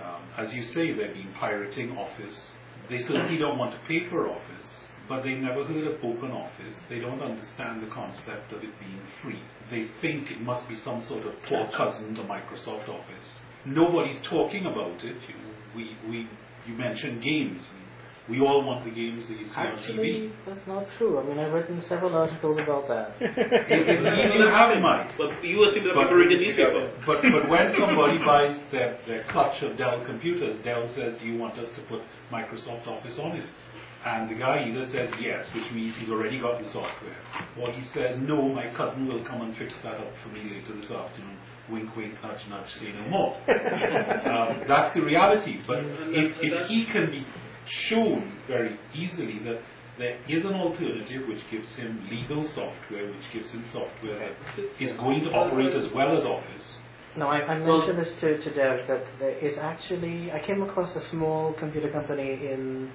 Um, 0.03 0.23
as 0.37 0.53
you 0.53 0.63
say, 0.63 0.93
they've 0.93 1.15
been 1.15 1.33
pirating 1.39 1.97
Office. 1.97 2.53
They 2.89 2.99
certainly 2.99 3.39
don't 3.39 3.59
want 3.59 3.73
to 3.73 3.79
pay 3.89 4.09
for 4.09 4.29
Office, 4.29 4.69
but 5.09 5.23
they've 5.23 5.39
never 5.39 5.65
heard 5.65 5.87
of 5.87 6.05
Open 6.05 6.31
Office. 6.31 6.77
They 6.89 7.01
don't 7.01 7.21
understand 7.21 7.83
the 7.83 7.93
concept 7.93 8.53
of 8.53 8.63
it 8.63 8.79
being 8.79 9.01
free. 9.23 9.41
They 9.71 9.89
think 10.01 10.31
it 10.31 10.41
must 10.41 10.69
be 10.69 10.77
some 10.79 11.03
sort 11.05 11.27
of 11.27 11.35
poor 11.49 11.69
cousin 11.77 12.15
to 12.15 12.23
Microsoft 12.23 12.89
Office. 12.89 13.27
Nobody's 13.65 14.21
talking 14.23 14.67
about 14.67 15.03
it. 15.03 15.17
You, 15.29 15.35
we, 15.75 15.97
we, 16.09 16.29
you 16.67 16.75
mentioned 16.75 17.23
games. 17.23 17.69
We 18.29 18.41
all 18.41 18.65
want 18.65 18.85
the 18.85 18.91
games 18.91 19.29
that 19.29 19.39
you 19.39 19.47
see 19.47 19.55
on 19.55 19.79
TV. 19.79 19.79
Actually, 19.79 20.33
that's 20.47 20.67
not 20.67 20.87
true. 20.99 21.21
I 21.21 21.23
mean, 21.23 21.39
I've 21.39 21.53
written 21.53 21.81
several 21.83 22.15
articles 22.17 22.59
about 22.59 22.89
that. 22.89 23.15
You 23.21 24.49
have 24.51 24.83
mine. 24.83 25.11
But 25.17 25.45
you 25.45 25.65
assume 25.69 25.85
that 25.85 25.95
But- 25.95 26.03
people 26.05 26.17
read 26.17 26.31
the 26.31 26.45
newspaper. 26.45 26.91
But, 27.07 27.23
but 27.23 27.49
when 27.49 27.73
somebody 27.79 28.19
buys 28.19 28.59
their, 28.73 28.99
their 29.07 29.25
clutch 29.31 29.63
of 29.63 29.77
Dell 29.79 30.05
computers, 30.05 30.59
Dell 30.65 30.89
says, 30.95 31.17
do 31.21 31.27
you 31.27 31.39
want 31.39 31.59
us 31.59 31.71
to 31.77 31.81
put 31.83 32.01
Microsoft 32.33 32.87
Office 32.89 33.19
on 33.19 33.37
it? 33.37 33.47
And 34.05 34.31
the 34.31 34.35
guy 34.35 34.67
either 34.69 34.87
says 34.87 35.11
yes, 35.21 35.53
which 35.55 35.71
means 35.73 35.97
he's 35.97 36.11
already 36.11 36.39
got 36.39 36.63
the 36.63 36.71
software, 36.71 37.17
or 37.59 37.73
he 37.73 37.83
says, 37.87 38.17
no, 38.21 38.49
my 38.49 38.73
cousin 38.77 39.09
will 39.09 39.25
come 39.25 39.43
and 39.43 39.57
fix 39.57 39.75
that 39.83 39.95
up 39.95 40.13
for 40.23 40.29
me 40.29 40.45
later 40.45 40.81
this 40.81 40.91
afternoon. 40.91 41.37
Wink, 41.69 41.97
wink, 41.97 42.15
nudge, 42.23 42.39
nudge, 42.49 42.73
say 42.75 42.93
no 42.93 43.09
more. 43.09 43.35
um, 43.49 44.63
that's 44.69 44.95
the 44.95 45.01
reality. 45.01 45.59
But 45.67 45.79
if, 45.81 46.37
if 46.41 46.69
he 46.69 46.85
can 46.85 47.11
be 47.11 47.27
shown 47.69 48.33
very 48.47 48.79
easily 48.95 49.39
that 49.41 49.61
there 49.99 50.19
is 50.29 50.45
an 50.45 50.55
alternative 50.55 51.27
which 51.27 51.41
gives 51.51 51.75
him 51.75 52.07
legal 52.11 52.47
software, 52.49 53.07
which 53.11 53.33
gives 53.33 53.51
him 53.51 53.65
software 53.71 54.19
that 54.19 54.37
is 54.79 54.93
going 54.95 55.25
to 55.25 55.31
operate 55.31 55.75
as 55.75 55.91
well 55.93 56.19
as 56.19 56.25
Office. 56.25 56.77
No, 57.17 57.29
I, 57.29 57.41
I 57.47 57.59
mentioned 57.59 57.99
this 57.99 58.13
to, 58.21 58.37
to 58.43 58.55
Dev 58.55 58.87
that 58.89 59.05
there 59.19 59.39
is 59.39 59.57
actually, 59.57 60.31
I 60.31 60.41
came 60.41 60.63
across 60.63 60.95
a 60.95 61.01
small 61.09 61.55
computer 61.55 61.91
company 61.91 62.47
in 62.47 62.91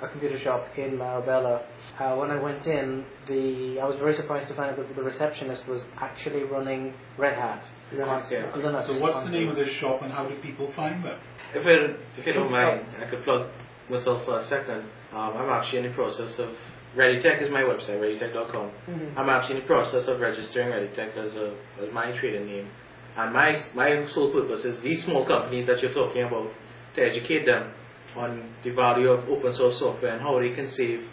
a 0.00 0.06
computer 0.08 0.38
shop 0.38 0.66
in 0.76 0.96
Marabella. 0.96 1.62
Uh, 1.98 2.14
when 2.14 2.30
I 2.30 2.40
went 2.40 2.66
in, 2.66 3.04
the 3.26 3.80
I 3.80 3.86
was 3.86 3.98
very 3.98 4.14
surprised 4.14 4.46
to 4.48 4.54
find 4.54 4.70
out 4.70 4.76
that 4.76 4.94
the 4.94 5.02
receptionist 5.02 5.66
was 5.66 5.82
actually 5.96 6.44
running 6.44 6.94
Red 7.18 7.34
Hat. 7.34 7.64
Linux, 7.92 8.30
yeah. 8.30 8.52
Linux 8.52 8.86
So 8.86 9.00
what's 9.00 9.24
the 9.24 9.30
name 9.30 9.48
of 9.48 9.56
this 9.56 9.72
shop 9.80 10.02
and 10.02 10.12
how 10.12 10.28
do 10.28 10.36
people 10.42 10.70
find 10.76 11.04
them? 11.04 11.18
If 11.54 11.64
you, 11.64 11.96
if 12.18 12.26
you 12.26 12.32
don't 12.34 12.52
mind, 12.52 12.86
I 13.00 13.10
could 13.10 13.24
plug 13.24 13.48
myself 13.90 14.24
for 14.24 14.38
a 14.38 14.44
second. 14.46 14.82
Um, 15.12 15.36
I'm 15.36 15.50
actually 15.50 15.78
in 15.78 15.84
the 15.84 15.94
process 15.94 16.38
of 16.38 16.50
ReadyTech 16.96 17.42
is 17.42 17.50
my 17.50 17.60
website, 17.60 18.00
readytech.com. 18.00 18.70
Mhm. 18.88 19.18
I'm 19.18 19.28
actually 19.28 19.56
in 19.56 19.60
the 19.62 19.66
process 19.66 20.06
of 20.08 20.20
registering 20.20 20.68
ReadyTech 20.68 21.16
as 21.16 21.36
a 21.36 21.54
as 21.82 21.92
my 21.92 22.12
trading 22.18 22.46
name. 22.46 22.68
And 23.16 23.32
my 23.32 23.56
my 23.74 24.06
sole 24.06 24.32
purpose 24.32 24.64
is 24.64 24.80
these 24.80 25.04
small 25.04 25.24
companies 25.26 25.66
that 25.66 25.82
you're 25.82 25.92
talking 25.92 26.22
about 26.22 26.50
to 26.94 27.02
educate 27.02 27.44
them 27.46 27.72
on 28.16 28.48
the 28.62 28.70
value 28.70 29.10
of 29.10 29.28
open 29.28 29.52
source 29.52 29.78
software 29.78 30.12
and 30.12 30.22
how 30.22 30.38
they 30.40 30.50
can 30.50 30.68
save 30.70 31.06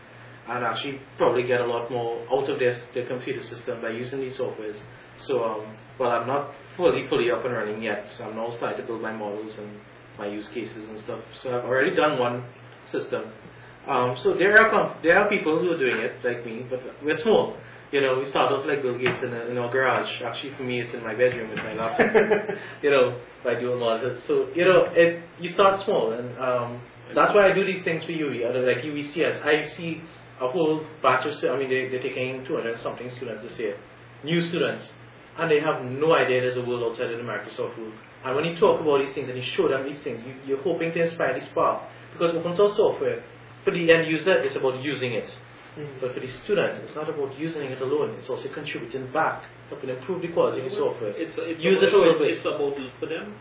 and 0.47 0.63
actually 0.63 1.01
probably 1.17 1.43
get 1.43 1.61
a 1.61 1.65
lot 1.65 1.89
more 1.91 2.21
out 2.31 2.49
of 2.49 2.59
their, 2.59 2.75
their 2.93 3.05
computer 3.07 3.41
system 3.41 3.81
by 3.81 3.89
using 3.89 4.19
these 4.19 4.37
softwares. 4.37 4.79
So, 5.17 5.43
um, 5.43 5.75
well, 5.99 6.11
I'm 6.11 6.27
not 6.27 6.53
fully 6.75 7.07
fully 7.07 7.31
up 7.31 7.45
and 7.45 7.53
running 7.53 7.81
yet. 7.81 8.07
So 8.17 8.25
I'm 8.25 8.35
now 8.35 8.49
starting 8.51 8.81
to 8.81 8.87
build 8.87 9.01
my 9.01 9.13
models 9.13 9.57
and 9.57 9.79
my 10.17 10.27
use 10.27 10.47
cases 10.49 10.87
and 10.89 10.99
stuff. 10.99 11.19
So 11.41 11.57
I've 11.57 11.65
already 11.65 11.95
done 11.95 12.19
one 12.19 12.43
system. 12.91 13.31
Um, 13.87 14.15
so 14.21 14.33
there 14.33 14.57
are 14.57 14.97
there 15.03 15.19
are 15.19 15.27
people 15.27 15.59
who 15.59 15.71
are 15.71 15.77
doing 15.77 15.97
it 15.97 16.23
like 16.23 16.45
me, 16.45 16.65
but 16.69 16.79
we're 17.03 17.17
small. 17.17 17.57
You 17.91 18.01
know, 18.01 18.17
we 18.17 18.25
start 18.25 18.51
off 18.51 18.65
like 18.65 18.81
Bill 18.81 18.97
Gates 18.97 19.21
in, 19.21 19.33
a, 19.33 19.45
in 19.51 19.57
our 19.57 19.71
garage. 19.71 20.09
Actually, 20.25 20.55
for 20.55 20.63
me, 20.63 20.81
it's 20.81 20.93
in 20.95 21.03
my 21.03 21.13
bedroom 21.13 21.51
with 21.51 21.59
my 21.59 21.73
laptop. 21.73 22.11
you 22.81 22.89
know, 22.89 23.19
by 23.43 23.59
doing 23.59 23.79
models. 23.79 24.23
So 24.25 24.47
you 24.55 24.65
know, 24.65 24.85
it 24.93 25.21
you 25.39 25.49
start 25.49 25.81
small, 25.81 26.13
and 26.13 26.37
um, 26.39 26.81
that's 27.13 27.35
why 27.35 27.51
I 27.51 27.53
do 27.53 27.65
these 27.65 27.83
things 27.83 28.03
for 28.03 28.11
UE. 28.11 28.47
Other 28.47 28.65
like 28.65 28.83
UECS, 28.83 29.45
I 29.45 29.67
see 29.67 30.01
a 30.41 30.47
whole 30.49 30.85
batch 31.01 31.25
of. 31.25 31.35
I 31.51 31.57
mean, 31.57 31.69
they, 31.69 31.89
they're 31.89 32.01
taking 32.01 32.45
200 32.45 32.79
something 32.79 33.09
students 33.11 33.43
this 33.43 33.59
year, 33.59 33.77
new 34.23 34.41
students, 34.41 34.91
and 35.37 35.51
they 35.51 35.59
have 35.59 35.83
no 35.83 36.15
idea 36.15 36.41
there's 36.41 36.57
a 36.57 36.65
world 36.65 36.83
outside 36.83 37.11
of 37.11 37.17
the 37.17 37.23
Microsoft 37.23 37.77
world. 37.77 37.93
And 38.25 38.35
when 38.35 38.45
you 38.45 38.55
talk 38.55 38.79
about 38.79 39.05
these 39.05 39.13
things 39.13 39.27
and 39.27 39.37
you 39.37 39.43
show 39.43 39.67
them 39.67 39.83
these 39.85 40.01
things, 40.03 40.25
you, 40.25 40.35
you're 40.47 40.61
hoping 40.63 40.93
to 40.93 41.03
inspire 41.03 41.37
the 41.37 41.45
spark. 41.45 41.83
Because 42.13 42.35
open 42.35 42.55
source 42.55 42.77
software, 42.77 43.23
for 43.63 43.71
the 43.71 43.91
end 43.91 44.07
user, 44.07 44.33
it's 44.43 44.55
about 44.55 44.81
using 44.83 45.13
it. 45.13 45.29
Mm. 45.77 46.01
But 46.01 46.13
for 46.13 46.19
the 46.19 46.29
student, 46.29 46.83
it's 46.83 46.95
not 46.95 47.09
about 47.09 47.37
using 47.37 47.63
it 47.63 47.81
alone. 47.81 48.15
It's 48.19 48.29
also 48.29 48.47
contributing 48.53 49.11
back, 49.11 49.43
helping 49.69 49.89
improve 49.89 50.21
the 50.21 50.29
quality 50.29 50.61
of 50.61 50.69
the 50.69 50.75
software. 50.75 51.11
It's, 51.17 51.33
it's 51.37 51.61
Use 51.61 51.79
about, 51.79 51.87
it 51.87 51.93
a 51.93 51.97
little 51.97 52.19
bit. 52.19 52.37
It's 52.37 52.45
about 52.45 52.77
for 52.99 53.07
them. 53.07 53.35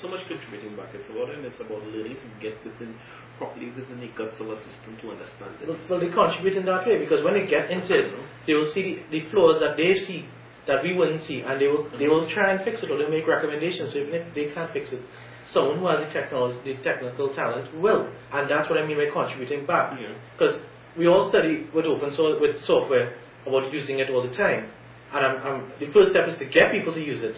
So 0.00 0.08
much 0.08 0.26
contributing 0.26 0.76
back. 0.76 0.90
It's 0.94 1.08
about 1.08 1.28
them. 1.28 1.44
It's 1.44 1.60
about 1.60 1.84
learning 1.84 2.16
to 2.16 2.28
get 2.40 2.56
within 2.64 2.96
properly 3.36 3.70
within 3.70 4.00
the 4.00 4.08
guts 4.18 4.34
of 4.40 4.50
a 4.50 4.56
system 4.56 4.98
to 5.00 5.12
understand 5.12 5.54
it. 5.62 5.68
Well, 5.68 5.78
well, 5.88 6.00
they 6.00 6.10
contribute 6.10 6.56
in 6.56 6.66
that 6.66 6.86
way 6.86 6.98
because 6.98 7.22
when 7.24 7.34
they 7.34 7.46
get 7.46 7.70
into 7.70 7.94
it, 7.94 8.12
they 8.46 8.54
will 8.54 8.70
see 8.72 8.82
the, 9.10 9.20
the 9.20 9.30
flaws 9.30 9.60
that 9.60 9.76
they 9.76 9.98
see 10.00 10.26
that 10.66 10.82
we 10.82 10.92
wouldn't 10.94 11.22
see, 11.22 11.40
and 11.40 11.60
they 11.60 11.66
will 11.66 11.84
they 11.84 12.04
mm-hmm. 12.04 12.10
will 12.10 12.28
try 12.28 12.52
and 12.52 12.64
fix 12.64 12.82
it 12.82 12.90
or 12.90 12.98
they'll 12.98 13.10
make 13.10 13.26
recommendations. 13.26 13.92
So 13.92 13.98
even 13.98 14.14
if 14.14 14.34
they 14.34 14.46
can't 14.52 14.72
fix 14.72 14.92
it, 14.92 15.00
someone 15.48 15.78
who 15.78 15.86
has 15.88 16.00
the 16.06 16.12
technology, 16.12 16.58
the 16.64 16.82
technical 16.82 17.34
talent 17.34 17.74
will, 17.80 18.08
and 18.32 18.50
that's 18.50 18.68
what 18.68 18.78
I 18.78 18.86
mean 18.86 18.96
by 18.96 19.10
contributing 19.12 19.66
back. 19.66 19.98
Yeah. 20.00 20.14
Because 20.36 20.60
we 20.96 21.06
all 21.06 21.28
study 21.30 21.66
with 21.74 21.84
open 21.86 22.12
source 22.14 22.40
with 22.40 22.62
software 22.64 23.14
about 23.46 23.72
using 23.72 23.98
it 23.98 24.10
all 24.10 24.22
the 24.22 24.34
time, 24.34 24.68
and 25.12 25.24
I'm, 25.26 25.36
I'm, 25.46 25.72
the 25.80 25.90
first 25.92 26.10
step 26.10 26.28
is 26.28 26.38
to 26.38 26.44
get 26.44 26.72
people 26.72 26.92
to 26.94 27.02
use 27.04 27.22
it. 27.22 27.36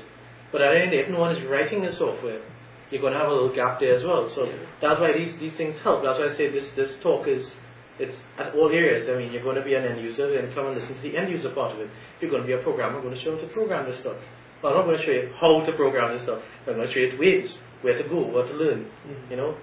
But 0.53 0.63
at 0.63 0.73
the 0.73 0.81
end 0.81 0.95
if 0.95 1.09
no 1.09 1.21
one 1.21 1.37
is 1.37 1.45
writing 1.49 1.83
the 1.83 1.93
software, 1.93 2.43
you're 2.91 3.01
going 3.01 3.13
to 3.13 3.19
have 3.21 3.29
a 3.29 3.33
little 3.33 3.55
gap 3.55 3.79
there 3.79 3.95
as 3.95 4.03
well. 4.03 4.29
So 4.29 4.45
Yeah. 4.45 4.57
that's 4.83 5.01
why 5.01 5.13
these, 5.17 5.37
these 5.39 5.55
things 5.55 5.77
help. 5.83 6.03
That's 6.03 6.19
why 6.19 6.27
I 6.27 6.35
say 6.35 6.51
this 6.51 6.73
this 6.73 6.99
talk 7.01 7.29
is 7.29 7.55
it's 8.01 8.17
at 8.39 8.55
all 8.55 8.71
areas. 8.71 9.09
I 9.09 9.15
mean, 9.17 9.33
you're 9.33 9.45
going 9.45 9.57
to 9.57 9.63
be 9.63 9.75
an 9.75 9.85
end 9.85 10.01
user 10.01 10.37
and 10.39 10.53
come 10.55 10.67
and 10.67 10.75
listen 10.77 10.97
to 10.97 11.03
the 11.03 11.17
end 11.17 11.31
user 11.31 11.51
part 11.51 11.73
of 11.73 11.79
it. 11.81 11.89
If 12.17 12.23
you're 12.23 12.31
going 12.31 12.43
to 12.43 12.47
be 12.47 12.55
a 12.55 12.59
programmer, 12.59 12.97
I'm 12.97 13.03
going 13.05 13.15
to 13.15 13.21
show 13.21 13.37
how 13.37 13.43
to 13.43 13.47
program 13.49 13.89
this 13.89 14.01
stuff. 14.01 14.17
Well, 14.63 14.73
I'm 14.73 14.79
not 14.81 14.87
going 14.87 14.99
to 14.99 15.05
show 15.05 15.13
you 15.13 15.33
how 15.37 15.65
to 15.65 15.73
program 15.73 16.15
this 16.15 16.23
stuff. 16.23 16.43
I'm 16.67 16.75
going 16.75 16.87
to 16.87 16.93
show 16.93 17.01
you 17.01 17.19
ways, 17.19 17.59
where 17.83 17.97
to 18.01 18.09
go, 18.09 18.27
what 18.27 18.49
to 18.49 18.55
learn. 18.55 18.87
You 19.31 19.37
know, 19.37 19.57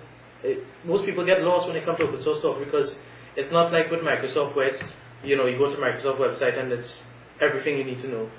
it, 0.43 0.63
most 0.85 1.05
people 1.05 1.25
get 1.25 1.41
lost 1.41 1.67
when 1.67 1.75
they 1.75 1.85
come 1.85 1.97
to 1.97 2.03
open 2.03 2.23
source 2.23 2.41
software 2.41 2.65
because 2.65 2.95
it's 3.35 3.51
not 3.51 3.71
like 3.71 3.91
with 3.91 4.01
Microsoft 4.01 4.55
where 4.55 4.67
it's 4.67 4.93
you 5.23 5.35
know 5.35 5.45
you 5.45 5.57
go 5.57 5.69
to 5.69 5.77
Microsoft 5.77 6.19
website 6.19 6.57
and 6.59 6.71
it's 6.71 7.01
everything 7.41 7.77
you 7.77 7.83
need 7.83 8.01
to 8.01 8.07
know. 8.07 8.29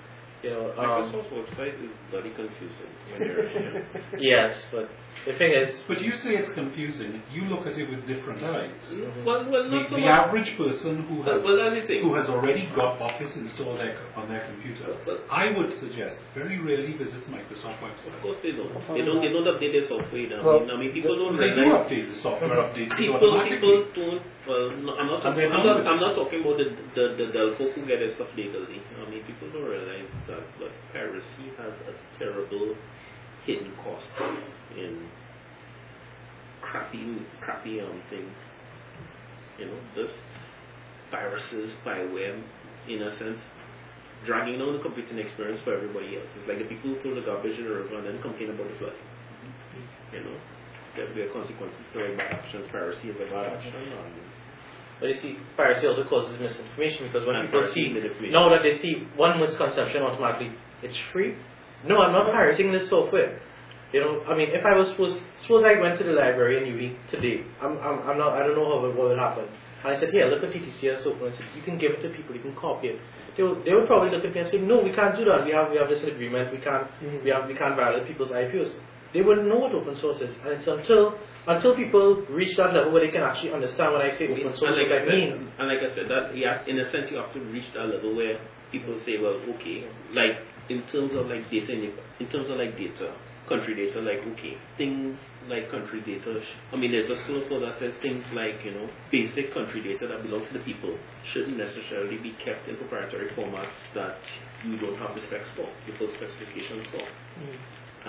You 0.42 0.50
know, 0.50 0.70
um, 0.72 1.12
Microsoft's 1.12 1.32
website 1.32 1.84
is 1.84 1.90
bloody 2.11 2.30
confusing 2.30 2.90
when 3.12 3.22
you're 3.22 3.48
here. 3.48 3.86
yes, 4.18 4.66
but 4.72 4.88
the 5.26 5.34
thing 5.34 5.52
is, 5.52 5.80
But 5.88 6.00
you 6.00 6.12
say 6.14 6.36
it's 6.36 6.48
confusing. 6.50 7.22
You 7.32 7.42
look 7.46 7.66
at 7.66 7.76
it 7.78 7.88
with 7.90 8.06
different 8.06 8.42
eyes. 8.42 8.70
Well, 9.26 9.44
well, 9.50 9.68
The, 9.70 9.84
so 9.88 9.96
the 9.96 10.00
much. 10.02 10.08
average 10.28 10.56
person 10.56 11.02
who 11.08 11.22
has 11.22 11.42
well, 11.44 11.56
that's 11.56 11.86
who 11.88 12.14
has 12.14 12.28
already 12.28 12.66
got 12.74 13.00
Office 13.00 13.36
installed 13.36 13.78
their- 13.78 13.98
on 14.16 14.28
their 14.28 14.46
computer, 14.46 14.96
Well- 15.06 15.18
I 15.30 15.50
would 15.52 15.70
suggest 15.72 16.16
very 16.34 16.58
rarely 16.58 16.92
visits 16.92 17.26
Microsoft 17.28 17.80
website. 17.80 18.14
Of 18.14 18.22
course 18.22 18.38
they 18.42 18.52
don't. 18.52 18.72
They 18.88 19.02
don't. 19.04 19.20
They 19.20 19.28
don't 19.32 19.44
update 19.44 19.72
their 19.72 19.86
software. 19.86 20.38
I 20.38 20.42
Well, 20.42 20.60
mean, 20.60 20.70
I 20.70 20.76
mean, 20.76 20.92
people 20.92 21.16
don't 21.16 21.36
They 21.36 21.50
do 21.50 21.60
realize. 21.60 21.90
update 21.90 22.08
the 22.08 22.14
software 22.16 22.50
updates 22.50 22.96
People, 22.96 23.18
people 23.44 23.84
don't. 23.94 24.22
Well, 24.48 24.70
no, 24.70 24.96
I'm 24.96 25.06
not. 25.08 25.22
Talking, 25.22 25.52
I'm, 25.52 25.66
not. 25.66 25.86
I'm 25.86 26.00
not 26.00 26.14
talking 26.14 26.40
about 26.40 26.56
the 26.56 26.68
the 26.94 27.04
the, 27.18 27.26
the 27.36 27.54
folk 27.58 27.72
who 27.72 27.82
get 27.84 27.98
their 28.00 28.12
stuff 28.14 28.28
legally. 28.36 28.80
I 28.96 29.10
mean, 29.10 29.22
people 29.24 29.48
don't 29.52 29.68
realize 29.68 30.08
that 30.26 30.40
that 30.60 30.72
piracy 30.92 31.52
has 31.58 31.72
a 31.90 32.18
terrible 32.18 32.74
hidden 33.49 33.72
cost 33.82 34.05
in 34.76 35.09
crappy, 36.61 37.24
crappy 37.40 37.80
um 37.80 38.03
thing. 38.11 38.28
You 39.59 39.66
know, 39.66 39.80
this 39.96 40.12
viruses, 41.11 41.72
spyware, 41.82 42.40
in 42.86 43.03
a 43.03 43.18
sense, 43.18 43.40
dragging 44.26 44.59
down 44.59 44.76
the 44.76 44.82
computing 44.82 45.18
experience 45.18 45.61
for 45.64 45.74
everybody 45.74 46.16
else. 46.16 46.28
It's 46.36 46.46
like 46.46 46.59
the 46.59 46.68
people 46.68 46.92
who 46.92 47.01
throw 47.01 47.14
the 47.14 47.24
garbage 47.24 47.59
in 47.59 47.64
the 47.64 47.70
river 47.70 47.96
and 47.96 48.07
then 48.07 48.22
complain 48.22 48.51
about 48.51 48.68
the 48.68 48.76
flooding. 48.76 49.09
You 50.12 50.24
know, 50.24 50.36
there 50.94 51.09
there 51.14 51.30
are 51.30 51.32
consequences 51.32 51.80
to 51.92 52.05
like 52.05 52.16
bad 52.18 52.32
actions. 52.44 52.68
Piracy 52.70 53.09
is 53.09 53.16
a 53.16 53.32
bad 53.32 53.57
action. 53.57 53.72
Um, 53.74 54.12
but 55.01 55.09
you 55.09 55.16
see, 55.16 55.38
piracy 55.57 55.86
also 55.86 56.05
causes 56.05 56.38
misinformation 56.38 57.07
because 57.07 57.26
when 57.26 57.36
And 57.36 57.49
people 57.49 57.70
see 57.72 57.94
now 58.30 58.51
that 58.51 58.62
they 58.62 58.78
see 58.78 59.07
one 59.16 59.40
misconception 59.40 60.03
automatically, 60.03 60.53
it's 60.82 60.96
free. 61.12 61.36
No, 61.86 62.02
I'm 62.02 62.12
not 62.12 62.32
pirating 62.32 62.72
this 62.72 62.88
software. 62.88 63.40
You 63.92 64.00
know, 64.00 64.22
I 64.28 64.36
mean, 64.36 64.50
if 64.52 64.66
I 64.66 64.74
was 64.74 64.88
supposed, 64.88 65.20
suppose 65.40 65.64
I 65.64 65.80
went 65.80 65.98
to 65.98 66.04
the 66.04 66.12
library 66.12 66.58
in 66.58 66.76
UV 66.76 67.10
today, 67.10 67.44
I'm, 67.62 67.78
I'm, 67.78 68.00
I'm 68.04 68.18
not, 68.18 68.34
I 68.34 68.44
don't 68.44 68.54
know 68.54 68.68
how 68.68 68.84
what 68.84 69.08
would 69.08 69.18
happen. 69.18 69.48
And 69.84 69.96
I 69.96 69.98
said, 69.98 70.10
here, 70.10 70.26
look 70.26 70.42
at 70.42 70.52
TTCS 70.52 71.06
open. 71.06 71.32
I 71.32 71.36
said, 71.36 71.46
you 71.56 71.62
can 71.62 71.78
give 71.78 71.92
it 71.92 72.02
to 72.02 72.10
people, 72.10 72.34
you 72.34 72.42
can 72.42 72.54
copy 72.54 72.88
it. 72.88 73.00
They 73.36 73.42
would, 73.44 73.64
they 73.64 73.72
would 73.72 73.86
probably 73.86 74.10
look 74.10 74.24
at 74.26 74.34
me 74.34 74.40
and 74.40 74.50
say, 74.50 74.58
no, 74.58 74.82
we 74.82 74.92
can't 74.92 75.16
do 75.16 75.24
that. 75.24 75.46
We 75.46 75.52
have, 75.52 75.70
we 75.70 75.78
have 75.78 75.88
this 75.88 76.02
agreement. 76.02 76.52
We 76.52 76.58
can't, 76.58 76.90
mm-hmm. 77.00 77.24
we 77.24 77.30
have, 77.30 77.46
we 77.46 77.54
can't 77.54 77.76
violate 77.76 78.06
people's 78.06 78.30
IPOs. 78.30 78.74
They 79.14 79.22
wouldn't 79.22 79.48
know 79.48 79.56
what 79.56 79.72
open 79.72 79.96
source 79.96 80.20
is, 80.20 80.34
and 80.44 80.52
it's 80.52 80.66
until, 80.66 81.16
until 81.46 81.74
people 81.74 82.26
reach 82.28 82.58
that 82.58 82.74
level 82.74 82.92
where 82.92 83.06
they 83.06 83.10
can 83.12 83.22
actually 83.22 83.52
understand 83.54 83.94
when 83.94 84.02
I 84.02 84.12
say 84.18 84.28
open 84.28 84.52
source, 84.52 84.68
and 84.68 84.76
like 84.76 84.90
what 84.90 85.00
I 85.00 85.02
I 85.02 85.06
said, 85.06 85.16
mean. 85.16 85.48
and 85.56 85.64
like 85.64 85.80
I 85.80 85.94
said, 85.94 86.10
that 86.12 86.36
yeah, 86.36 86.60
in 86.68 86.78
a 86.78 86.90
sense, 86.92 87.10
you 87.10 87.16
have 87.16 87.32
to 87.32 87.40
reach 87.40 87.64
that 87.72 87.88
level 87.88 88.14
where 88.14 88.36
people 88.70 89.00
say, 89.06 89.16
well, 89.16 89.40
okay, 89.56 89.88
like 90.12 90.44
in 90.68 90.82
terms 90.92 91.12
of 91.14 91.26
like 91.26 91.50
data, 91.50 91.72
in, 91.72 91.92
in 92.20 92.26
terms 92.30 92.50
of 92.50 92.56
like 92.56 92.76
data, 92.76 93.14
country 93.48 93.74
data, 93.74 94.00
like 94.00 94.20
okay, 94.36 94.56
things 94.76 95.16
like 95.48 95.70
country 95.70 96.00
data. 96.02 96.40
sh- 96.40 96.58
I 96.72 96.76
mean, 96.76 96.92
there's 96.92 97.10
a 97.10 97.22
school 97.24 97.42
of 97.42 97.60
that 97.62 97.78
says 97.80 97.92
things 98.02 98.24
like 98.34 98.60
you 98.64 98.72
know 98.72 98.88
basic 99.10 99.52
country 99.54 99.82
data 99.82 100.06
that 100.08 100.22
belongs 100.22 100.48
to 100.52 100.58
the 100.58 100.64
people 100.64 100.96
shouldn't 101.32 101.56
necessarily 101.56 102.18
be 102.18 102.36
kept 102.44 102.68
in 102.68 102.76
proprietary 102.76 103.30
formats 103.36 103.76
that 103.94 104.18
you 104.64 104.76
don't 104.78 104.98
have 104.98 105.14
the 105.14 105.22
specs 105.28 105.48
for, 105.56 105.68
the 105.86 105.96
full 105.98 106.12
specifications 106.16 106.86
for, 106.92 107.04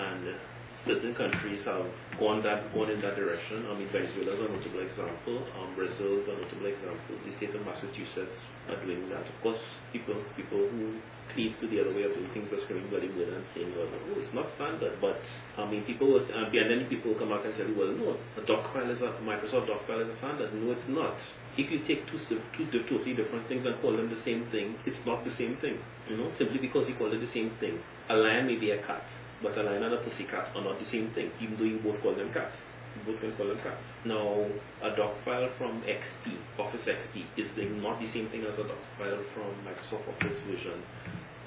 and. 0.00 0.28
Uh, 0.28 0.49
certain 0.86 1.14
countries 1.14 1.60
have 1.64 1.84
gone 2.18 2.42
that 2.42 2.72
gone 2.72 2.90
in 2.90 3.00
that 3.00 3.16
direction. 3.16 3.66
I 3.68 3.76
mean, 3.76 3.88
Venezuela 3.92 4.32
is 4.32 4.40
a 4.40 4.48
notable 4.48 4.80
example. 4.80 5.36
Um, 5.58 5.74
Brazil 5.76 6.20
is 6.20 6.26
a 6.28 6.36
notable 6.36 6.68
example. 6.68 7.14
The 7.24 7.32
state 7.36 7.54
of 7.54 7.62
Massachusetts 7.64 8.38
are 8.68 8.78
doing 8.84 9.08
that. 9.10 9.24
Of 9.24 9.36
course, 9.42 9.60
people 9.92 10.16
people 10.36 10.64
who 10.68 11.00
cleave 11.34 11.54
to 11.60 11.66
the 11.70 11.80
other 11.80 11.94
way 11.94 12.02
of 12.02 12.12
doing 12.14 12.30
things 12.34 12.50
are 12.52 12.60
screaming 12.66 12.90
bloody 12.90 13.08
murder 13.08 13.38
and 13.38 13.46
saying, 13.54 13.70
well, 13.76 13.86
it's 14.18 14.34
not 14.34 14.50
standard. 14.56 14.98
But 15.00 15.20
I 15.58 15.68
mean, 15.70 15.84
people 15.84 16.10
was 16.10 16.26
and 16.32 16.50
then 16.52 16.86
people 16.88 17.14
come 17.14 17.30
back 17.30 17.44
and 17.44 17.54
tell 17.54 17.66
you, 17.68 17.76
well, 17.76 17.92
no, 17.94 18.16
a 18.40 18.42
doc 18.46 18.72
file 18.74 18.90
is 18.90 19.00
a 19.02 19.14
Microsoft 19.22 19.70
doc 19.70 19.86
file 19.86 20.02
is 20.02 20.10
a 20.10 20.16
standard. 20.18 20.54
No, 20.54 20.72
it's 20.72 20.88
not. 20.88 21.14
If 21.58 21.70
you 21.70 21.82
take 21.86 22.06
two 22.06 22.18
two 22.56 22.82
totally 22.88 23.14
different 23.14 23.48
things 23.48 23.66
and 23.66 23.74
call 23.82 23.96
them 23.96 24.08
the 24.08 24.22
same 24.24 24.46
thing, 24.50 24.78
it's 24.86 25.00
not 25.04 25.24
the 25.24 25.34
same 25.36 25.58
thing. 25.60 25.78
You 26.08 26.16
know, 26.16 26.30
simply 26.38 26.58
because 26.58 26.88
you 26.88 26.94
call 26.94 27.12
it 27.12 27.20
the 27.20 27.32
same 27.34 27.52
thing. 27.58 27.78
A 28.08 28.14
lion 28.14 28.46
may 28.46 28.56
be 28.56 28.70
a 28.70 28.78
cat, 28.86 29.02
but 29.42 29.56
a 29.58 29.62
lion 29.62 29.82
and 29.82 29.94
a 29.94 29.98
pussycat 29.98 30.54
are 30.54 30.64
not 30.64 30.78
the 30.78 30.86
same 30.90 31.10
thing, 31.14 31.30
even 31.40 31.56
though 31.56 31.64
you 31.64 31.78
both 31.80 32.00
call 32.02 32.14
them 32.14 32.32
cats. 32.32 32.56
You 32.96 33.12
both 33.12 33.20
can 33.20 33.32
call 33.36 33.48
them 33.48 33.58
cats. 33.62 33.80
Now, 34.04 34.46
a 34.82 34.96
doc 34.96 35.14
file 35.24 35.48
from 35.58 35.82
XP, 35.82 36.36
Office 36.58 36.82
XP, 36.86 37.24
is 37.38 37.48
not 37.80 38.00
the 38.00 38.10
same 38.12 38.28
thing 38.30 38.44
as 38.44 38.54
a 38.58 38.64
doc 38.64 38.78
file 38.98 39.22
from 39.34 39.54
Microsoft 39.64 40.08
Office 40.08 40.38
version 40.46 40.82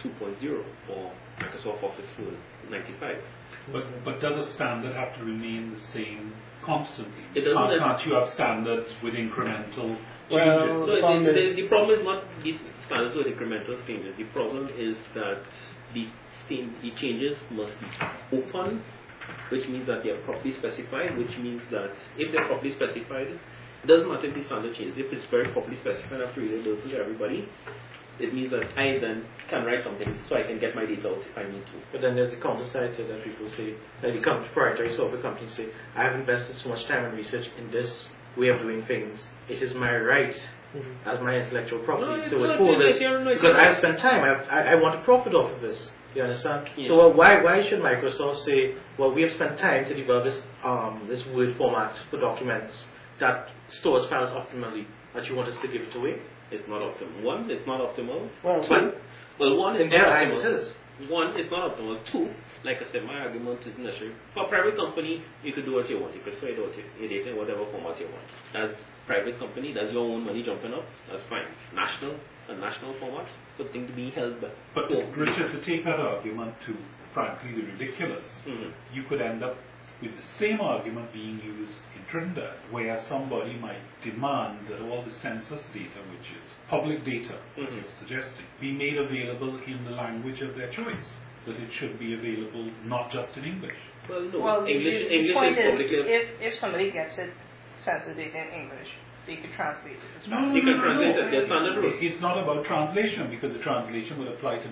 2.0 0.02 0.64
or 0.89 1.12
Microsoft 1.39 1.84
Office 1.84 2.10
Word 2.20 2.38
95. 2.70 3.18
But, 3.72 3.84
but 4.04 4.20
does 4.22 4.46
a 4.46 4.52
standard 4.54 4.96
have 4.96 5.16
to 5.18 5.24
remain 5.24 5.74
the 5.74 5.80
same 5.94 6.34
constantly? 6.66 7.24
It 7.36 7.41
doesn't. 7.41 7.58
Can't, 7.58 7.80
can't 7.80 8.08
you 8.08 8.14
have 8.16 8.28
standards 8.30 8.89
with 9.04 9.14
incremental 9.14 9.98
Well, 10.32 10.68
changes? 10.68 10.88
So 10.91 11.00
problem 11.00 11.24
the, 11.26 11.32
the, 11.34 11.62
the 11.62 11.68
problem 11.68 12.00
is 12.00 12.04
not 12.04 12.24
these 12.44 12.60
standards 12.86 13.16
with 13.16 13.28
incremental 13.28 13.76
changes. 13.88 14.16
The 14.18 14.26
problem 14.36 14.70
is 14.76 14.96
that 15.16 15.44
the, 15.94 16.08
stain- 16.08 16.22
the 16.50 16.91
changes 17.00 17.38
must 17.52 17.74
be 17.80 17.88
open, 18.38 18.82
which 19.50 19.68
means 19.70 19.88
that 19.88 20.04
they 20.04 20.10
are 20.10 20.22
properly 20.24 20.54
specified, 20.58 21.18
which 21.18 21.38
means 21.38 21.62
that 21.72 21.94
if 22.18 22.32
they're 22.32 22.48
properly 22.48 22.74
specified, 22.76 23.28
it 23.28 23.88
doesn't 23.88 24.08
matter 24.08 24.28
if 24.28 24.36
the 24.36 24.44
standard 24.46 24.76
changes. 24.76 24.96
If 24.98 25.12
it's 25.12 25.26
very 25.30 25.52
properly 25.52 25.78
specified 25.80 26.22
after 26.22 26.41
reading 26.41 26.64
it 26.66 26.89
to 26.89 26.98
everybody, 26.98 27.48
it 28.20 28.34
means 28.34 28.52
that 28.52 28.78
I 28.78 29.00
then 29.00 29.26
can 29.50 29.66
write 29.66 29.84
something 29.84 30.20
so 30.30 30.36
I 30.36 30.44
can 30.44 30.60
get 30.60 30.76
my 30.76 30.86
data 30.86 31.10
out 31.10 31.18
if 31.18 31.38
I 31.38 31.50
need 31.50 31.66
to. 31.66 31.78
But 31.91 32.02
then 32.02 32.16
there's 32.16 32.32
the 32.32 32.38
counter 32.38 32.66
side 32.70 32.96
to 32.96 33.04
that 33.04 33.24
people 33.24 33.50
say, 33.58 33.74
that 34.02 34.14
the 34.14 34.22
com- 34.22 34.44
proprietary 34.46 34.96
software 34.96 35.22
companies 35.22 35.54
say, 35.56 35.68
I 35.96 36.04
have 36.04 36.16
invested 36.16 36.58
so 36.58 36.70
much 36.70 36.86
time 36.86 37.06
and 37.06 37.14
research 37.18 37.48
in 37.58 37.72
this 37.72 38.10
way 38.38 38.50
of 38.50 38.60
doing 38.62 38.86
things. 38.86 39.30
It 39.50 39.62
is 39.62 39.74
my 39.74 39.96
right 39.98 40.36
as 41.05 41.19
my 41.21 41.36
intellectual 41.38 41.80
property 41.80 42.07
No, 42.07 42.15
to 42.30 42.43
it's 42.45 42.59
not- 42.59 42.80
this 42.80 43.36
because 43.39 43.55
I've 43.55 43.78
spent 43.78 43.99
time. 43.99 44.24
I've, 44.24 44.47
I, 44.49 44.71
I 44.71 44.76
want 44.76 44.99
to 44.99 45.05
profit 45.05 45.34
off 45.36 45.51
of 45.51 45.61
this. 45.61 45.91
You 46.15 46.24
understand? 46.24 46.69
Yeah. 46.78 46.88
So 46.89 46.99
uh, 47.01 47.09
why 47.09 47.41
why 47.41 47.67
should 47.67 47.80
Microsoft 47.80 48.43
say, 48.45 48.76
well, 48.99 49.11
we 49.13 49.24
have 49.24 49.34
spent 49.34 49.57
time 49.57 49.86
to 49.86 49.93
develop 49.95 50.26
this 50.26 50.41
um, 50.63 51.05
this 51.09 51.26
Word 51.28 51.57
format 51.57 51.95
for 52.11 52.19
documents 52.19 52.86
that 53.19 53.47
stores 53.69 54.07
files 54.09 54.30
optimally, 54.32 54.86
that 55.15 55.26
you 55.28 55.36
want 55.36 55.49
us 55.49 55.57
to 55.61 55.67
give 55.67 55.82
it 55.82 55.95
away? 55.95 56.21
It's 56.51 56.67
not 56.69 56.82
optimal. 56.82 57.24
One, 57.24 57.49
it's 57.49 57.65
not 57.65 57.82
optimal. 57.82 58.30
Well, 58.43 58.63
Two, 58.67 58.91
well, 59.39 59.57
one, 59.57 59.76
In 59.78 59.84
it's 59.88 59.91
their 59.91 60.03
not 60.03 60.11
eyes, 60.13 60.32
optimal. 60.32 60.45
it 60.45 60.61
is. 60.61 61.09
One, 61.09 61.28
it's 61.36 61.49
not 61.49 61.76
optimal. 61.76 61.97
Two, 62.11 62.30
like 62.63 62.78
I 62.78 62.91
said, 62.91 63.05
my 63.05 63.15
argument 63.26 63.61
is 63.65 63.74
necessary. 63.80 64.13
For 64.36 64.45
a 64.45 64.49
private 64.49 64.76
company, 64.78 65.24
you 65.43 65.51
could 65.53 65.65
do 65.65 65.74
what 65.74 65.89
you 65.89 65.99
want. 65.99 66.13
You 66.13 66.21
could 66.21 66.38
spread 66.38 66.53
out 66.53 66.69
your 66.78 66.86
your 66.99 67.09
data 67.09 67.32
in 67.32 67.38
whatever 67.38 67.65
format 67.71 67.99
you 67.99 68.05
want. 68.13 68.30
As 68.53 68.76
private 69.06 69.39
company, 69.39 69.74
that's 69.74 69.91
your 69.91 70.06
own 70.06 70.26
money 70.26 70.43
jumping 70.43 70.74
up. 70.74 70.86
That's 71.10 71.24
fine. 71.30 71.47
National, 71.74 72.16
a 72.49 72.56
national 72.56 72.93
format, 72.99 73.28
good 73.58 73.72
thing 73.72 73.88
to 73.88 73.93
be 73.93 74.10
held 74.12 74.41
by. 74.41 74.49
But 74.76 74.89
Richard, 75.16 75.51
to 75.51 75.62
take 75.62 75.86
that 75.86 75.99
argument 75.99 76.56
to 76.68 76.76
frankly 77.14 77.51
the 77.54 77.68
ridiculous, 77.72 78.26
Mhm. 78.45 78.72
you 78.93 79.04
could 79.04 79.22
end 79.22 79.43
up 79.43 79.58
with 80.01 80.16
the 80.18 80.24
same 80.38 80.60
argument 80.60 81.14
being 81.14 81.39
used 81.41 81.80
in 81.95 82.04
Trinidad, 82.12 82.56
where 82.72 82.99
somebody 83.08 83.54
might 83.54 83.80
demand 84.01 84.68
that 84.68 84.82
all 84.82 85.01
the 85.04 85.12
census 85.12 85.66
data, 85.68 85.99
which 86.12 86.28
is 86.32 86.49
public 86.68 87.04
data, 87.06 87.36
as 87.58 87.64
Mhm. 87.64 87.76
you're 87.76 87.91
suggesting, 87.99 88.45
be 88.60 88.72
made 88.72 88.97
available 88.97 89.58
in 89.66 89.84
the 89.86 89.91
language 89.91 90.41
of 90.41 90.56
their 90.56 90.70
choice. 90.70 91.18
That 91.45 91.58
it 91.58 91.72
should 91.74 91.99
be 91.99 92.14
available 92.14 92.72
not 92.86 93.12
just 93.12 93.36
in 93.38 93.43
English. 93.43 93.76
Well, 94.10 94.22
no. 94.22 94.39
Well, 94.39 94.62
the- 94.62 94.72
English, 94.72 95.10
the, 95.10 95.34
point 95.34 95.58
is 95.58 95.80
is, 95.80 95.91
if, 95.91 96.41
if 96.41 96.56
somebody 96.56 96.91
gets 96.91 97.18
it, 97.18 97.34
census 97.84 98.16
data 98.16 98.38
in 98.48 98.62
English, 98.62 98.88
they 99.28 99.38
could 99.38 99.52
translate 99.56 99.96
it 99.96 100.12
as 100.20 100.28
well. 100.28 100.52
You 100.52 100.62
can 100.62 100.80
translate 100.80 101.16
it. 101.16 101.32
There's 101.32 101.46
standard 101.48 101.80
rules. 101.80 101.96
It's 102.02 102.20
not 102.22 102.38
about 102.42 102.66
translation 102.66 103.30
because 103.30 103.54
the 103.56 103.64
translation 103.64 104.20
will 104.20 104.34
apply 104.34 104.60
to, 104.60 104.70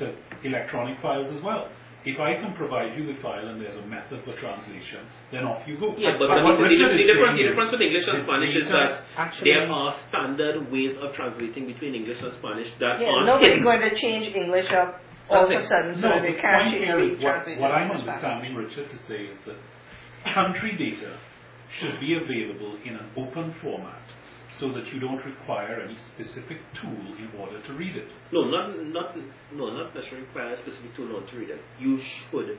to 0.00 0.14
electronic 0.44 1.00
files 1.00 1.32
as 1.34 1.42
well. 1.42 1.68
If 2.04 2.20
I 2.20 2.34
can 2.36 2.52
provide 2.52 2.92
you 3.00 3.08
the 3.08 3.16
file 3.22 3.48
and 3.48 3.56
there's 3.58 3.76
a 3.80 3.86
method 3.86 4.20
for 4.28 4.36
translation, 4.36 5.08
then 5.32 5.44
off 5.44 5.66
you 5.66 5.80
go. 5.80 5.96
Yeah, 5.96 6.20
but, 6.20 6.28
what 6.28 6.60
the, 6.60 6.68
the, 6.68 6.68
Richard 6.68 7.00
the, 7.00 7.06
difference, 7.08 7.32
saying 7.32 7.40
the 7.40 7.48
difference 7.48 7.72
with 7.72 7.80
English 7.80 8.04
and 8.04 8.24
Spanish 8.28 8.52
is 8.60 8.68
that 8.68 8.90
Actually- 9.16 9.50
there 9.56 9.72
are 9.72 9.96
standard 10.12 10.68
ways 10.70 10.96
of 11.00 11.14
translating 11.16 11.64
between 11.66 11.94
English 11.94 12.20
and 12.20 12.34
Spanish 12.36 12.68
that 12.80 13.00
Yeah, 13.00 13.08
aren't 13.08 13.26
nobody's 13.26 13.64
going 13.64 13.80
to 13.80 13.94
change 13.96 14.28
English 14.36 14.68
up 14.70 15.00
all 15.32 15.48
of 15.48 15.50
a 15.50 15.54
That's 15.54 15.64
it. 15.64 15.68
sudden 15.68 15.94
so 15.96 16.08
No, 16.12 16.20
that 16.20 16.28
the 16.28 16.36
can't 16.36 16.68
point 16.68 16.74
change 16.76 16.84
here 16.84 16.98
be 17.00 17.08
is 17.16 17.24
what, 17.24 17.48
what 17.56 17.72
I'm 17.72 17.88
into 17.88 18.04
Spanish. 18.04 18.20
understanding 18.20 18.52
Richard 18.54 18.86
to 18.92 18.98
say 19.08 19.20
is 19.24 19.38
that 19.48 19.56
country 20.28 20.76
data 20.76 21.16
should 21.80 22.00
be 22.00 22.14
available 22.14 22.78
in 22.84 22.94
an 22.96 23.10
open 23.16 23.54
format 23.62 24.02
so 24.60 24.72
that 24.72 24.86
you 24.92 25.00
don't 25.00 25.24
require 25.24 25.80
any 25.80 25.96
specific 26.14 26.58
tool 26.80 27.14
in 27.18 27.28
order 27.38 27.60
to 27.66 27.72
read 27.74 27.96
it. 27.96 28.08
No, 28.32 28.44
not 28.44 28.78
not 28.86 29.16
no, 29.52 29.70
not 29.70 29.94
necessarily 29.94 30.26
require 30.26 30.54
a 30.54 30.58
specific 30.58 30.94
tool 30.96 31.08
not 31.08 31.28
to 31.28 31.36
read 31.36 31.50
it. 31.50 31.60
You 31.80 31.98
should. 31.98 32.58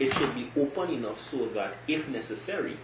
It 0.00 0.12
should 0.14 0.34
be 0.34 0.50
open 0.60 0.94
enough 0.94 1.18
so 1.30 1.48
that 1.54 1.74
if 1.88 2.08
necessary, 2.08 2.78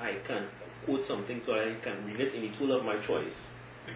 I 0.00 0.18
can 0.26 0.48
quote 0.84 1.06
something 1.06 1.40
so 1.46 1.52
I 1.52 1.76
can 1.82 2.04
read 2.06 2.20
it 2.20 2.34
in 2.34 2.52
a 2.52 2.58
tool 2.58 2.76
of 2.76 2.84
my 2.84 2.96
choice. 3.06 3.34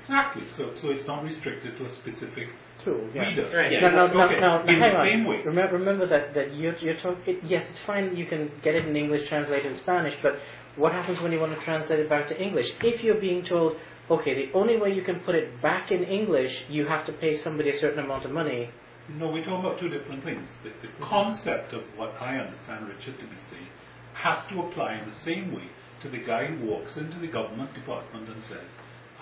Exactly. 0.01 0.45
So, 0.57 0.73
so 0.81 0.91
it's 0.91 1.07
not 1.07 1.23
restricted 1.25 1.77
to 1.79 1.87
a 1.87 1.91
specific 1.97 2.49
True. 2.83 3.09
Yeah. 3.14 3.29
reader. 3.29 3.51
Right. 3.57 3.72
Yeah. 3.72 3.81
No, 3.81 3.91
no, 3.91 4.07
no, 4.12 4.25
Okay. 4.25 4.41
no, 4.41 4.62
no, 4.62 4.72
In 4.72 4.81
hang 4.81 4.97
on. 4.97 5.25
way. 5.27 5.43
Remember, 5.45 5.79
remember 5.79 6.07
that, 6.07 6.35
that 6.35 6.55
you're, 6.55 6.77
you're 6.77 6.97
talking, 6.97 7.39
yes, 7.45 7.64
it's 7.70 7.79
fine, 7.81 8.16
you 8.16 8.27
can 8.27 8.51
get 8.62 8.75
it 8.75 8.87
in 8.87 8.97
English, 8.97 9.29
translate 9.29 9.64
it 9.64 9.68
in 9.68 9.75
Spanish, 9.77 10.14
but 10.22 10.39
what 10.77 10.93
happens 10.93 11.20
when 11.20 11.33
you 11.33 11.41
want 11.41 11.57
to 11.59 11.64
translate 11.64 12.01
it 12.01 12.09
back 12.09 12.29
to 12.29 12.41
English? 12.43 12.70
If 12.83 13.03
you're 13.05 13.20
being 13.20 13.45
told, 13.45 13.77
okay, 14.11 14.35
the 14.35 14.53
only 14.53 14.77
way 14.77 14.93
you 14.93 15.03
can 15.03 15.20
put 15.20 15.35
it 15.35 15.62
back 15.62 15.93
in 15.93 16.03
English, 16.05 16.64
you 16.68 16.87
have 16.87 17.07
to 17.07 17.12
pay 17.12 17.37
somebody 17.39 17.70
a 17.70 17.79
certain 17.79 18.05
amount 18.05 18.25
of 18.25 18.33
money. 18.33 18.70
No, 19.09 19.29
we're 19.29 19.45
talking 19.45 19.61
about 19.61 19.79
two 19.79 19.89
different 19.89 20.25
things. 20.25 20.49
The, 20.62 20.70
the 20.87 20.93
concept 21.05 21.72
of 21.75 21.83
what 21.97 22.14
I 22.20 22.39
understand 22.39 22.89
Richard 22.89 23.18
to 23.20 23.27
be 23.27 23.37
saying 23.51 23.68
has 24.14 24.45
to 24.47 24.61
apply 24.61 24.95
in 24.95 25.09
the 25.09 25.16
same 25.16 25.55
way 25.55 25.68
to 26.03 26.09
the 26.09 26.18
guy 26.18 26.47
who 26.47 26.66
walks 26.66 26.97
into 26.97 27.18
the 27.18 27.27
government 27.29 27.72
department 27.75 28.29
and 28.29 28.43
says, 28.45 28.66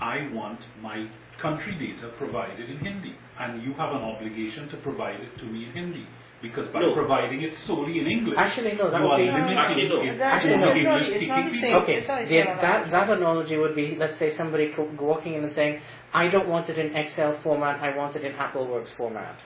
I 0.03 0.29
want 0.33 0.61
my 0.83 1.07
country 1.41 1.75
data 1.79 2.11
provided 2.19 2.69
in 2.69 2.79
Hindi, 2.79 3.15
and 3.39 3.63
you 3.63 3.73
have 3.75 3.91
an 3.93 4.03
obligation 4.03 4.69
to 4.71 4.77
provide 4.79 5.21
it 5.21 5.39
to 5.39 5.45
me 5.45 5.67
in 5.67 5.73
Hindi. 5.73 6.07
Because 6.43 6.67
by 6.75 6.81
No. 6.81 6.93
providing 6.93 7.41
it 7.43 7.55
solely 7.69 8.01
in 8.01 8.07
English, 8.09 8.37
Actually, 8.37 8.73
no, 8.75 8.91
that 8.91 8.97
you 9.01 9.05
would 9.05 9.13
are 9.13 9.19
be- 9.19 9.31
limiting 9.31 9.59
Actually, 9.59 9.89
no. 9.89 10.01
it 10.03 10.19
That- 10.19 10.35
Actually, 10.35 10.57
no. 10.57 10.69
it's 10.71 10.85
not- 10.85 10.97
it's 11.03 11.07
English-speaking 11.23 11.29
not 11.29 11.45
the 11.45 11.51
people. 11.51 11.61
same. 11.69 11.77
Okay, 11.83 11.95
It's 11.99 12.07
the 12.09 12.37
the, 12.37 12.61
that, 12.67 12.91
that 12.91 13.11
analogy 13.11 13.57
would 13.63 13.77
be, 13.77 13.95
let's 13.95 14.17
say 14.19 14.31
somebody 14.33 14.75
walking 14.99 15.35
in 15.35 15.45
and 15.45 15.53
saying, 15.53 15.81
I 16.13 16.27
don't 16.27 16.49
want 16.49 16.69
it 16.69 16.79
in 16.79 16.97
Excel 16.97 17.35
format, 17.45 17.81
I 17.81 17.97
want 17.97 18.17
it 18.17 18.25
in 18.25 18.33
AppleWorks 18.33 18.93
format. 18.97 19.37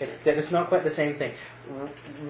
It, 0.00 0.24
that 0.24 0.36
is 0.38 0.50
not 0.50 0.66
quite 0.66 0.82
the 0.82 0.90
same 0.90 1.14
thing. 1.20 1.32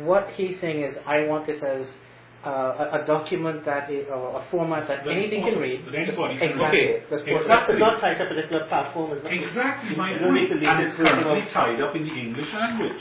What 0.05 0.29
he's 0.37 0.61
saying 0.61 0.83
is, 0.83 0.99
I 1.07 1.25
want 1.25 1.47
this 1.47 1.63
as 1.63 1.97
uh, 2.45 2.89
a, 2.93 3.03
a 3.03 3.07
document 3.07 3.65
that 3.65 3.91
is, 3.91 4.07
or 4.09 4.41
a 4.41 4.45
format 4.51 4.89
that 4.89 5.05
That 5.05 5.13
anything 5.13 5.43
is 5.43 5.53
can 5.53 5.59
read. 5.61 5.81
anybody 5.95 6.35
exactly. 6.41 7.03
Okay. 7.13 7.35
what- 7.35 7.47
Not, 7.49 7.79
not 7.79 8.01
tied 8.01 8.17
to 8.19 8.25
a 8.25 8.29
particular 8.29 8.67
platform. 8.67 9.13
Exactly 9.27 9.97
my 9.97 10.13
You 10.13 10.19
don't 10.21 10.35
need 10.35 10.49
point. 10.49 10.65
And 10.65 10.87
it's 10.87 10.95
currently 10.97 11.45
tied 11.53 11.81
up 11.83 11.95
in 11.97 12.05
the 12.05 12.15
English 12.15 12.53
language. 12.55 13.01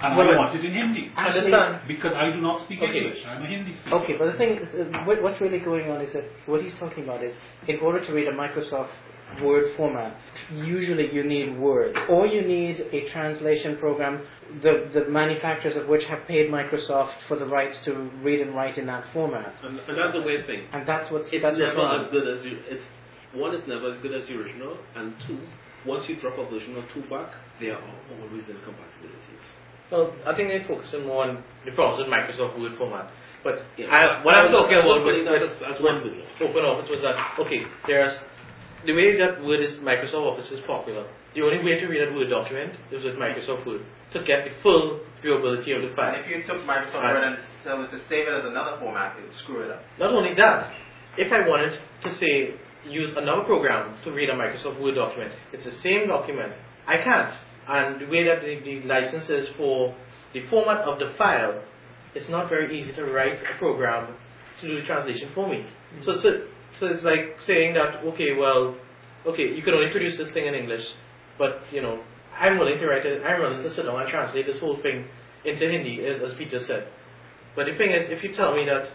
And 0.00 0.16
Well, 0.16 0.26
I 0.26 0.30
but- 0.32 0.38
want 0.38 0.54
it 0.56 0.64
in 0.64 0.72
Hindi. 0.72 1.12
Actually- 1.16 1.52
Understand? 1.52 1.88
Because 1.88 2.12
I 2.14 2.30
do 2.30 2.40
not 2.40 2.60
speak 2.60 2.82
Okay. 2.82 2.98
English. 2.98 3.24
I'm 3.26 3.42
a 3.42 3.46
Hindi 3.46 3.72
speaker. 3.74 3.96
Okay, 3.96 4.14
but 4.18 4.26
the 4.26 4.32
thing, 4.38 4.58
uh, 4.58 5.04
what, 5.04 5.22
what's 5.22 5.40
really 5.40 5.60
going 5.60 5.90
on 5.90 6.00
is 6.00 6.12
that 6.12 6.24
what 6.46 6.62
he's 6.62 6.74
talking 6.74 7.04
about 7.04 7.22
is, 7.22 7.34
in 7.68 7.78
order 7.80 8.00
to 8.04 8.12
read 8.12 8.26
a 8.28 8.32
Microsoft 8.32 8.88
Word 9.42 9.72
format, 9.76 10.16
usually 10.52 11.12
you 11.12 11.24
need 11.24 11.58
Word, 11.58 11.96
or 12.08 12.26
you 12.26 12.42
need 12.42 12.86
a 12.92 13.08
translation 13.08 13.76
program, 13.78 14.20
the, 14.62 14.88
the 14.92 15.06
manufacturers 15.06 15.74
of 15.76 15.88
which 15.88 16.04
have 16.04 16.24
paid 16.26 16.50
Microsoft 16.50 17.12
for 17.26 17.36
the 17.36 17.46
rights 17.46 17.78
to 17.84 17.92
read 18.22 18.40
and 18.40 18.54
write 18.54 18.78
in 18.78 18.86
that 18.86 19.04
format. 19.12 19.54
And, 19.62 19.78
and 19.88 19.98
that's 19.98 20.12
the 20.12 20.22
weird 20.22 20.46
thing. 20.46 20.66
And 20.72 20.86
that's 20.86 21.10
what's, 21.10 21.28
It's 21.32 21.42
that's 21.42 21.58
never 21.58 21.76
wrong. 21.76 22.00
as 22.04 22.10
good 22.10 22.28
as 22.28 22.44
you. 22.44 22.58
It's 22.68 22.82
one, 23.32 23.54
it's 23.54 23.66
never 23.66 23.90
as 23.92 23.98
good 23.98 24.12
as 24.14 24.28
the 24.28 24.36
original, 24.38 24.76
and 24.94 25.14
two, 25.26 25.38
once 25.84 26.08
you 26.08 26.16
drop 26.16 26.38
a 26.38 26.44
version 26.48 26.76
or 26.76 26.84
two 26.94 27.02
back, 27.08 27.30
there 27.60 27.74
are 27.74 27.82
always 28.20 28.48
incompatibilities. 28.48 29.42
Well, 29.90 30.14
I 30.26 30.34
think 30.34 30.48
they're 30.48 30.64
focusing 30.66 31.06
more 31.06 31.24
on 31.24 31.44
the 31.64 31.72
problems 31.72 32.00
with 32.00 32.08
Microsoft 32.08 32.58
Word 32.58 32.76
format. 32.78 33.10
But 33.42 33.62
Yeah. 33.76 33.86
I, 33.88 34.24
what 34.24 34.34
I'm 34.34 34.50
talking 34.50 34.78
about 34.78 35.04
with, 35.04 35.26
with 35.26 35.52
as, 35.52 35.80
one. 35.82 36.00
Open 36.40 36.64
Office 36.64 36.88
was 36.88 37.00
that, 37.02 37.38
okay, 37.38 37.64
there's 37.86 38.18
the 38.86 38.92
way 38.92 39.16
that 39.18 39.44
Word 39.44 39.60
is, 39.60 39.76
Microsoft 39.76 40.32
Office 40.32 40.50
is 40.50 40.60
popular. 40.60 41.06
The 41.34 41.42
only 41.42 41.62
way 41.64 41.80
to 41.80 41.86
read 41.86 42.08
a 42.08 42.14
Word 42.14 42.30
document 42.30 42.74
is 42.90 43.04
with 43.04 43.14
Microsoft 43.14 43.66
Word 43.66 43.82
to 44.12 44.22
get 44.24 44.44
the 44.44 44.50
full 44.62 45.00
viewability 45.22 45.74
of 45.76 45.82
the 45.88 45.94
file. 45.96 46.14
And 46.14 46.24
if 46.24 46.30
you 46.30 46.42
took 46.44 46.62
Microsoft 46.64 47.02
Word 47.02 47.24
and 47.24 47.84
it 47.84 47.90
to 47.90 48.08
save 48.08 48.28
it 48.28 48.32
as 48.32 48.44
another 48.44 48.78
format, 48.78 49.18
it 49.18 49.22
would 49.22 49.34
screw 49.34 49.62
it 49.64 49.70
up. 49.70 49.82
Not 49.98 50.10
only 50.10 50.34
that, 50.36 50.72
if 51.18 51.32
I 51.32 51.46
wanted 51.46 51.78
to 52.02 52.14
say 52.16 52.54
use 52.88 53.10
another 53.16 53.42
program 53.44 53.96
to 54.04 54.10
read 54.10 54.30
a 54.30 54.34
Microsoft 54.34 54.80
Word 54.80 54.94
document, 54.94 55.32
it's 55.52 55.64
the 55.64 55.72
same 55.72 56.08
document. 56.08 56.54
I 56.86 56.98
can't. 56.98 57.34
And 57.68 58.00
the 58.00 58.06
way 58.06 58.24
that 58.24 58.42
the, 58.42 58.60
the 58.60 58.86
license 58.86 59.30
is 59.30 59.48
for 59.56 59.94
the 60.32 60.46
format 60.48 60.82
of 60.82 60.98
the 60.98 61.14
file, 61.16 61.62
it's 62.14 62.28
not 62.28 62.48
very 62.48 62.78
easy 62.78 62.92
to 62.92 63.04
write 63.04 63.38
a 63.38 63.58
program 63.58 64.14
to 64.60 64.66
do 64.66 64.80
the 64.80 64.86
translation 64.86 65.30
for 65.34 65.48
me. 65.48 65.64
Mm-hmm. 65.64 66.02
So, 66.02 66.20
so, 66.20 66.46
so 66.78 66.86
it's 66.86 67.02
like 67.02 67.36
saying 67.46 67.74
that, 67.74 68.04
okay, 68.04 68.34
well, 68.34 68.76
okay, 69.26 69.54
you 69.54 69.62
can 69.62 69.74
only 69.74 69.90
produce 69.90 70.16
this 70.16 70.30
thing 70.32 70.46
in 70.46 70.54
English, 70.54 70.84
but, 71.38 71.62
you 71.72 71.80
know, 71.80 72.02
I'm 72.38 72.58
willing 72.58 72.78
to 72.78 72.86
write 72.86 73.06
it, 73.06 73.22
I'm 73.24 73.40
willing 73.40 73.62
to 73.62 73.72
sit 73.72 73.86
down 73.86 74.00
and 74.00 74.08
translate 74.10 74.46
this 74.46 74.58
whole 74.58 74.80
thing 74.82 75.06
into 75.44 75.70
Hindi, 75.70 76.04
as, 76.06 76.22
as 76.22 76.34
Peter 76.34 76.60
said. 76.60 76.88
But 77.56 77.66
the 77.66 77.76
thing 77.76 77.90
is, 77.90 78.10
if 78.10 78.22
you 78.22 78.34
tell 78.34 78.54
me 78.54 78.64
that 78.66 78.88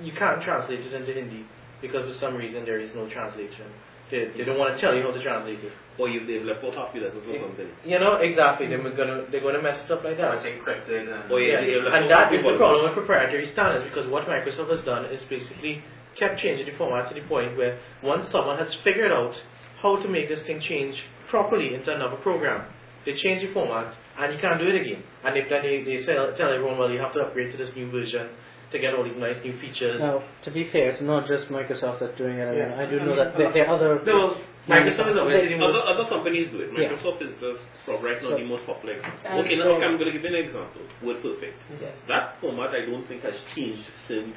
you 0.00 0.12
can't 0.12 0.42
translate 0.42 0.80
it 0.80 0.92
into 0.92 1.12
Hindi 1.12 1.44
because 1.80 2.12
for 2.12 2.18
some 2.18 2.34
reason 2.34 2.64
there 2.64 2.80
is 2.80 2.94
no 2.94 3.08
translation, 3.08 3.66
They, 4.10 4.28
they 4.36 4.44
don't 4.44 4.58
want 4.58 4.74
to 4.74 4.80
tell 4.80 4.94
you 4.94 5.02
how 5.02 5.12
to 5.12 5.22
translate 5.22 5.60
it. 5.60 5.72
Or 5.96 6.08
oh, 6.08 6.12
if 6.12 6.26
they've 6.26 6.42
left 6.42 6.64
out 6.64 6.74
half 6.74 6.92
the 6.92 7.00
letters 7.00 7.22
or 7.22 7.38
something. 7.38 7.70
You 7.86 7.98
know 7.98 8.18
exactly. 8.20 8.66
They're 8.66 8.82
gonna 8.82 9.30
they're 9.30 9.40
gonna 9.40 9.62
mess 9.62 9.84
it 9.84 9.90
up 9.90 10.02
like 10.02 10.18
oh, 10.18 10.20
Yeah, 10.20 10.34
that. 10.34 10.44
it's 10.44 10.46
encrypted 10.46 11.06
and 11.06 11.30
Or 11.30 11.40
Yeah, 11.40 11.62
if 11.62 11.86
and 11.86 12.04
out 12.04 12.08
that 12.10 12.24
half 12.28 12.32
is 12.34 12.42
the 12.42 12.56
problem 12.58 12.84
with 12.84 12.94
proprietary 12.94 13.46
standards 13.46 13.84
because 13.86 14.10
what 14.10 14.26
Microsoft 14.26 14.70
has 14.70 14.82
done 14.82 15.06
is 15.06 15.22
basically 15.30 15.82
kept 16.18 16.40
changing 16.40 16.66
the 16.66 16.76
format 16.76 17.08
to 17.08 17.14
the 17.14 17.26
point 17.26 17.56
where 17.56 17.78
once 18.02 18.28
someone 18.28 18.58
has 18.58 18.74
figured 18.82 19.12
out 19.12 19.34
how 19.80 19.96
to 20.02 20.08
make 20.08 20.28
this 20.28 20.42
thing 20.42 20.60
change 20.60 20.98
properly 21.30 21.74
into 21.74 21.94
another 21.94 22.16
program, 22.16 22.66
they 23.06 23.14
change 23.14 23.46
the 23.46 23.52
format 23.52 23.94
and 24.18 24.32
you 24.32 24.38
can't 24.40 24.58
do 24.58 24.66
it 24.66 24.80
again. 24.80 25.02
And 25.24 25.36
if 25.36 25.48
then 25.48 25.62
they, 25.62 25.82
they 25.82 26.02
sell, 26.04 26.32
tell 26.36 26.52
everyone, 26.52 26.78
well, 26.78 26.90
you 26.90 27.00
have 27.00 27.12
to 27.14 27.20
upgrade 27.20 27.52
to 27.52 27.58
this 27.58 27.74
new 27.74 27.90
version 27.90 28.28
to 28.74 28.78
get 28.82 28.92
all 28.92 29.04
these 29.06 29.16
nice 29.16 29.38
new 29.46 29.54
features. 29.62 30.00
Now, 30.02 30.22
to 30.42 30.50
be 30.50 30.68
fair, 30.74 30.90
it's 30.90 31.00
not 31.02 31.26
just 31.30 31.46
Microsoft 31.48 32.00
that's 32.02 32.18
doing 32.18 32.38
it. 32.38 32.44
I 32.44 32.50
mean, 32.50 32.58
Yeah. 32.74 32.82
I 32.82 32.86
do 32.90 32.98
know 33.00 33.14
that 33.16 33.38
there, 33.38 33.52
there 33.54 33.66
are 33.70 33.74
other. 33.78 34.02
No, 34.04 34.36
Microsoft 34.66 35.14
is 35.14 35.18
obviously 35.20 35.54
the 35.54 35.62
Other, 35.62 35.72
most. 35.78 35.86
other 35.86 36.06
companies 36.10 36.50
do 36.50 36.58
it. 36.60 36.70
Yeah. 36.74 36.90
Microsoft 36.90 37.22
is 37.22 37.32
just 37.40 37.62
for 37.86 38.02
right 38.02 38.18
now 38.20 38.30
So- 38.30 38.36
the 38.36 38.44
most 38.44 38.66
popular 38.66 38.94
example. 38.98 39.38
Okay, 39.46 39.56
now 39.56 39.78
okay, 39.78 39.84
I'm 39.86 39.96
going 39.96 40.10
to 40.10 40.14
give 40.18 40.26
you 40.26 40.34
an 40.34 40.40
example. 40.50 40.82
WordPerfect. 41.06 41.60
Yes. 41.80 41.94
That 42.08 42.40
format 42.40 42.74
I 42.74 42.84
don't 42.84 43.06
think 43.06 43.22
has 43.22 43.38
changed 43.54 43.86
since 44.08 44.34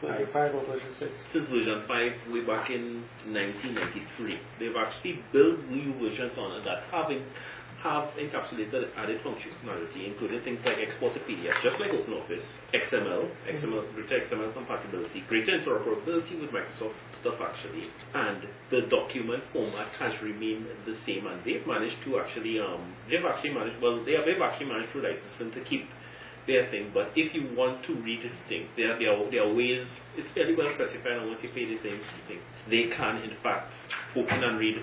25 0.00 0.54
or 0.54 0.64
version 0.66 0.92
6. 0.98 1.12
since 1.32 1.48
version 1.48 1.82
5 1.88 2.12
way 2.34 2.42
back 2.44 2.68
in 2.70 3.04
1993. 3.32 4.36
They've 4.58 4.76
actually 4.76 5.22
built 5.32 5.62
new 5.70 5.94
versions 6.02 6.36
on 6.36 6.58
it 6.60 6.64
that 6.64 6.82
have, 6.90 7.08
in, 7.10 7.22
have 7.82 8.14
encapsulated 8.14 8.94
added 8.96 9.20
functionality, 9.26 10.06
including 10.06 10.40
things 10.42 10.60
like 10.64 10.78
export 10.78 11.14
to 11.14 11.20
PDF, 11.26 11.54
just 11.62 11.78
like 11.80 11.90
OpenOffice, 11.90 12.46
XML, 12.72 13.28
XML, 13.50 13.94
greater 13.94 14.20
XML 14.26 14.54
compatibility, 14.54 15.24
greater 15.28 15.58
interoperability 15.58 16.40
with 16.40 16.50
Microsoft 16.50 16.94
stuff 17.20 17.34
actually, 17.42 17.90
and 18.14 18.46
the 18.70 18.82
document 18.88 19.42
format 19.52 19.88
has 19.98 20.12
remained 20.22 20.66
the 20.86 20.96
same, 21.06 21.26
and 21.26 21.42
they've 21.44 21.66
managed 21.66 21.96
to 22.04 22.18
actually, 22.18 22.58
um, 22.60 22.94
they've 23.10 23.24
actually 23.26 23.50
managed, 23.50 23.82
well, 23.82 24.04
they 24.04 24.12
have, 24.12 24.26
they've 24.26 24.42
actually 24.42 24.66
managed 24.66 24.92
through 24.92 25.02
licensing 25.02 25.50
to 25.50 25.68
keep 25.68 25.82
their 26.46 26.70
thing. 26.70 26.90
But 26.92 27.10
if 27.16 27.34
you 27.34 27.54
want 27.56 27.84
to 27.86 27.94
read 28.02 28.20
the 28.24 28.30
thing, 28.48 28.66
there, 28.76 28.98
there, 28.98 29.12
are, 29.14 29.30
there 29.30 29.42
are 29.46 29.52
ways, 29.54 29.86
it's 30.16 30.28
fairly 30.34 30.54
well 30.56 30.70
specified 30.74 31.18
on 31.22 31.30
what 31.30 31.42
you 31.42 31.50
pay 31.50 31.66
the 31.66 31.78
thing, 31.82 31.98
thing. 32.28 32.40
They 32.70 32.90
can, 32.96 33.22
in 33.22 33.34
fact, 33.42 33.70
open 34.16 34.42
and 34.42 34.58
read 34.58 34.76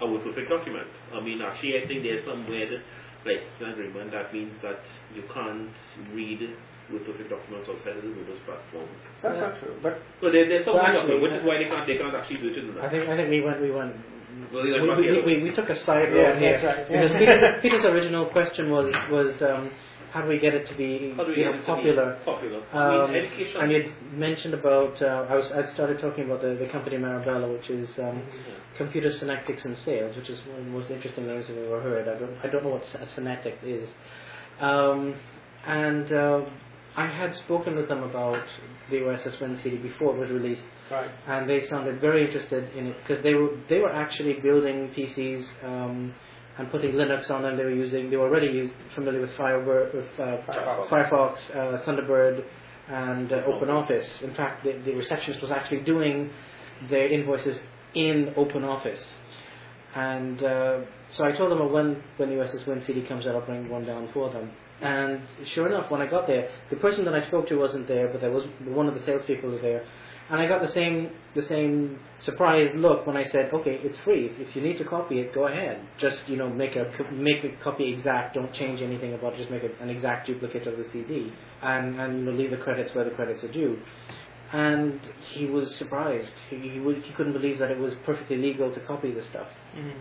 a 0.00 0.04
WordPerfect 0.06 0.48
document. 0.48 0.88
I 1.14 1.20
mean, 1.20 1.40
actually, 1.42 1.76
I 1.82 1.86
think 1.86 2.02
there's 2.02 2.24
some 2.24 2.48
weird 2.48 2.80
licensing 3.24 3.68
agreement 3.72 4.12
that 4.12 4.32
means 4.32 4.52
that 4.62 4.80
you 5.14 5.22
can't 5.32 5.70
read 6.14 6.40
WordPerfect 6.92 7.28
documents 7.30 7.68
outside 7.68 7.96
of 7.98 8.02
the 8.02 8.10
Windows 8.14 8.38
platform. 8.46 8.88
That's 9.22 9.40
not 9.40 9.58
true. 9.60 9.74
But 9.82 9.98
So 10.20 10.30
there, 10.30 10.48
there's 10.48 10.64
some 10.64 10.74
Well, 10.74 10.86
of 10.86 10.94
actually, 10.96 11.20
which 11.20 11.32
is 11.32 11.42
why 11.44 11.58
they 11.58 11.68
can't, 11.68 11.86
they 11.86 11.98
can't 11.98 12.14
actually 12.14 12.38
do 12.38 12.48
it 12.54 12.58
in 12.58 12.70
I 12.78 12.82
that. 12.82 12.90
think 12.92 13.08
I 13.08 13.16
think 13.16 13.28
we 13.30 13.40
went 13.42 13.60
we 13.60 13.70
went 13.74 13.96
Well, 14.54 14.62
we, 14.62 14.70
they 14.70 14.78
went 14.78 14.94
back 14.94 15.26
we, 15.26 15.34
we, 15.42 15.42
we 15.42 15.50
took 15.50 15.68
a 15.68 15.74
side 15.74 16.14
Yeah, 16.14 16.30
road 16.30 16.38
here 16.38 16.62
right. 16.62 16.86
because 16.90 17.10
Yeah. 17.10 17.18
Peter's, 17.18 17.62
Peter's 17.62 17.84
original 17.86 18.26
question 18.26 18.70
was 18.70 18.86
was 19.10 19.34
um, 19.42 19.70
how 20.16 20.22
do 20.22 20.28
we 20.28 20.38
get 20.38 20.54
it 20.54 20.66
to 20.66 20.74
be 20.74 21.12
How 21.14 21.24
do 21.24 21.32
we 21.32 21.38
you 21.38 21.44
know, 21.44 21.50
it 21.50 21.56
to 21.56 21.60
be 21.60 21.66
popular? 21.66 22.18
Popular. 22.24 22.58
Um, 22.72 23.10
I 23.10 23.12
mean, 23.12 23.26
education. 23.26 23.60
and 23.60 23.70
you 23.70 23.92
mentioned 24.12 24.54
about 24.54 25.02
uh, 25.02 25.26
I 25.28 25.36
was 25.36 25.52
I 25.52 25.66
started 25.74 25.98
talking 26.00 26.24
about 26.24 26.40
the, 26.40 26.54
the 26.58 26.68
company 26.72 26.96
Marabella, 26.96 27.52
which 27.52 27.68
is 27.68 27.86
um, 27.98 28.22
computer 28.78 29.10
synaptics 29.10 29.66
and 29.66 29.76
sales, 29.84 30.16
which 30.16 30.30
is 30.30 30.40
one 30.46 30.60
of 30.60 30.64
the 30.64 30.70
most 30.70 30.90
interesting 30.90 31.26
names 31.26 31.44
I've 31.50 31.58
ever 31.58 31.82
heard. 31.82 32.08
I 32.08 32.18
don't 32.18 32.38
I 32.42 32.46
don't 32.48 32.64
know 32.64 32.70
what 32.70 32.94
a 32.94 33.08
synatic 33.10 33.58
is, 33.62 33.86
um, 34.58 35.16
and 35.66 36.10
uh, 36.10 36.40
I 36.96 37.06
had 37.08 37.36
spoken 37.36 37.76
with 37.76 37.88
them 37.88 38.02
about 38.02 38.42
the 38.90 39.06
OSS 39.06 39.38
Win 39.38 39.58
CD 39.58 39.76
before 39.76 40.16
it 40.16 40.18
was 40.18 40.30
released, 40.30 40.64
right. 40.90 41.10
and 41.26 41.46
they 41.50 41.60
sounded 41.66 42.00
very 42.00 42.24
interested 42.24 42.74
in 42.74 42.86
it 42.86 42.96
because 43.02 43.22
they 43.22 43.34
were 43.34 43.50
they 43.68 43.80
were 43.80 43.92
actually 43.92 44.40
building 44.40 44.94
PCs. 44.96 45.44
And 46.58 46.70
putting 46.70 46.92
Linux 46.92 47.30
on 47.30 47.42
them, 47.42 47.56
they 47.56 47.64
were 47.64 47.70
using. 47.70 48.08
They 48.10 48.16
were 48.16 48.28
already 48.28 48.46
used, 48.46 48.72
familiar 48.94 49.20
with 49.20 49.30
Firebird, 49.36 49.94
with 49.94 50.06
uh, 50.18 50.38
Firefox. 50.46 50.88
Firefox, 50.88 51.36
uh, 51.50 51.84
Thunderbird, 51.84 52.44
and 52.88 53.30
uh, 53.30 53.42
OpenOffice. 53.42 54.22
In 54.22 54.34
fact, 54.34 54.64
the, 54.64 54.72
the 54.84 54.94
receptionist 54.94 55.42
was 55.42 55.50
actually 55.50 55.80
doing 55.80 56.30
their 56.88 57.08
invoices 57.08 57.58
in 57.94 58.32
OpenOffice. 58.36 59.02
And 59.94 60.42
uh, 60.42 60.80
so 61.10 61.24
I 61.24 61.32
told 61.32 61.50
them 61.50 61.58
well, 61.58 61.70
when 61.70 62.02
when 62.16 62.30
the 62.30 62.42
OSS 62.42 62.66
Win 62.66 62.82
CD 62.82 63.02
comes 63.02 63.26
out, 63.26 63.34
I'll 63.34 63.46
bring 63.46 63.68
one 63.68 63.84
down 63.84 64.08
for 64.12 64.30
them. 64.30 64.50
And 64.80 65.22
sure 65.46 65.66
enough, 65.66 65.90
when 65.90 66.02
I 66.02 66.06
got 66.06 66.26
there, 66.26 66.50
the 66.68 66.76
person 66.76 67.06
that 67.06 67.14
I 67.14 67.26
spoke 67.26 67.48
to 67.48 67.56
wasn't 67.56 67.88
there, 67.88 68.08
but 68.08 68.20
there 68.20 68.30
was 68.30 68.44
one 68.66 68.88
of 68.88 68.94
the 68.94 69.02
salespeople 69.04 69.50
was 69.50 69.62
there. 69.62 69.86
And 70.28 70.40
I 70.40 70.48
got 70.48 70.60
the 70.60 70.68
same 70.68 71.10
the 71.34 71.42
same 71.42 72.00
surprised 72.18 72.74
look 72.74 73.06
when 73.06 73.16
I 73.16 73.24
said, 73.24 73.52
"Okay, 73.52 73.76
it's 73.84 73.98
free. 73.98 74.32
If 74.40 74.56
you 74.56 74.62
need 74.62 74.78
to 74.78 74.84
copy 74.84 75.20
it, 75.20 75.32
go 75.32 75.46
ahead. 75.46 75.80
Just 75.98 76.28
you 76.28 76.36
know, 76.36 76.48
make 76.48 76.74
a 76.76 76.90
make 77.12 77.42
the 77.42 77.50
copy 77.62 77.92
exact. 77.92 78.34
Don't 78.34 78.52
change 78.52 78.82
anything 78.82 79.14
about 79.14 79.34
it. 79.34 79.38
Just 79.38 79.50
make 79.50 79.62
an 79.62 79.88
exact 79.90 80.26
duplicate 80.26 80.66
of 80.66 80.76
the 80.78 80.84
CD, 80.90 81.32
and 81.62 82.00
and 82.00 82.18
you 82.20 82.24
know, 82.24 82.32
leave 82.32 82.50
the 82.50 82.56
credits 82.56 82.94
where 82.94 83.04
the 83.04 83.12
credits 83.12 83.44
are 83.44 83.52
due." 83.52 83.78
And 84.52 85.00
he 85.20 85.46
was 85.46 85.74
surprised. 85.76 86.32
He 86.50 86.56
he, 86.56 86.78
he 87.02 87.12
couldn't 87.12 87.32
believe 87.32 87.58
that 87.58 87.70
it 87.70 87.78
was 87.78 87.94
perfectly 88.04 88.36
legal 88.36 88.72
to 88.72 88.80
copy 88.80 89.10
the 89.12 89.22
stuff. 89.22 89.48
Mhm. 89.76 89.92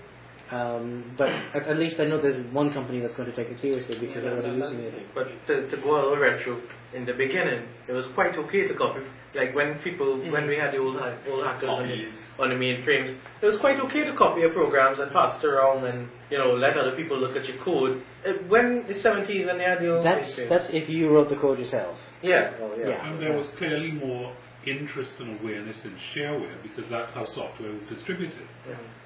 Um, 0.52 1.16
but 1.18 1.28
at, 1.30 1.64
at 1.68 1.78
least 1.78 2.00
I 2.00 2.06
know 2.06 2.22
there's 2.22 2.46
one 2.54 2.72
company 2.72 3.00
that's 3.00 3.16
going 3.16 3.30
to 3.30 3.36
take 3.36 3.48
it 3.48 3.60
seriously 3.62 3.98
because 4.00 4.24
they're 4.24 4.34
already 4.40 4.58
using 4.58 4.80
it. 4.80 4.94
But 5.16 5.28
to, 5.48 5.70
to 5.70 5.78
go 5.78 5.96
a 5.96 6.02
little 6.04 6.18
retro, 6.18 6.62
in 6.94 7.06
the 7.06 7.14
beginning, 7.14 7.66
it 7.88 7.92
was 7.94 8.06
quite 8.14 8.38
okay 8.38 8.68
to 8.68 8.74
copy. 8.76 9.02
Like 9.34 9.54
when 9.56 9.80
people, 9.80 10.18
when 10.32 10.48
we 10.48 10.56
had 10.56 10.72
the 10.72 10.78
old, 10.78 10.96
old 10.96 11.44
hackers 11.46 11.70
on 11.70 11.88
the, 11.88 12.44
on 12.44 12.50
the 12.50 12.56
mainframes, 12.56 13.18
it 13.42 13.46
was 13.46 13.58
quite 13.58 13.80
okay 13.82 14.06
to 14.06 14.16
copy 14.16 14.42
your 14.42 14.54
programs 14.54 15.00
and 15.00 15.12
pass 15.12 15.44
it 15.44 15.46
around 15.48 15.84
and, 15.86 16.08
you 16.30 16.38
know, 16.38 16.54
let 16.54 16.78
other 16.78 16.96
people 16.96 17.20
look 17.20 17.36
at 17.36 17.46
your 17.46 17.58
code. 17.64 18.02
Uh, 18.26 18.34
When 18.48 18.86
the 18.88 18.94
70s 18.94 19.46
when 19.48 19.58
they 19.58 19.64
had 19.66 19.80
the 19.82 19.98
old 19.98 20.06
That's 20.06 20.30
mainframes. 20.32 20.50
that's 20.50 20.70
if 20.72 20.88
you 20.90 21.10
wrote 21.10 21.30
the 21.30 21.36
code 21.36 21.60
yourself. 21.60 21.98
yeah. 22.22 22.54
Oh, 22.62 22.72
yeah. 22.80 22.88
Yeah. 22.90 23.12
And 23.12 23.22
there 23.22 23.34
was 23.34 23.48
clearly 23.58 23.92
more 23.92 24.34
interest 24.68 25.14
and 25.20 25.40
awareness 25.40 25.78
in 25.84 25.96
shareware 26.14 26.62
because 26.64 26.86
that's 26.90 27.12
how 27.14 27.26
software 27.26 27.72
was 27.74 27.84
distributed. 27.90 28.48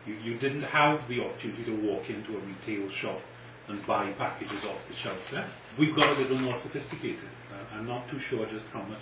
You, 0.05 0.13
you 0.15 0.37
didn't 0.39 0.63
have 0.63 1.07
the 1.09 1.21
opportunity 1.23 1.63
to 1.65 1.75
walk 1.87 2.09
into 2.09 2.37
a 2.37 2.39
retail 2.39 2.89
shop 3.01 3.19
and 3.67 3.85
buy 3.85 4.11
packages 4.13 4.63
off 4.65 4.79
the 4.89 4.95
shelf 5.03 5.19
there. 5.31 5.49
We've 5.77 5.95
got 5.95 6.17
a 6.17 6.21
little 6.21 6.39
more 6.39 6.59
sophisticated. 6.61 7.29
Uh, 7.53 7.75
I'm 7.75 7.85
not 7.87 8.09
too 8.09 8.19
sure 8.29 8.45
just 8.49 8.65
how 8.73 8.81
much 8.83 9.01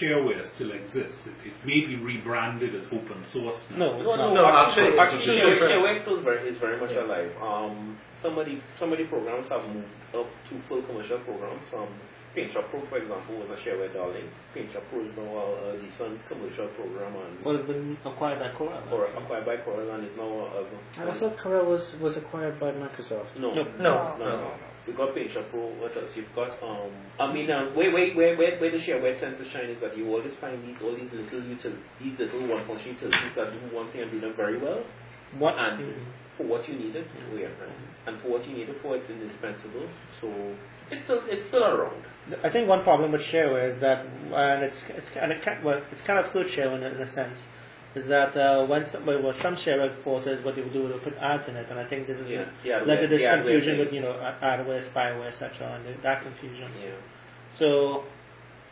shareware 0.00 0.44
still 0.54 0.72
exists. 0.72 1.16
It, 1.26 1.48
it 1.48 1.54
may 1.64 1.86
be 1.86 1.96
rebranded 1.96 2.74
as 2.74 2.84
open 2.86 3.24
source 3.32 3.54
now. 3.70 3.78
No, 3.78 3.94
it's 3.96 4.04
No, 4.04 4.16
not. 4.16 4.34
no, 4.34 4.42
No, 4.42 4.46
actually, 4.46 4.98
actually, 4.98 5.38
actually, 5.38 5.52
it's 5.52 5.62
Shareware 5.62 6.02
still 6.02 6.22
very, 6.22 6.48
is 6.50 6.58
very 6.58 6.80
much 6.80 6.90
alive. 6.92 7.30
Um, 7.40 7.98
somebody, 8.20 8.62
somebody 8.78 9.04
programs 9.04 9.48
have 9.48 9.64
moved 9.68 9.86
up 10.14 10.26
to 10.50 10.60
full 10.68 10.82
commercial 10.82 11.18
programs. 11.20 11.62
Um, 11.74 11.88
PaintShop 12.36 12.70
Pro, 12.70 12.78
for 12.88 12.98
example, 12.98 13.38
was 13.42 13.50
a 13.50 13.58
shareware 13.66 13.92
darling. 13.92 14.30
PaintShop 14.54 14.86
Pro 14.90 15.02
is 15.02 15.10
now 15.18 15.26
a, 15.34 15.74
a 15.74 15.82
decent 15.82 16.20
commercial 16.28 16.68
program 16.78 17.16
and 17.16 17.44
Well, 17.44 17.56
it's 17.56 17.66
been 17.66 17.98
acquired 18.06 18.38
by 18.38 18.56
Cora. 18.56 18.78
or 18.92 19.06
acquired 19.18 19.46
by 19.46 19.56
Corel 19.66 19.94
and 19.94 20.04
is 20.04 20.14
now 20.16 20.30
a, 20.30 21.10
I 21.10 21.18
thought 21.18 21.36
Corel 21.38 21.66
was, 21.66 21.82
was 22.00 22.16
acquired 22.16 22.60
by 22.60 22.70
Microsoft. 22.70 23.34
no, 23.38 23.54
No. 23.54 23.64
No, 23.78 24.16
no, 24.18 24.24
no. 24.46 24.50
You 24.86 24.94
got 24.96 25.14
PaintShop 25.14 25.50
Pro. 25.50 25.74
What 25.76 25.92
else? 25.96 26.08
You've 26.14 26.32
got 26.34 26.56
um. 26.62 26.90
I 27.18 27.32
mean, 27.32 27.50
um, 27.50 27.76
where, 27.76 27.92
where, 27.92 28.14
where, 28.14 28.36
where, 28.38 28.58
where 28.58 28.70
the 28.70 28.78
shareware 28.78 29.20
tends 29.20 29.38
to 29.38 29.44
shine 29.52 29.68
is 29.68 29.76
that 29.82 29.96
you 29.96 30.08
always 30.08 30.32
find 30.40 30.56
these 30.66 30.76
all 30.82 30.96
these 30.96 31.10
little 31.12 31.42
util, 31.46 31.76
these 32.00 32.16
little 32.18 32.48
one 32.48 32.66
function 32.66 32.96
utilities 32.96 33.34
that 33.36 33.52
do 33.52 33.76
one 33.76 33.92
thing 33.92 34.02
and 34.02 34.10
do 34.10 34.20
them 34.20 34.32
very 34.36 34.56
well. 34.58 34.82
What? 35.38 35.54
and 35.58 35.94
for 36.36 36.46
what 36.46 36.66
you 36.66 36.74
need 36.78 36.96
it, 36.96 37.06
yeah, 37.36 37.52
right. 37.60 37.76
and 38.06 38.20
for 38.22 38.28
what 38.32 38.48
you 38.48 38.56
need 38.56 38.68
it 38.70 38.76
for, 38.82 38.96
it's 38.96 39.08
indispensable. 39.10 39.86
So 40.20 40.26
it's 40.90 41.04
still 41.04 41.20
it's 41.28 41.46
still 41.48 41.64
around. 41.64 42.02
I 42.44 42.50
think 42.50 42.68
one 42.68 42.82
problem 42.84 43.12
with 43.12 43.22
shareware 43.22 43.74
is 43.74 43.80
that, 43.80 44.04
and 44.06 44.62
it's 44.62 44.76
it's 44.88 45.08
kind 45.14 45.32
of 45.32 45.38
well, 45.64 45.80
it's 45.90 46.00
kind 46.02 46.18
of 46.24 46.32
good 46.32 46.46
shareware 46.48 46.76
in, 46.78 46.82
a- 46.84 46.94
in 46.96 47.00
a 47.02 47.10
sense, 47.12 47.38
is 47.96 48.06
that 48.08 48.36
uh, 48.36 48.64
when 48.66 48.88
some, 48.90 49.04
well, 49.06 49.20
well, 49.22 49.34
some 49.42 49.56
shareware 49.56 50.02
portals, 50.04 50.44
what 50.44 50.54
they 50.54 50.62
will 50.62 50.70
do, 50.72 50.88
they'll 50.88 51.00
put 51.00 51.14
ads 51.18 51.48
in 51.48 51.56
it, 51.56 51.66
and 51.70 51.78
I 51.78 51.88
think 51.88 52.06
this 52.06 52.18
is 52.20 52.28
Yeah, 52.28 52.44
yeah, 52.64 52.82
led 52.86 53.00
to 53.00 53.08
this 53.08 53.18
the 53.20 53.26
confusion 53.26 53.78
with 53.78 53.92
you 53.92 54.00
know 54.00 54.12
adware, 54.42 54.84
spyware, 54.92 55.32
etc., 55.32 55.80
and 55.84 56.02
that 56.04 56.22
confusion. 56.22 56.70
Yeah. 56.80 56.90
So 57.58 58.04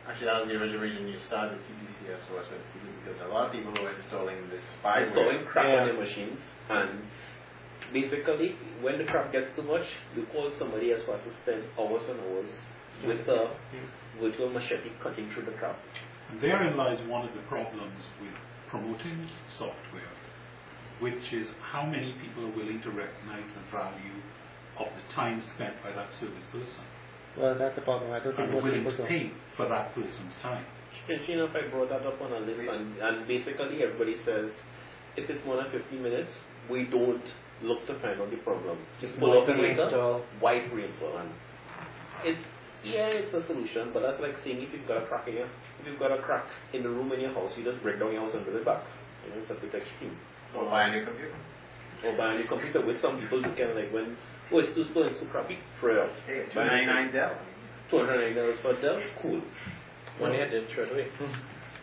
Actually, 0.08 0.24
that 0.32 0.40
was 0.40 0.48
the 0.48 0.56
original 0.56 0.80
reason 0.80 1.06
you 1.06 1.18
started 1.26 1.58
TTCS 1.68 2.24
for 2.28 2.36
Western 2.40 2.64
CD 2.72 2.88
because 3.04 3.20
a 3.20 3.28
lot 3.28 3.44
of 3.44 3.52
people 3.52 3.72
were 3.76 3.92
installing 3.92 4.48
this 4.48 4.64
spyware. 4.80 5.04
Installing 5.06 5.44
crap 5.44 5.66
Yeah. 5.68 5.80
on 5.80 5.86
their 5.88 6.00
machines 6.00 6.40
and 6.70 7.04
basically 7.92 8.56
when 8.80 8.96
the 8.96 9.04
crap 9.04 9.32
gets 9.32 9.52
too 9.56 9.62
much, 9.68 9.84
you 10.16 10.24
call 10.32 10.50
somebody 10.58 10.92
else 10.92 11.02
who 11.04 11.12
has 11.12 11.20
to 11.28 11.32
spend 11.44 11.60
hours 11.78 12.00
and 12.08 12.20
hours 12.24 12.48
with 13.06 13.28
a 13.28 13.50
virtual 14.20 14.50
machete 14.50 14.90
cutting 15.02 15.30
through 15.32 15.44
the 15.44 15.52
crap. 15.52 15.78
And 16.30 16.40
therein 16.40 16.76
lies 16.76 17.00
one 17.08 17.26
of 17.26 17.34
the 17.34 17.42
problems 17.42 18.04
with 18.20 18.34
promoting 18.68 19.28
software, 19.48 20.12
which 21.00 21.32
is 21.32 21.48
how 21.72 21.86
many 21.86 22.14
people 22.20 22.44
are 22.44 22.56
willing 22.56 22.82
to 22.82 22.90
recognize 22.90 23.44
the 23.54 23.76
value 23.76 24.20
of 24.78 24.86
the 24.86 25.14
time 25.14 25.40
spent 25.40 25.82
by 25.82 25.92
that 25.92 26.12
service 26.14 26.44
person 26.52 26.84
well, 27.38 27.56
that's 27.58 27.78
a 27.78 27.80
problem. 27.82 28.10
I 28.10 28.18
don't 28.18 28.34
think 28.34 28.50
and 28.50 28.52
most 28.52 28.64
willing 28.64 28.84
people 28.84 28.96
to 28.96 29.04
pay 29.04 29.30
for 29.56 29.68
that 29.68 29.94
person's 29.94 30.34
time. 30.42 30.64
Strange 31.04 31.28
enough, 31.28 31.50
I 31.54 31.68
brought 31.70 31.88
that 31.90 32.04
up 32.06 32.20
on 32.20 32.32
a 32.32 32.40
list, 32.40 32.60
and, 32.60 32.98
and 32.98 33.26
basically 33.28 33.82
everybody 33.82 34.16
says 34.24 34.50
if 35.16 35.30
it's 35.30 35.44
more 35.46 35.56
than 35.56 35.70
15 35.70 36.02
minutes, 36.02 36.30
we 36.70 36.84
don't 36.84 37.22
look 37.62 37.86
to 37.86 37.98
find 38.00 38.20
out 38.20 38.30
the 38.30 38.36
problem. 38.38 38.78
Just 39.00 39.18
pull 39.18 39.38
out 39.38 39.46
the 39.46 39.52
wipe 39.52 39.60
and 39.60 39.78
reinstall. 39.78 40.22
wipe, 40.40 40.72
reinstall, 40.72 41.20
and 41.20 41.30
it's 42.24 42.44
yeah, 42.84 43.10
it's 43.10 43.34
a 43.34 43.44
solution, 43.46 43.90
but 43.92 44.00
that's 44.02 44.20
like 44.20 44.36
saying 44.44 44.62
if 44.62 44.72
you've 44.72 44.86
got 44.86 45.02
a 45.02 45.06
crack 45.06 45.26
in 45.28 45.34
your, 45.34 45.46
if 45.80 45.86
you've 45.86 45.98
got 45.98 46.12
a 46.12 46.22
crack 46.22 46.46
in 46.72 46.82
the 46.82 46.88
room 46.88 47.12
in 47.12 47.20
your 47.20 47.34
house, 47.34 47.52
you 47.56 47.64
just 47.64 47.82
break 47.82 47.98
down 47.98 48.12
your 48.12 48.22
house 48.22 48.34
and 48.34 48.44
build 48.44 48.56
it 48.56 48.64
back. 48.64 48.82
You 49.24 49.34
know, 49.34 49.42
it's 49.42 49.50
a 49.50 49.54
bit 49.54 49.74
extreme. 49.74 50.16
Or 50.56 50.64
buy 50.70 50.88
a 50.88 50.92
new 50.92 51.04
computer. 51.04 51.34
Or 52.04 52.16
buy 52.16 52.34
a 52.34 52.38
new 52.38 52.46
computer 52.46 52.84
with 52.84 53.02
some 53.02 53.20
people 53.20 53.42
who 53.42 53.50
can 53.54 53.74
like 53.74 53.92
when 53.92 54.16
oh 54.52 54.58
it's 54.58 54.74
too 54.74 54.86
slow 54.92 55.02
and 55.04 55.16
too 55.18 55.26
crappy, 55.26 55.58
throw 55.80 55.96
it 55.96 55.98
out. 55.98 56.14
Hey, 56.26 56.46
Buy 56.54 56.64
a 56.66 56.80
new 56.80 57.10
299 57.10 57.12
Dell. 57.12 57.34
Two 57.90 57.98
hundred 57.98 58.20
ninety 58.20 58.34
dollars 58.34 58.58
for 58.62 58.74
Dell, 58.80 59.00
cool. 59.22 59.42
One 60.18 60.32
year 60.32 60.48
did 60.50 60.68
straight 60.70 60.92
away. 60.92 61.08
Hmm. 61.18 61.32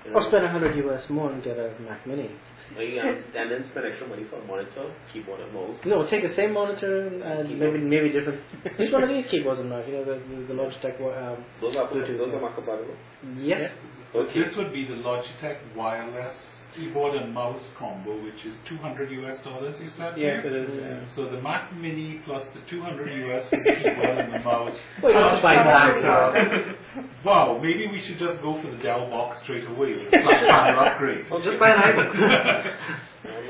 You 0.06 0.12
know, 0.12 0.18
Or 0.20 0.24
spend 0.24 0.44
100 0.44 0.76
US 0.86 1.10
more 1.10 1.32
and 1.32 1.44
get 1.44 1.58
a 1.58 1.74
Mac 1.82 2.06
Mini. 2.06 2.30
And, 2.78 3.24
and 3.36 3.52
then 3.52 3.66
spend 3.72 3.86
extra 3.86 4.08
money 4.08 4.24
for 4.30 4.38
a 4.42 4.46
monitor, 4.46 4.94
keyboard, 5.14 5.40
and 5.40 5.54
mouse. 5.54 5.78
No, 5.86 6.06
take 6.10 6.24
the 6.28 6.34
same 6.36 6.54
monitor 6.54 7.08
and 7.08 7.60
maybe 7.60 7.78
maybe 7.80 8.10
different. 8.12 8.42
Use 8.80 8.92
one 8.92 9.04
of 9.04 9.10
these 9.10 9.26
keyboards 9.30 9.60
and 9.60 9.70
mouse. 9.70 9.86
You 9.88 9.94
know 9.94 10.06
the 10.06 10.20
the, 10.30 10.48
the 10.48 10.54
Logitech. 10.54 11.00
Um, 11.02 11.44
Those 11.62 11.76
are 11.76 11.88
Bluetooth, 11.88 12.18
those 12.18 12.34
are 12.34 12.42
Mac 12.42 12.56
compatible. 12.56 12.96
yes. 13.38 13.72
Okay. 14.14 14.40
This 14.44 14.56
would 14.56 14.72
be 14.72 14.86
the 14.86 14.96
Logitech 14.96 15.58
wireless 15.76 16.36
keyboard 16.76 17.16
and 17.16 17.34
mouse 17.34 17.70
combo, 17.78 18.22
which 18.24 18.46
is 18.46 18.54
200 18.68 19.12
US 19.12 19.44
dollars, 19.44 19.76
you 19.82 19.90
said? 19.90 20.14
Yes, 20.18 20.42
Pierre? 20.42 20.48
it 20.48 20.70
is. 20.70 20.82
yeah. 21.10 21.16
So 21.16 21.30
the 21.30 21.42
Mac 21.42 21.74
Mini 21.76 22.22
plus 22.26 22.46
the 22.54 22.62
200 22.70 23.08
US 23.32 23.50
for 23.50 23.58
the 23.58 23.64
keyboard 23.76 24.18
and 24.20 24.34
the 24.34 24.40
mouse. 24.40 24.76
Well, 25.02 25.12
you 25.14 25.18
have 25.18 25.42
How 25.42 25.42
much 25.42 25.66
Macs. 25.66 25.98
is 25.98 26.04
that? 26.04 27.26
Wow, 27.26 27.60
maybe 27.62 27.88
we 27.88 28.02
should 28.02 28.20
just 28.20 28.42
go 28.42 28.62
for 28.62 28.70
the 28.72 28.78
Dell 28.84 29.10
box 29.10 29.40
straight 29.42 29.66
away 29.68 29.94
with 29.96 30.08
a 30.08 30.22
flat 30.22 30.48
panel 30.50 30.80
upgrade. 30.86 31.26
Well, 31.30 31.42
just 31.42 31.60
buy 31.60 31.70
an 31.72 31.82
iMac. 31.82 32.76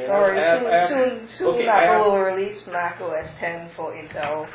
Or 0.07 0.35
soon, 0.35 0.67
I 0.67 0.87
soon, 0.87 1.27
soon 1.27 1.47
okay, 1.55 1.67
Apple 1.67 2.11
will 2.11 2.21
release 2.21 2.61
Mac 2.71 3.01
OS 3.01 3.29
10 3.39 3.71
for 3.75 3.91
Intel 3.93 4.47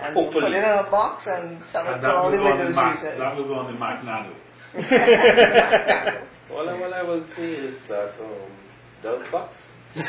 and 0.00 0.14
Hopefully. 0.14 0.44
put 0.44 0.52
it 0.52 0.56
in 0.58 0.62
a 0.64 0.86
box 0.90 1.24
and 1.26 1.60
sell 1.72 1.84
it 1.86 1.92
And 1.94 2.00
to 2.02 2.06
that 2.06 2.14
all 2.14 2.30
the 2.30 2.36
the 2.36 2.42
Windows 2.44 2.74
Mac, 2.76 2.94
users. 2.96 3.18
that 3.18 3.36
will 3.36 3.44
go 3.48 3.54
on 3.54 3.72
the 3.72 3.78
Mac 3.78 4.04
Nano. 4.04 4.32
All 6.50 6.68
I, 6.68 6.72
all 6.72 6.94
I 6.94 7.02
will 7.02 7.24
say 7.36 7.52
is 7.52 7.74
that 7.88 8.14
um, 8.20 8.50
Dell 9.02 9.22
sucks. 9.30 9.56
and 9.96 10.06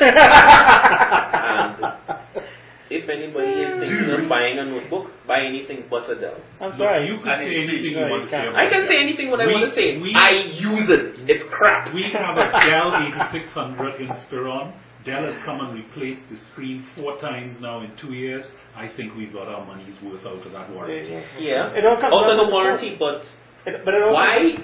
if 2.90 3.08
anybody 3.08 3.52
is 3.52 3.78
thinking 3.80 4.06
Dude. 4.06 4.20
of 4.24 4.28
buying 4.28 4.58
a 4.58 4.64
notebook, 4.64 5.06
buy 5.26 5.40
anything 5.46 5.84
but 5.90 6.10
a 6.10 6.14
Dell. 6.20 6.36
I'm 6.60 6.76
sorry. 6.78 7.06
you 7.06 7.18
could 7.18 7.28
I 7.28 7.44
say 7.44 7.56
anything 7.62 7.92
you 7.92 7.98
want 7.98 8.24
to 8.24 8.30
say 8.30 8.42
can't. 8.42 8.56
I 8.56 8.68
can 8.68 8.86
say 8.88 8.98
anything 9.00 9.30
what 9.30 9.40
I 9.40 9.46
want 9.46 9.70
to 9.70 9.76
say. 9.76 9.98
we- 9.98 10.14
I 10.14 10.30
use 10.58 10.88
it. 10.90 11.28
It's 11.30 11.44
crap. 11.50 11.94
We 11.94 12.04
have 12.12 12.36
a 12.36 12.50
Dell 12.66 12.92
8600 12.96 14.00
Inspiron. 14.00 14.72
Dell 15.04 15.22
has 15.24 15.36
come 15.44 15.60
and 15.60 15.72
replaced 15.74 16.28
the 16.30 16.36
screen 16.52 16.84
four 16.94 17.18
times 17.20 17.58
now 17.60 17.80
in 17.80 17.90
two 17.96 18.12
years. 18.12 18.44
I 18.76 18.88
think 18.96 19.14
we've 19.16 19.32
got 19.32 19.48
our 19.48 19.64
money's 19.64 19.94
worth 20.02 20.26
out 20.26 20.44
of 20.46 20.52
that 20.52 20.70
warranty. 20.70 21.10
Yeah. 21.38 21.72
It 21.72 21.86
all 21.86 21.96
comes 21.98 22.12
Out 22.12 22.30
of 22.30 22.46
the 22.46 22.52
warranty, 22.52 22.96
but 22.98 23.22
It, 23.64 23.82
but 23.84 23.94
it 23.94 24.02
all 24.02 24.12
why 24.12 24.56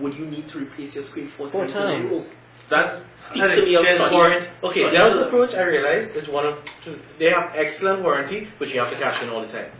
would 0.00 0.14
you 0.14 0.26
need 0.26 0.48
to 0.50 0.58
replace 0.58 0.94
your 0.94 1.04
screen 1.06 1.30
four, 1.36 1.50
Four 1.50 1.66
times? 1.66 1.74
in 1.74 1.80
a 1.80 2.10
times. 2.10 2.12
Oh, 2.12 2.26
That's 2.70 2.96
speaks 3.30 3.38
No, 3.38 3.48
to 3.48 3.64
me 3.64 3.74
of 3.76 3.82
there's 3.84 3.96
study. 3.98 4.14
warrant- 4.14 4.48
Okay, 4.62 4.90
the 4.90 4.96
other 5.04 5.22
approach, 5.28 5.54
I 5.54 5.62
realize, 5.62 6.08
is 6.16 6.28
one 6.28 6.46
of 6.46 6.58
two. 6.84 6.98
They 7.18 7.30
have 7.30 7.52
excellent 7.54 8.02
warranty, 8.02 8.48
but 8.58 8.68
you 8.68 8.80
have 8.80 8.90
to 8.90 8.98
cash 8.98 9.22
in 9.22 9.28
all 9.28 9.42
the 9.42 9.52
time. 9.52 9.70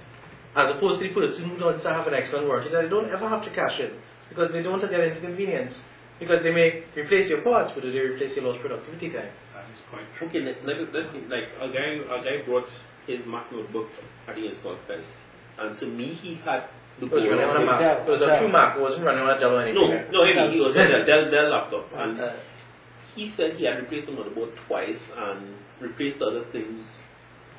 As 0.54 0.76
opposed 0.76 1.00
to 1.00 1.08
the 1.08 1.14
person 1.14 1.48
who 1.48 1.56
doesn't 1.58 1.80
have 1.90 2.06
an 2.06 2.14
excellent 2.14 2.46
warranty, 2.46 2.70
they 2.70 2.88
don't 2.88 3.10
ever 3.10 3.28
have 3.28 3.42
to 3.44 3.50
cash 3.50 3.78
in 3.80 3.90
because 4.28 4.52
they 4.52 4.62
don't 4.62 4.72
want 4.72 4.82
to 4.82 4.88
get 4.88 5.00
into 5.00 5.16
inconvenience. 5.18 5.74
Because 6.20 6.42
they 6.44 6.52
may 6.52 6.84
replace 6.94 7.28
your 7.28 7.40
parts, 7.40 7.72
but 7.74 7.82
do 7.82 7.90
they 7.90 7.98
replace 7.98 8.36
your 8.36 8.44
lost 8.44 8.60
productivity 8.60 9.08
time? 9.10 9.30
That 9.54 9.64
is 9.74 9.80
quite 9.90 10.04
true. 10.16 10.28
Okay, 10.28 10.40
let, 10.40 10.64
let, 10.64 10.92
let's 10.94 11.08
like 11.28 11.48
a 11.60 11.68
guy 11.68 11.98
a 12.14 12.22
guy 12.22 12.42
brought 12.44 12.68
his 13.06 13.18
Mac 13.26 13.50
notebook 13.50 13.88
at 14.28 14.36
the 14.36 14.46
install 14.46 14.76
fest, 14.86 15.02
and 15.58 15.78
to 15.80 15.86
me 15.86 16.14
he 16.14 16.36
had 16.44 16.64
the 16.64 16.70
It 17.02 17.10
was 17.12 17.24
running 17.26 17.44
on 17.44 17.56
a 17.62 17.66
Mac. 17.66 17.80
Dell, 17.80 17.98
It 18.06 18.10
was 18.10 18.20
a 18.22 18.26
Dell. 18.26 18.38
true 18.38 18.52
Mac. 18.52 18.76
It 18.76 18.82
wasn't 18.82 19.04
running 19.04 19.22
on 19.24 19.30
a 19.36 19.40
Dell 19.40 19.56
or 19.58 19.62
anything. 19.62 20.12
No, 20.12 20.22
no, 20.22 20.48
he, 20.50 20.54
he 20.54 20.60
was 20.60 20.76
on 20.76 20.86
a 20.86 21.04
Dell, 21.06 21.30
Dell 21.30 21.48
laptop, 21.50 21.86
uh, 21.92 21.98
and 21.98 22.20
he 23.14 23.32
said 23.36 23.56
he 23.56 23.64
had 23.66 23.76
replaced 23.78 24.06
them 24.06 24.18
on 24.18 24.24
the 24.28 24.30
motherboard 24.34 24.54
twice 24.66 25.00
and 25.16 25.54
replaced 25.80 26.22
other 26.22 26.44
things. 26.52 26.86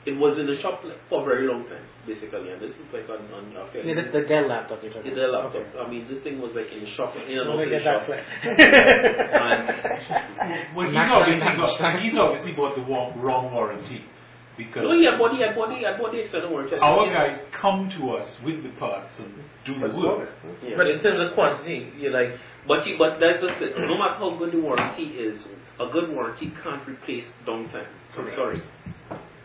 It 0.05 0.17
was 0.19 0.37
in 0.37 0.47
the 0.47 0.57
shop 0.59 0.81
like, 0.83 0.97
for 1.07 1.21
a 1.21 1.25
very 1.25 1.47
long 1.47 1.63
time, 1.63 1.85
basically, 2.05 2.51
and 2.51 2.59
this 2.61 2.71
is 2.71 2.83
like 2.91 3.07
on 3.07 3.23
on 3.31 3.55
a 3.55 3.71
fairly- 3.71 3.87
Yeah, 3.87 3.95
this 3.95 4.11
the 4.11 4.21
Dell 4.27 4.47
laptop 4.47 4.83
you're 4.83 4.91
talking. 4.91 5.11
the 5.13 5.15
Dell 5.15 5.29
about. 5.35 5.55
laptop. 5.55 5.87
I 5.87 5.89
mean, 5.89 6.07
this 6.11 6.21
thing 6.23 6.41
was 6.41 6.51
like 6.53 6.67
in 6.73 6.83
the 6.83 6.89
shop, 6.91 7.15
in 7.15 7.21
and 7.23 7.39
I'm 7.47 7.55
out 7.55 7.63
of 7.63 7.69
the 7.71 7.79
shop. 7.79 8.03
clip. 8.03 8.19
And 10.43 10.75
Well, 10.75 10.89
he's 10.89 10.97
obviously, 11.11 11.45
Mac- 11.45 11.57
got, 11.79 12.01
he's 12.01 12.15
obviously 12.15 12.51
bought 12.51 12.75
the 12.75 12.81
wrong, 12.83 13.17
wrong 13.19 13.53
warranty 13.53 14.03
because 14.57 14.83
external 16.21 16.51
warranty. 16.51 16.75
our 16.75 17.05
guys 17.13 17.39
come 17.59 17.89
to 17.97 18.11
us 18.11 18.29
with 18.45 18.63
the 18.63 18.69
parts 18.79 19.13
and 19.19 19.33
do 19.65 19.79
the 19.79 19.97
work. 19.97 20.29
Yeah. 20.63 20.77
But 20.77 20.87
in 20.87 21.01
terms 21.01 21.19
of 21.19 21.33
quantity, 21.33 21.91
you're 21.97 22.11
like, 22.11 22.37
But 22.67 22.85
you, 22.85 22.97
but 22.97 23.19
that's 23.19 23.41
just 23.41 23.61
it. 23.61 23.77
No 23.77 23.97
matter 23.97 24.15
how 24.15 24.37
good 24.37 24.51
the 24.51 24.59
warranty 24.59 25.03
is, 25.17 25.41
a 25.79 25.89
good 25.91 26.09
warranty 26.09 26.53
can't 26.63 26.87
replace 26.87 27.25
downtime. 27.47 27.87
I'm 28.17 28.29
sorry. 28.35 28.61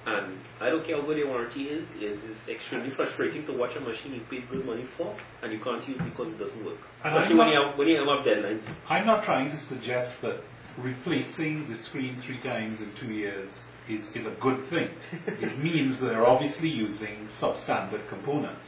And 0.07 0.39
I 0.61 0.71
don't 0.71 0.87
care 0.87 1.01
how 1.01 1.07
good 1.07 1.19
your 1.19 1.29
warranty 1.29 1.65
is, 1.65 1.85
it 1.97 2.19
is 2.25 2.37
extremely 2.49 2.91
frustrating 2.97 3.45
to 3.47 3.53
watch 3.53 3.77
a 3.77 3.81
machine 3.81 4.15
you 4.15 4.23
paid 4.31 4.49
good 4.51 4.65
money 4.65 4.87
for 4.97 5.15
and 5.43 5.53
you 5.53 5.61
can't 5.61 5.87
use 5.89 6.01
because 6.03 6.29
it 6.29 6.39
doesn't 6.39 6.65
work. 6.65 6.81
And 7.05 7.15
Especially 7.15 7.33
I'm 7.33 7.39
when 7.39 7.49
you 7.49 7.61
have 7.61 7.79
when 7.79 7.89
you 7.89 7.97
have 7.97 8.25
deadlines. 8.25 8.63
I'm 8.89 9.07
not 9.07 9.25
trying 9.25 9.51
to 9.51 9.61
suggest 9.69 10.17
that 10.23 10.41
replacing 10.79 11.69
the 11.69 11.75
screen 11.83 12.23
three 12.25 12.41
times 12.41 12.81
in 12.81 12.91
two 13.01 13.13
years 13.13 13.51
is, 13.89 14.03
is 14.15 14.27
a 14.27 14.37
good 14.41 14.69
thing. 14.71 14.89
it 15.27 15.59
means 15.63 16.01
they're 16.01 16.27
obviously 16.27 16.69
using 16.69 17.29
substandard 17.41 18.09
components, 18.09 18.67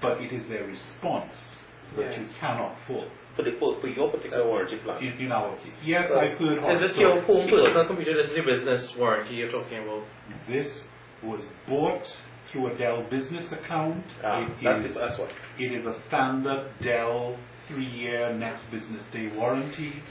but 0.00 0.20
it 0.20 0.32
is 0.32 0.46
their 0.48 0.64
response 0.66 1.34
that 1.96 2.18
you 2.18 2.26
cannot 2.40 2.76
fault. 2.86 3.08
For 3.36 3.42
the 3.42 3.52
for, 3.58 3.80
for 3.80 3.88
your 3.88 4.10
particular 4.10 4.46
warranty 4.46 4.78
plan. 4.78 5.02
In, 5.02 5.12
in 5.26 5.32
our 5.32 5.56
case, 5.58 5.74
yes, 5.84 6.08
So, 6.08 6.18
I've 6.18 6.38
heard 6.38 6.82
is 6.82 6.90
this 6.90 6.98
your 6.98 7.22
home 7.22 7.48
personal 7.48 7.86
computer? 7.86 8.16
This 8.20 8.30
is 8.30 8.36
your 8.36 8.46
business 8.46 8.94
warranty 8.96 9.34
you're 9.34 9.52
talking 9.52 9.78
about. 9.78 10.04
This 10.48 10.82
was 11.22 11.42
bought 11.68 12.04
through 12.50 12.74
a 12.74 12.78
Dell 12.78 13.04
business 13.10 13.50
account. 13.52 14.04
Ah, 14.24 14.42
It 14.42 14.48
that's, 14.62 14.84
is- 14.86 14.94
that's 14.94 15.18
what. 15.18 15.30
It 15.58 15.72
is 15.72 15.84
a 15.86 16.00
standard 16.02 16.70
Dell 16.82 17.36
three-year 17.68 18.34
next 18.36 18.70
business 18.70 19.04
day 19.12 19.28
warranty. 19.36 20.02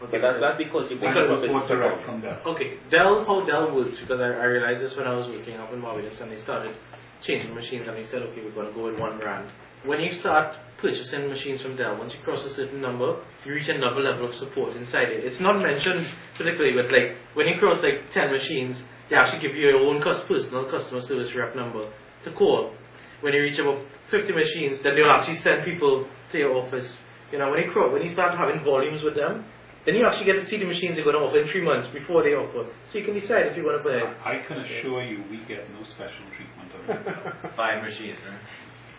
But 0.00 0.10
that's, 0.10 0.40
that's 0.40 0.58
because 0.58 0.90
you 0.90 0.96
And 0.98 1.14
bought 1.14 1.16
it 1.16 1.24
it 1.24 1.30
was 1.30 1.40
for 1.40 1.52
bought 1.52 1.68
direct 1.68 2.04
from 2.06 2.20
Dell. 2.20 2.40
Okay, 2.46 2.78
Dell, 2.90 3.24
how 3.24 3.44
Dell 3.46 3.74
works, 3.74 3.96
because 3.98 4.20
I, 4.20 4.24
I 4.26 4.44
realized 4.44 4.82
this 4.82 4.96
when 4.96 5.06
I 5.06 5.14
was 5.14 5.28
working 5.28 5.56
up 5.56 5.72
in 5.72 5.80
Barbados 5.80 6.20
and 6.20 6.30
they 6.32 6.40
started 6.40 6.74
changing 7.22 7.54
machines 7.54 7.88
and 7.88 7.96
they 7.96 8.06
said, 8.06 8.22
okay, 8.22 8.42
we're 8.44 8.52
going 8.52 8.66
to 8.68 8.72
go 8.74 8.84
with 8.90 8.98
one 8.98 9.18
brand. 9.18 9.48
When 9.84 10.00
you 10.00 10.12
start 10.12 10.56
purchasing 10.78 11.28
machines 11.28 11.62
from 11.62 11.76
Dell, 11.76 11.96
once 11.96 12.12
you 12.12 12.18
cross 12.20 12.44
a 12.44 12.50
certain 12.50 12.80
number, 12.80 13.18
you 13.44 13.52
reach 13.52 13.68
another 13.68 14.00
level 14.00 14.28
of 14.28 14.34
support 14.34 14.76
inside 14.76 15.08
it. 15.10 15.24
It's 15.24 15.40
not 15.40 15.60
mentioned 15.60 16.06
particularly, 16.36 16.74
but 16.74 16.90
like 16.90 17.16
when 17.34 17.46
you 17.46 17.58
cross 17.58 17.82
like 17.82 18.10
10 18.10 18.30
machines, 18.32 18.82
they 19.10 19.16
actually 19.16 19.40
give 19.40 19.54
you 19.54 19.68
your 19.68 19.80
own 19.80 20.00
personal 20.02 20.70
customer 20.70 21.00
service 21.02 21.34
rep 21.34 21.54
number 21.54 21.90
to 22.24 22.32
call. 22.32 22.72
When 23.20 23.32
you 23.34 23.42
reach 23.42 23.58
about 23.58 23.78
50 24.10 24.32
machines, 24.32 24.78
then 24.82 24.96
they'll 24.96 25.10
actually 25.10 25.36
send 25.36 25.64
people 25.64 26.06
to 26.32 26.38
your 26.38 26.54
office. 26.56 26.98
You 27.30 27.38
know, 27.38 27.50
when 27.50 27.62
you, 27.64 27.70
cro- 27.70 27.92
when 27.92 28.02
you 28.02 28.10
start 28.10 28.36
having 28.36 28.64
volumes 28.64 29.02
with 29.02 29.14
them, 29.16 29.44
then 29.86 29.94
you 29.96 30.06
actually 30.06 30.24
get 30.24 30.34
to 30.40 30.46
see 30.48 30.56
the 30.58 30.64
machines 30.64 30.96
they're 30.96 31.04
going 31.04 31.16
to 31.16 31.22
offer 31.22 31.38
in 31.40 31.48
three 31.48 31.62
months 31.62 31.88
before 31.88 32.22
they 32.22 32.30
offer. 32.30 32.70
So 32.92 32.98
you 32.98 33.04
can 33.04 33.14
decide 33.14 33.46
if 33.48 33.56
you 33.56 33.64
want 33.64 33.82
to 33.82 33.84
buy 33.84 33.96
it. 33.96 34.16
I 34.24 34.46
can 34.46 34.58
assure 34.60 35.02
you 35.02 35.24
we 35.30 35.38
get 35.46 35.70
no 35.72 35.84
special 35.84 36.24
treatment 36.36 36.72
on 36.72 36.80
Dell. 37.04 37.52
Five 37.56 37.82
machines, 37.84 38.18
right? 38.26 38.40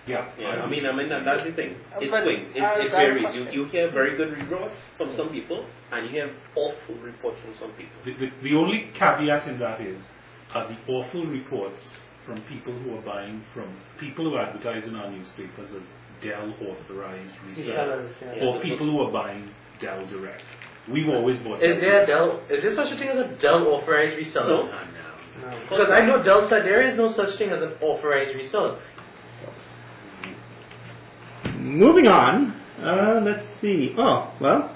Yeah, 0.07 0.29
Yeah, 0.38 0.61
I 0.61 0.69
mean, 0.69 0.86
I 0.86 0.95
mean 0.95 1.09
that, 1.09 1.25
that's 1.25 1.43
the 1.43 1.53
thing. 1.53 1.73
Uh, 1.89 1.97
it's 1.99 2.11
But 2.11 2.23
swing. 2.23 2.53
It, 2.53 2.61
I- 2.61 2.86
it 2.86 2.93
I 2.93 3.01
have 3.01 3.17
a 3.17 3.19
varies. 3.25 3.33
You, 3.33 3.49
you 3.49 3.65
hear 3.69 3.89
very 3.89 4.15
good 4.15 4.38
reports 4.38 4.75
from 4.97 5.15
some 5.17 5.29
people, 5.29 5.65
and 5.91 6.05
you 6.05 6.11
hear 6.11 6.31
awful 6.55 6.95
reports 7.01 7.39
from 7.41 7.55
some 7.59 7.71
people. 7.73 7.97
The, 8.05 8.13
the, 8.13 8.29
the 8.43 8.55
only 8.55 8.91
caveat 8.93 9.47
in 9.47 9.57
that 9.59 9.81
is 9.81 9.97
are 10.53 10.67
the 10.69 10.77
awful 10.93 11.25
reports 11.25 11.81
from 12.23 12.41
people 12.43 12.73
who 12.73 12.95
are 12.97 13.01
buying 13.01 13.43
from 13.53 13.75
people 13.99 14.29
who 14.29 14.38
advertise 14.38 14.86
in 14.88 14.95
our 14.95 15.09
newspapers 15.09 15.71
as 15.75 15.83
Dell 16.21 16.53
authorized 16.61 17.36
resellers, 17.49 17.65
Resellers, 17.65 18.38
yeah. 18.38 18.45
or 18.45 18.61
people 18.61 18.86
who 18.86 18.99
are 19.01 19.11
buying 19.11 19.49
Dell 19.81 20.05
direct. 20.07 20.43
We've 20.91 21.09
always 21.09 21.39
bought. 21.39 21.63
Is 21.63 21.79
there 21.79 22.03
a 22.03 22.05
direct. 22.05 22.49
Dell? 22.49 22.57
Is 22.57 22.63
there 22.63 22.75
such 22.75 22.93
a 22.93 22.97
thing 22.97 23.09
as 23.09 23.17
a 23.17 23.41
Dell 23.41 23.67
authorized 23.67 24.17
reseller? 24.17 24.47
No. 24.47 24.71
No. 25.41 25.59
Because 25.69 25.89
I 25.91 26.05
know 26.05 26.21
Dell 26.21 26.47
said 26.49 26.59
there 26.63 26.81
is 26.81 26.95
no 26.95 27.11
such 27.11 27.38
thing 27.38 27.49
as 27.49 27.61
an 27.61 27.73
authorized 27.81 28.36
reseller. 28.36 28.79
Moving 31.57 32.07
on, 32.07 32.51
uh, 32.79 33.21
let's 33.25 33.45
see. 33.59 33.95
Oh, 33.97 34.31
well, 34.39 34.75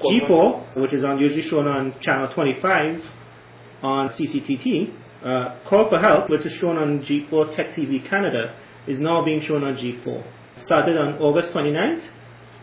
G4, 0.00 0.76
which 0.76 0.92
is 0.94 1.04
on, 1.04 1.18
usually 1.18 1.42
shown 1.42 1.66
on 1.66 1.94
channel 2.00 2.32
25 2.32 3.02
on 3.82 4.08
CCTT, 4.08 4.94
uh, 5.24 5.58
Call 5.68 5.90
for 5.90 5.98
Help, 5.98 6.30
which 6.30 6.46
is 6.46 6.52
shown 6.54 6.78
on 6.78 7.00
G4 7.00 7.54
Tech 7.54 7.74
TV 7.76 8.08
Canada, 8.08 8.54
is 8.86 8.98
now 8.98 9.24
being 9.24 9.42
shown 9.42 9.62
on 9.64 9.74
G4. 9.76 10.24
Started 10.56 10.96
on 10.96 11.18
August 11.20 11.52
29th, 11.52 12.02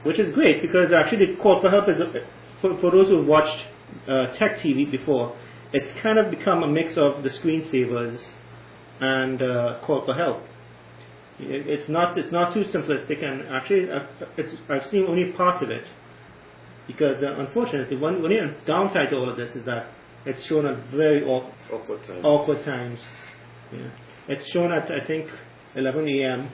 which 0.03 0.19
is 0.19 0.33
great 0.33 0.61
because 0.61 0.91
actually 0.91 1.27
the 1.27 1.41
Call 1.41 1.61
for 1.61 1.69
Help 1.69 1.87
is, 1.89 1.99
for, 2.61 2.77
for 2.79 2.91
those 2.91 3.07
who 3.07 3.17
have 3.19 3.27
watched 3.27 3.65
uh, 4.07 4.27
Tech 4.35 4.57
TV 4.59 4.89
before, 4.89 5.35
it's 5.73 5.91
kind 6.01 6.17
of 6.17 6.31
become 6.31 6.63
a 6.63 6.67
mix 6.67 6.97
of 6.97 7.23
the 7.23 7.29
screensavers 7.29 8.21
and 8.99 9.41
uh, 9.41 9.79
call 9.85 10.03
for 10.05 10.13
help. 10.15 10.43
It, 11.39 11.67
it's 11.67 11.89
not 11.89 12.17
it's 12.17 12.31
not 12.31 12.53
too 12.53 12.63
simplistic, 12.63 13.23
and 13.23 13.47
actually 13.49 13.87
I've, 13.91 14.07
it's, 14.37 14.55
I've 14.69 14.87
seen 14.89 15.05
only 15.07 15.31
part 15.33 15.61
of 15.63 15.69
it 15.69 15.85
because 16.87 17.21
uh, 17.23 17.35
unfortunately 17.39 17.97
one 17.97 18.21
one 18.21 18.55
downside 18.65 19.09
to 19.11 19.15
all 19.17 19.29
of 19.29 19.37
this 19.37 19.55
is 19.55 19.65
that 19.65 19.91
it's 20.25 20.43
shown 20.43 20.65
at 20.65 20.89
very 20.91 21.23
aw- 21.23 21.49
Awkward 21.71 22.03
times. 22.03 22.25
awkward 22.25 22.65
times. 22.65 22.99
Yeah. 23.71 23.89
It's 24.27 24.45
shown 24.51 24.71
at 24.71 24.91
I 24.91 25.05
think 25.05 25.27
11 25.75 26.07
a.m. 26.09 26.49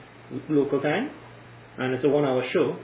local 0.48 0.80
time, 0.80 1.10
and 1.78 1.94
it's 1.94 2.04
a 2.04 2.08
one-hour 2.08 2.44
show. 2.52 2.76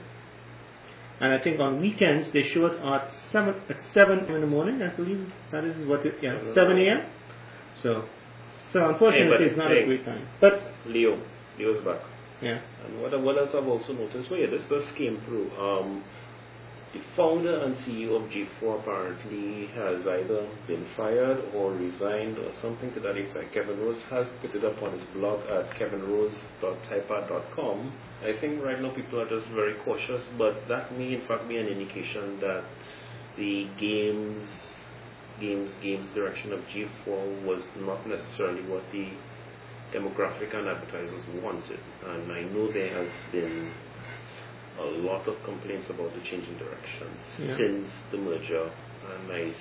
And 1.23 1.31
I 1.33 1.39
think 1.43 1.59
on 1.59 1.79
weekends 1.79 2.27
they 2.33 2.43
show 2.53 2.65
it 2.65 2.75
at 2.83 3.09
seven 3.31 3.55
at 3.69 3.77
seven 3.93 4.25
in 4.25 4.41
the 4.41 4.47
morning. 4.47 4.81
I 4.81 4.93
believe 4.95 5.21
that 5.53 5.63
is 5.63 5.87
what 5.87 6.05
it, 6.05 6.15
yeah 6.21 6.35
seven 6.53 6.77
a.m. 6.77 7.01
So 7.81 8.03
so 8.73 8.89
unfortunately 8.89 9.37
Hey, 9.39 9.49
it's 9.51 9.57
not 9.57 9.71
hey. 9.71 9.83
a 9.83 9.85
great 9.85 10.03
time. 10.05 10.27
But 10.41 10.55
Leo. 10.85 11.21
Leo's 11.57 11.83
back. 11.85 12.01
yeah, 12.41 12.59
And 12.83 12.99
what, 13.01 13.11
what 13.21 13.37
else 13.37 13.51
I've 13.55 13.67
also 13.67 13.93
noticed, 13.93 14.29
well, 14.31 14.39
yeah, 14.39 14.49
this, 14.49 14.63
this 14.69 14.83
came 14.97 15.21
through. 15.25 15.51
Um, 15.55 16.03
the 16.93 17.01
founder 17.17 17.63
and 17.63 17.75
CEO 17.77 18.23
of 18.23 18.29
G4 18.29 18.81
apparently 18.81 19.65
has 19.73 20.05
either 20.05 20.47
been 20.67 20.85
fired 20.95 21.43
or 21.55 21.73
resigned 21.73 22.37
or 22.37 22.51
something 22.61 22.93
to 22.93 22.99
that 22.99 23.17
effect. 23.17 23.51
Kevin 23.51 23.79
Rose 23.79 23.99
has 24.11 24.27
put 24.41 24.53
it 24.53 24.63
up 24.63 24.79
on 24.83 24.93
his 24.93 25.03
blog 25.15 25.39
at 25.49 25.71
kevinrose.typepad.com. 25.71 27.93
I 28.21 28.33
think 28.39 28.63
right 28.63 28.79
now 28.79 28.91
people 28.93 29.19
are 29.19 29.27
just 29.27 29.47
very 29.49 29.73
cautious, 29.83 30.21
but 30.37 30.67
that 30.69 30.95
may 30.95 31.15
in 31.15 31.21
fact 31.27 31.47
be 31.49 31.57
an 31.57 31.65
indication 31.67 32.39
that 32.41 32.63
the 33.37 33.67
games, 33.79 34.47
games, 35.41 35.71
games 35.81 36.07
direction 36.13 36.53
of 36.53 36.59
G4 36.59 37.43
was 37.43 37.63
not 37.77 38.07
necessarily 38.07 38.61
what 38.69 38.83
the 38.91 39.07
demographic 39.97 40.55
and 40.55 40.67
advertisers 40.67 41.23
wanted. 41.41 41.79
And 42.05 42.31
I 42.31 42.43
know 42.43 42.71
there 42.71 42.93
has 42.93 43.09
been 43.31 43.71
a 44.83 44.91
lot 45.07 45.27
of 45.27 45.35
complaints 45.45 45.89
about 45.89 46.13
the 46.13 46.21
changing 46.29 46.57
directions 46.57 47.19
Yeah. 47.39 47.57
since 47.57 47.89
the 48.11 48.17
merger. 48.17 48.69
And 49.03 49.31
I, 49.31 49.51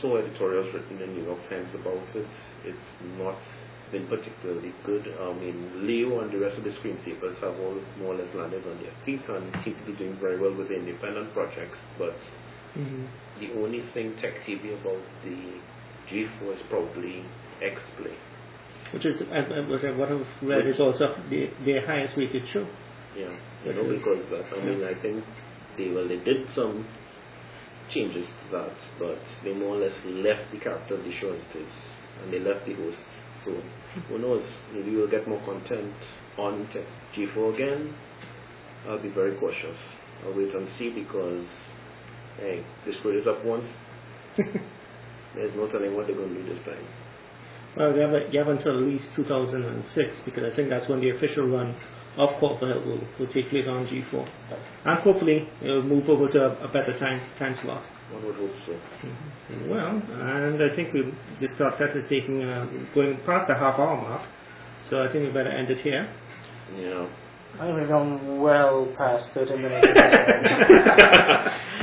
saw 0.00 0.16
editorials 0.16 0.72
written 0.72 1.02
in 1.02 1.14
New 1.16 1.24
York 1.24 1.48
Times 1.50 1.68
about 1.74 2.08
it. 2.16 2.26
It's 2.64 2.88
not 3.18 3.36
been 3.92 4.06
particularly 4.06 4.72
good. 4.84 5.06
I 5.20 5.32
mean, 5.34 5.86
Leo 5.86 6.20
and 6.20 6.32
the 6.32 6.38
rest 6.38 6.56
of 6.58 6.64
the 6.64 6.70
screensavers 6.70 7.38
have 7.40 7.54
all 7.60 7.76
more 7.98 8.14
or 8.14 8.16
less 8.16 8.34
landed 8.34 8.66
on 8.66 8.80
their 8.82 8.92
feet 9.04 9.20
and 9.28 9.44
seem 9.64 9.76
to 9.76 9.84
be 9.84 9.92
doing 9.92 10.16
very 10.20 10.40
well 10.40 10.54
with 10.54 10.68
the 10.68 10.74
independent 10.76 11.32
projects. 11.34 11.78
But 11.98 12.16
Mhm. 12.76 13.06
the 13.40 13.52
only 13.62 13.82
thing 13.94 14.14
Tech 14.16 14.44
TV 14.44 14.72
about 14.72 15.02
the 15.24 15.36
G4 16.10 16.52
is 16.54 16.62
probably 16.70 17.22
X-Play. 17.62 18.14
which 18.92 19.04
is 19.04 19.20
uh, 19.20 19.64
what 19.66 20.08
I've 20.10 20.26
read 20.42 20.66
is 20.66 20.78
also 20.78 21.16
the, 21.28 21.50
their 21.64 21.84
highest 21.84 22.16
rated 22.16 22.46
show. 22.48 22.64
Yeah, 23.16 23.34
you 23.64 23.72
know, 23.72 23.96
because 23.96 24.24
that, 24.30 24.44
I 24.54 24.64
mean, 24.64 24.84
I 24.84 24.94
think 25.00 25.24
they, 25.78 25.88
well, 25.88 26.06
they 26.06 26.18
did 26.18 26.46
some 26.54 26.86
changes 27.90 28.26
to 28.26 28.56
that, 28.56 28.74
but 28.98 29.18
they 29.42 29.54
more 29.54 29.76
or 29.76 29.78
less 29.78 29.94
left 30.04 30.52
the 30.52 30.58
character 30.58 30.96
of 30.96 31.04
the 31.04 31.12
show 31.12 31.32
as 31.32 31.40
it 31.54 31.60
is, 31.60 31.72
and 32.22 32.32
they 32.32 32.40
left 32.40 32.66
the 32.66 32.74
host. 32.74 33.04
So, 33.44 33.56
who 34.08 34.18
knows, 34.18 34.44
maybe 34.74 34.94
we'll 34.94 35.10
get 35.10 35.26
more 35.28 35.40
content 35.44 35.94
on 36.36 36.68
Tech 36.72 36.84
G4 37.14 37.54
again. 37.54 37.94
I'll 38.88 39.02
be 39.02 39.08
very 39.08 39.36
cautious. 39.36 39.76
I'll 40.24 40.34
wait 40.34 40.54
and 40.54 40.68
see 40.78 40.90
because, 40.90 41.46
hey, 42.38 42.64
they 42.84 42.92
screwed 42.92 43.16
it 43.16 43.28
up 43.28 43.44
once. 43.44 43.68
There's 45.34 45.54
no 45.54 45.68
telling 45.68 45.94
what 45.94 46.06
they're 46.06 46.16
going 46.16 46.34
to 46.34 46.42
do 46.42 46.54
this 46.54 46.64
time. 46.64 46.84
Well, 47.76 47.92
they 47.92 48.00
have, 48.00 48.12
a, 48.12 48.30
they 48.30 48.38
have 48.38 48.48
until 48.48 48.78
at 48.78 48.84
least 48.84 49.08
2006 49.16 50.22
because 50.24 50.44
I 50.50 50.54
think 50.56 50.70
that's 50.70 50.88
when 50.88 51.00
the 51.00 51.10
official 51.10 51.46
run 51.46 51.74
of 52.16 52.30
Call 52.40 52.58
for 52.58 52.68
Help 52.68 52.82
uh, 52.82 52.88
will, 52.88 53.00
will 53.18 53.26
take 53.32 53.50
place 53.50 53.66
on 53.68 53.86
G4. 53.86 54.28
And 54.84 54.98
hopefully 55.00 55.48
it'll 55.62 55.82
move 55.82 56.08
over 56.08 56.28
to 56.28 56.38
a, 56.38 56.64
a 56.64 56.68
better 56.68 56.98
time 56.98 57.20
time 57.38 57.56
slot. 57.62 57.82
One 58.12 58.24
would 58.24 58.36
hope 58.36 58.52
so. 58.64 58.72
Mm-hmm. 58.72 59.68
Well, 59.70 60.02
and 60.10 60.62
I 60.62 60.74
think 60.74 60.92
we, 60.94 61.12
this 61.40 61.50
podcast 61.58 61.96
is 61.96 62.04
taking 62.08 62.42
uh, 62.42 62.66
going 62.94 63.18
past 63.26 63.48
the 63.48 63.54
half 63.54 63.78
hour 63.78 63.96
mark, 63.96 64.22
so 64.88 65.02
I 65.02 65.12
think 65.12 65.24
we 65.26 65.30
better 65.32 65.50
end 65.50 65.70
it 65.70 65.78
here. 65.78 66.08
Yeah. 66.76 67.06
I 67.58 67.66
think 67.66 67.78
we've 67.80 67.88
gone 67.88 68.40
well 68.40 68.86
past 68.98 69.30
30 69.32 69.56
minutes. 69.56 69.86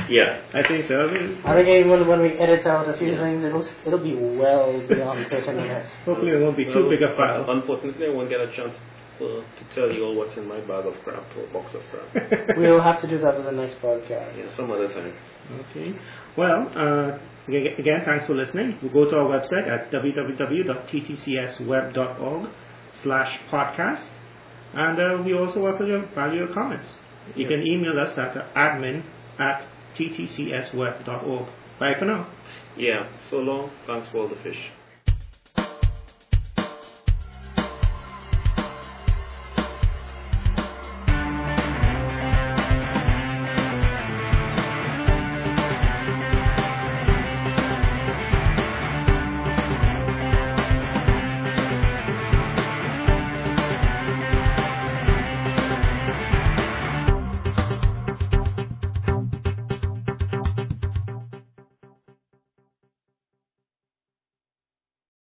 yeah. 0.08 0.40
I 0.54 0.62
think 0.66 0.86
so. 0.86 0.94
I 0.94 1.12
mean, 1.12 1.40
I 1.44 1.54
think 1.54 1.68
even 1.68 2.06
when 2.06 2.22
we 2.22 2.30
edit 2.38 2.64
out 2.66 2.88
a 2.88 2.96
few 2.96 3.12
Yeah. 3.12 3.22
things, 3.22 3.42
it'll 3.44 3.66
it'll 3.84 3.98
be 3.98 4.14
well 4.14 4.80
beyond 4.86 5.26
30 5.28 5.52
minutes. 5.52 5.90
hopefully 6.04 6.30
it 6.30 6.40
won't 6.40 6.56
be 6.56 6.66
too 6.66 6.88
big 6.88 7.02
a 7.02 7.14
file. 7.16 7.44
Unfortunately, 7.50 8.06
I 8.06 8.10
won't 8.10 8.30
get 8.30 8.40
a 8.40 8.46
chance 8.54 8.72
uh, 9.20 9.42
to 9.42 9.64
tell 9.74 9.90
you 9.90 10.04
all 10.04 10.14
what's 10.16 10.36
in 10.36 10.46
my 10.48 10.60
bag 10.60 10.86
of 10.86 10.94
crap 11.04 11.24
or 11.36 11.46
box 11.52 11.74
of 11.74 11.82
crap. 11.90 12.14
We'll 12.56 12.80
have 12.80 13.00
to 13.00 13.08
do 13.08 13.18
that 13.18 13.36
with 13.36 13.46
the 13.46 13.52
next 13.52 13.80
podcast. 13.80 14.36
yeah, 14.36 14.54
some 14.56 14.70
other 14.70 14.88
time. 14.88 15.12
Okay. 15.70 15.94
Well, 16.36 16.68
uh, 16.74 17.18
again, 17.48 18.02
thanks 18.04 18.26
for 18.26 18.34
listening. 18.34 18.78
We'll 18.82 18.92
go 18.92 19.04
to 19.10 19.16
our 19.16 19.28
website 19.28 19.68
at 19.68 19.90
www.ttcsweb.org 19.92 22.48
slash 23.02 23.40
podcast. 23.52 24.08
And 24.74 24.98
uh, 24.98 25.22
we 25.24 25.34
also 25.34 25.60
welcome 25.60 25.86
your 25.86 26.06
value 26.14 26.38
your 26.44 26.52
comments. 26.52 26.96
You 27.36 27.46
can 27.46 27.64
email 27.66 27.98
us 28.00 28.18
at 28.18 28.34
admin 28.54 29.04
at 29.38 29.66
ttcsweb.org. 29.96 31.48
Bye 31.78 31.94
for 31.98 32.04
now. 32.04 32.26
Yeah, 32.76 33.08
so 33.30 33.36
long. 33.36 33.70
Thanks 33.86 34.08
for 34.08 34.18
all 34.18 34.28
the 34.28 34.36
fish. 34.42 34.58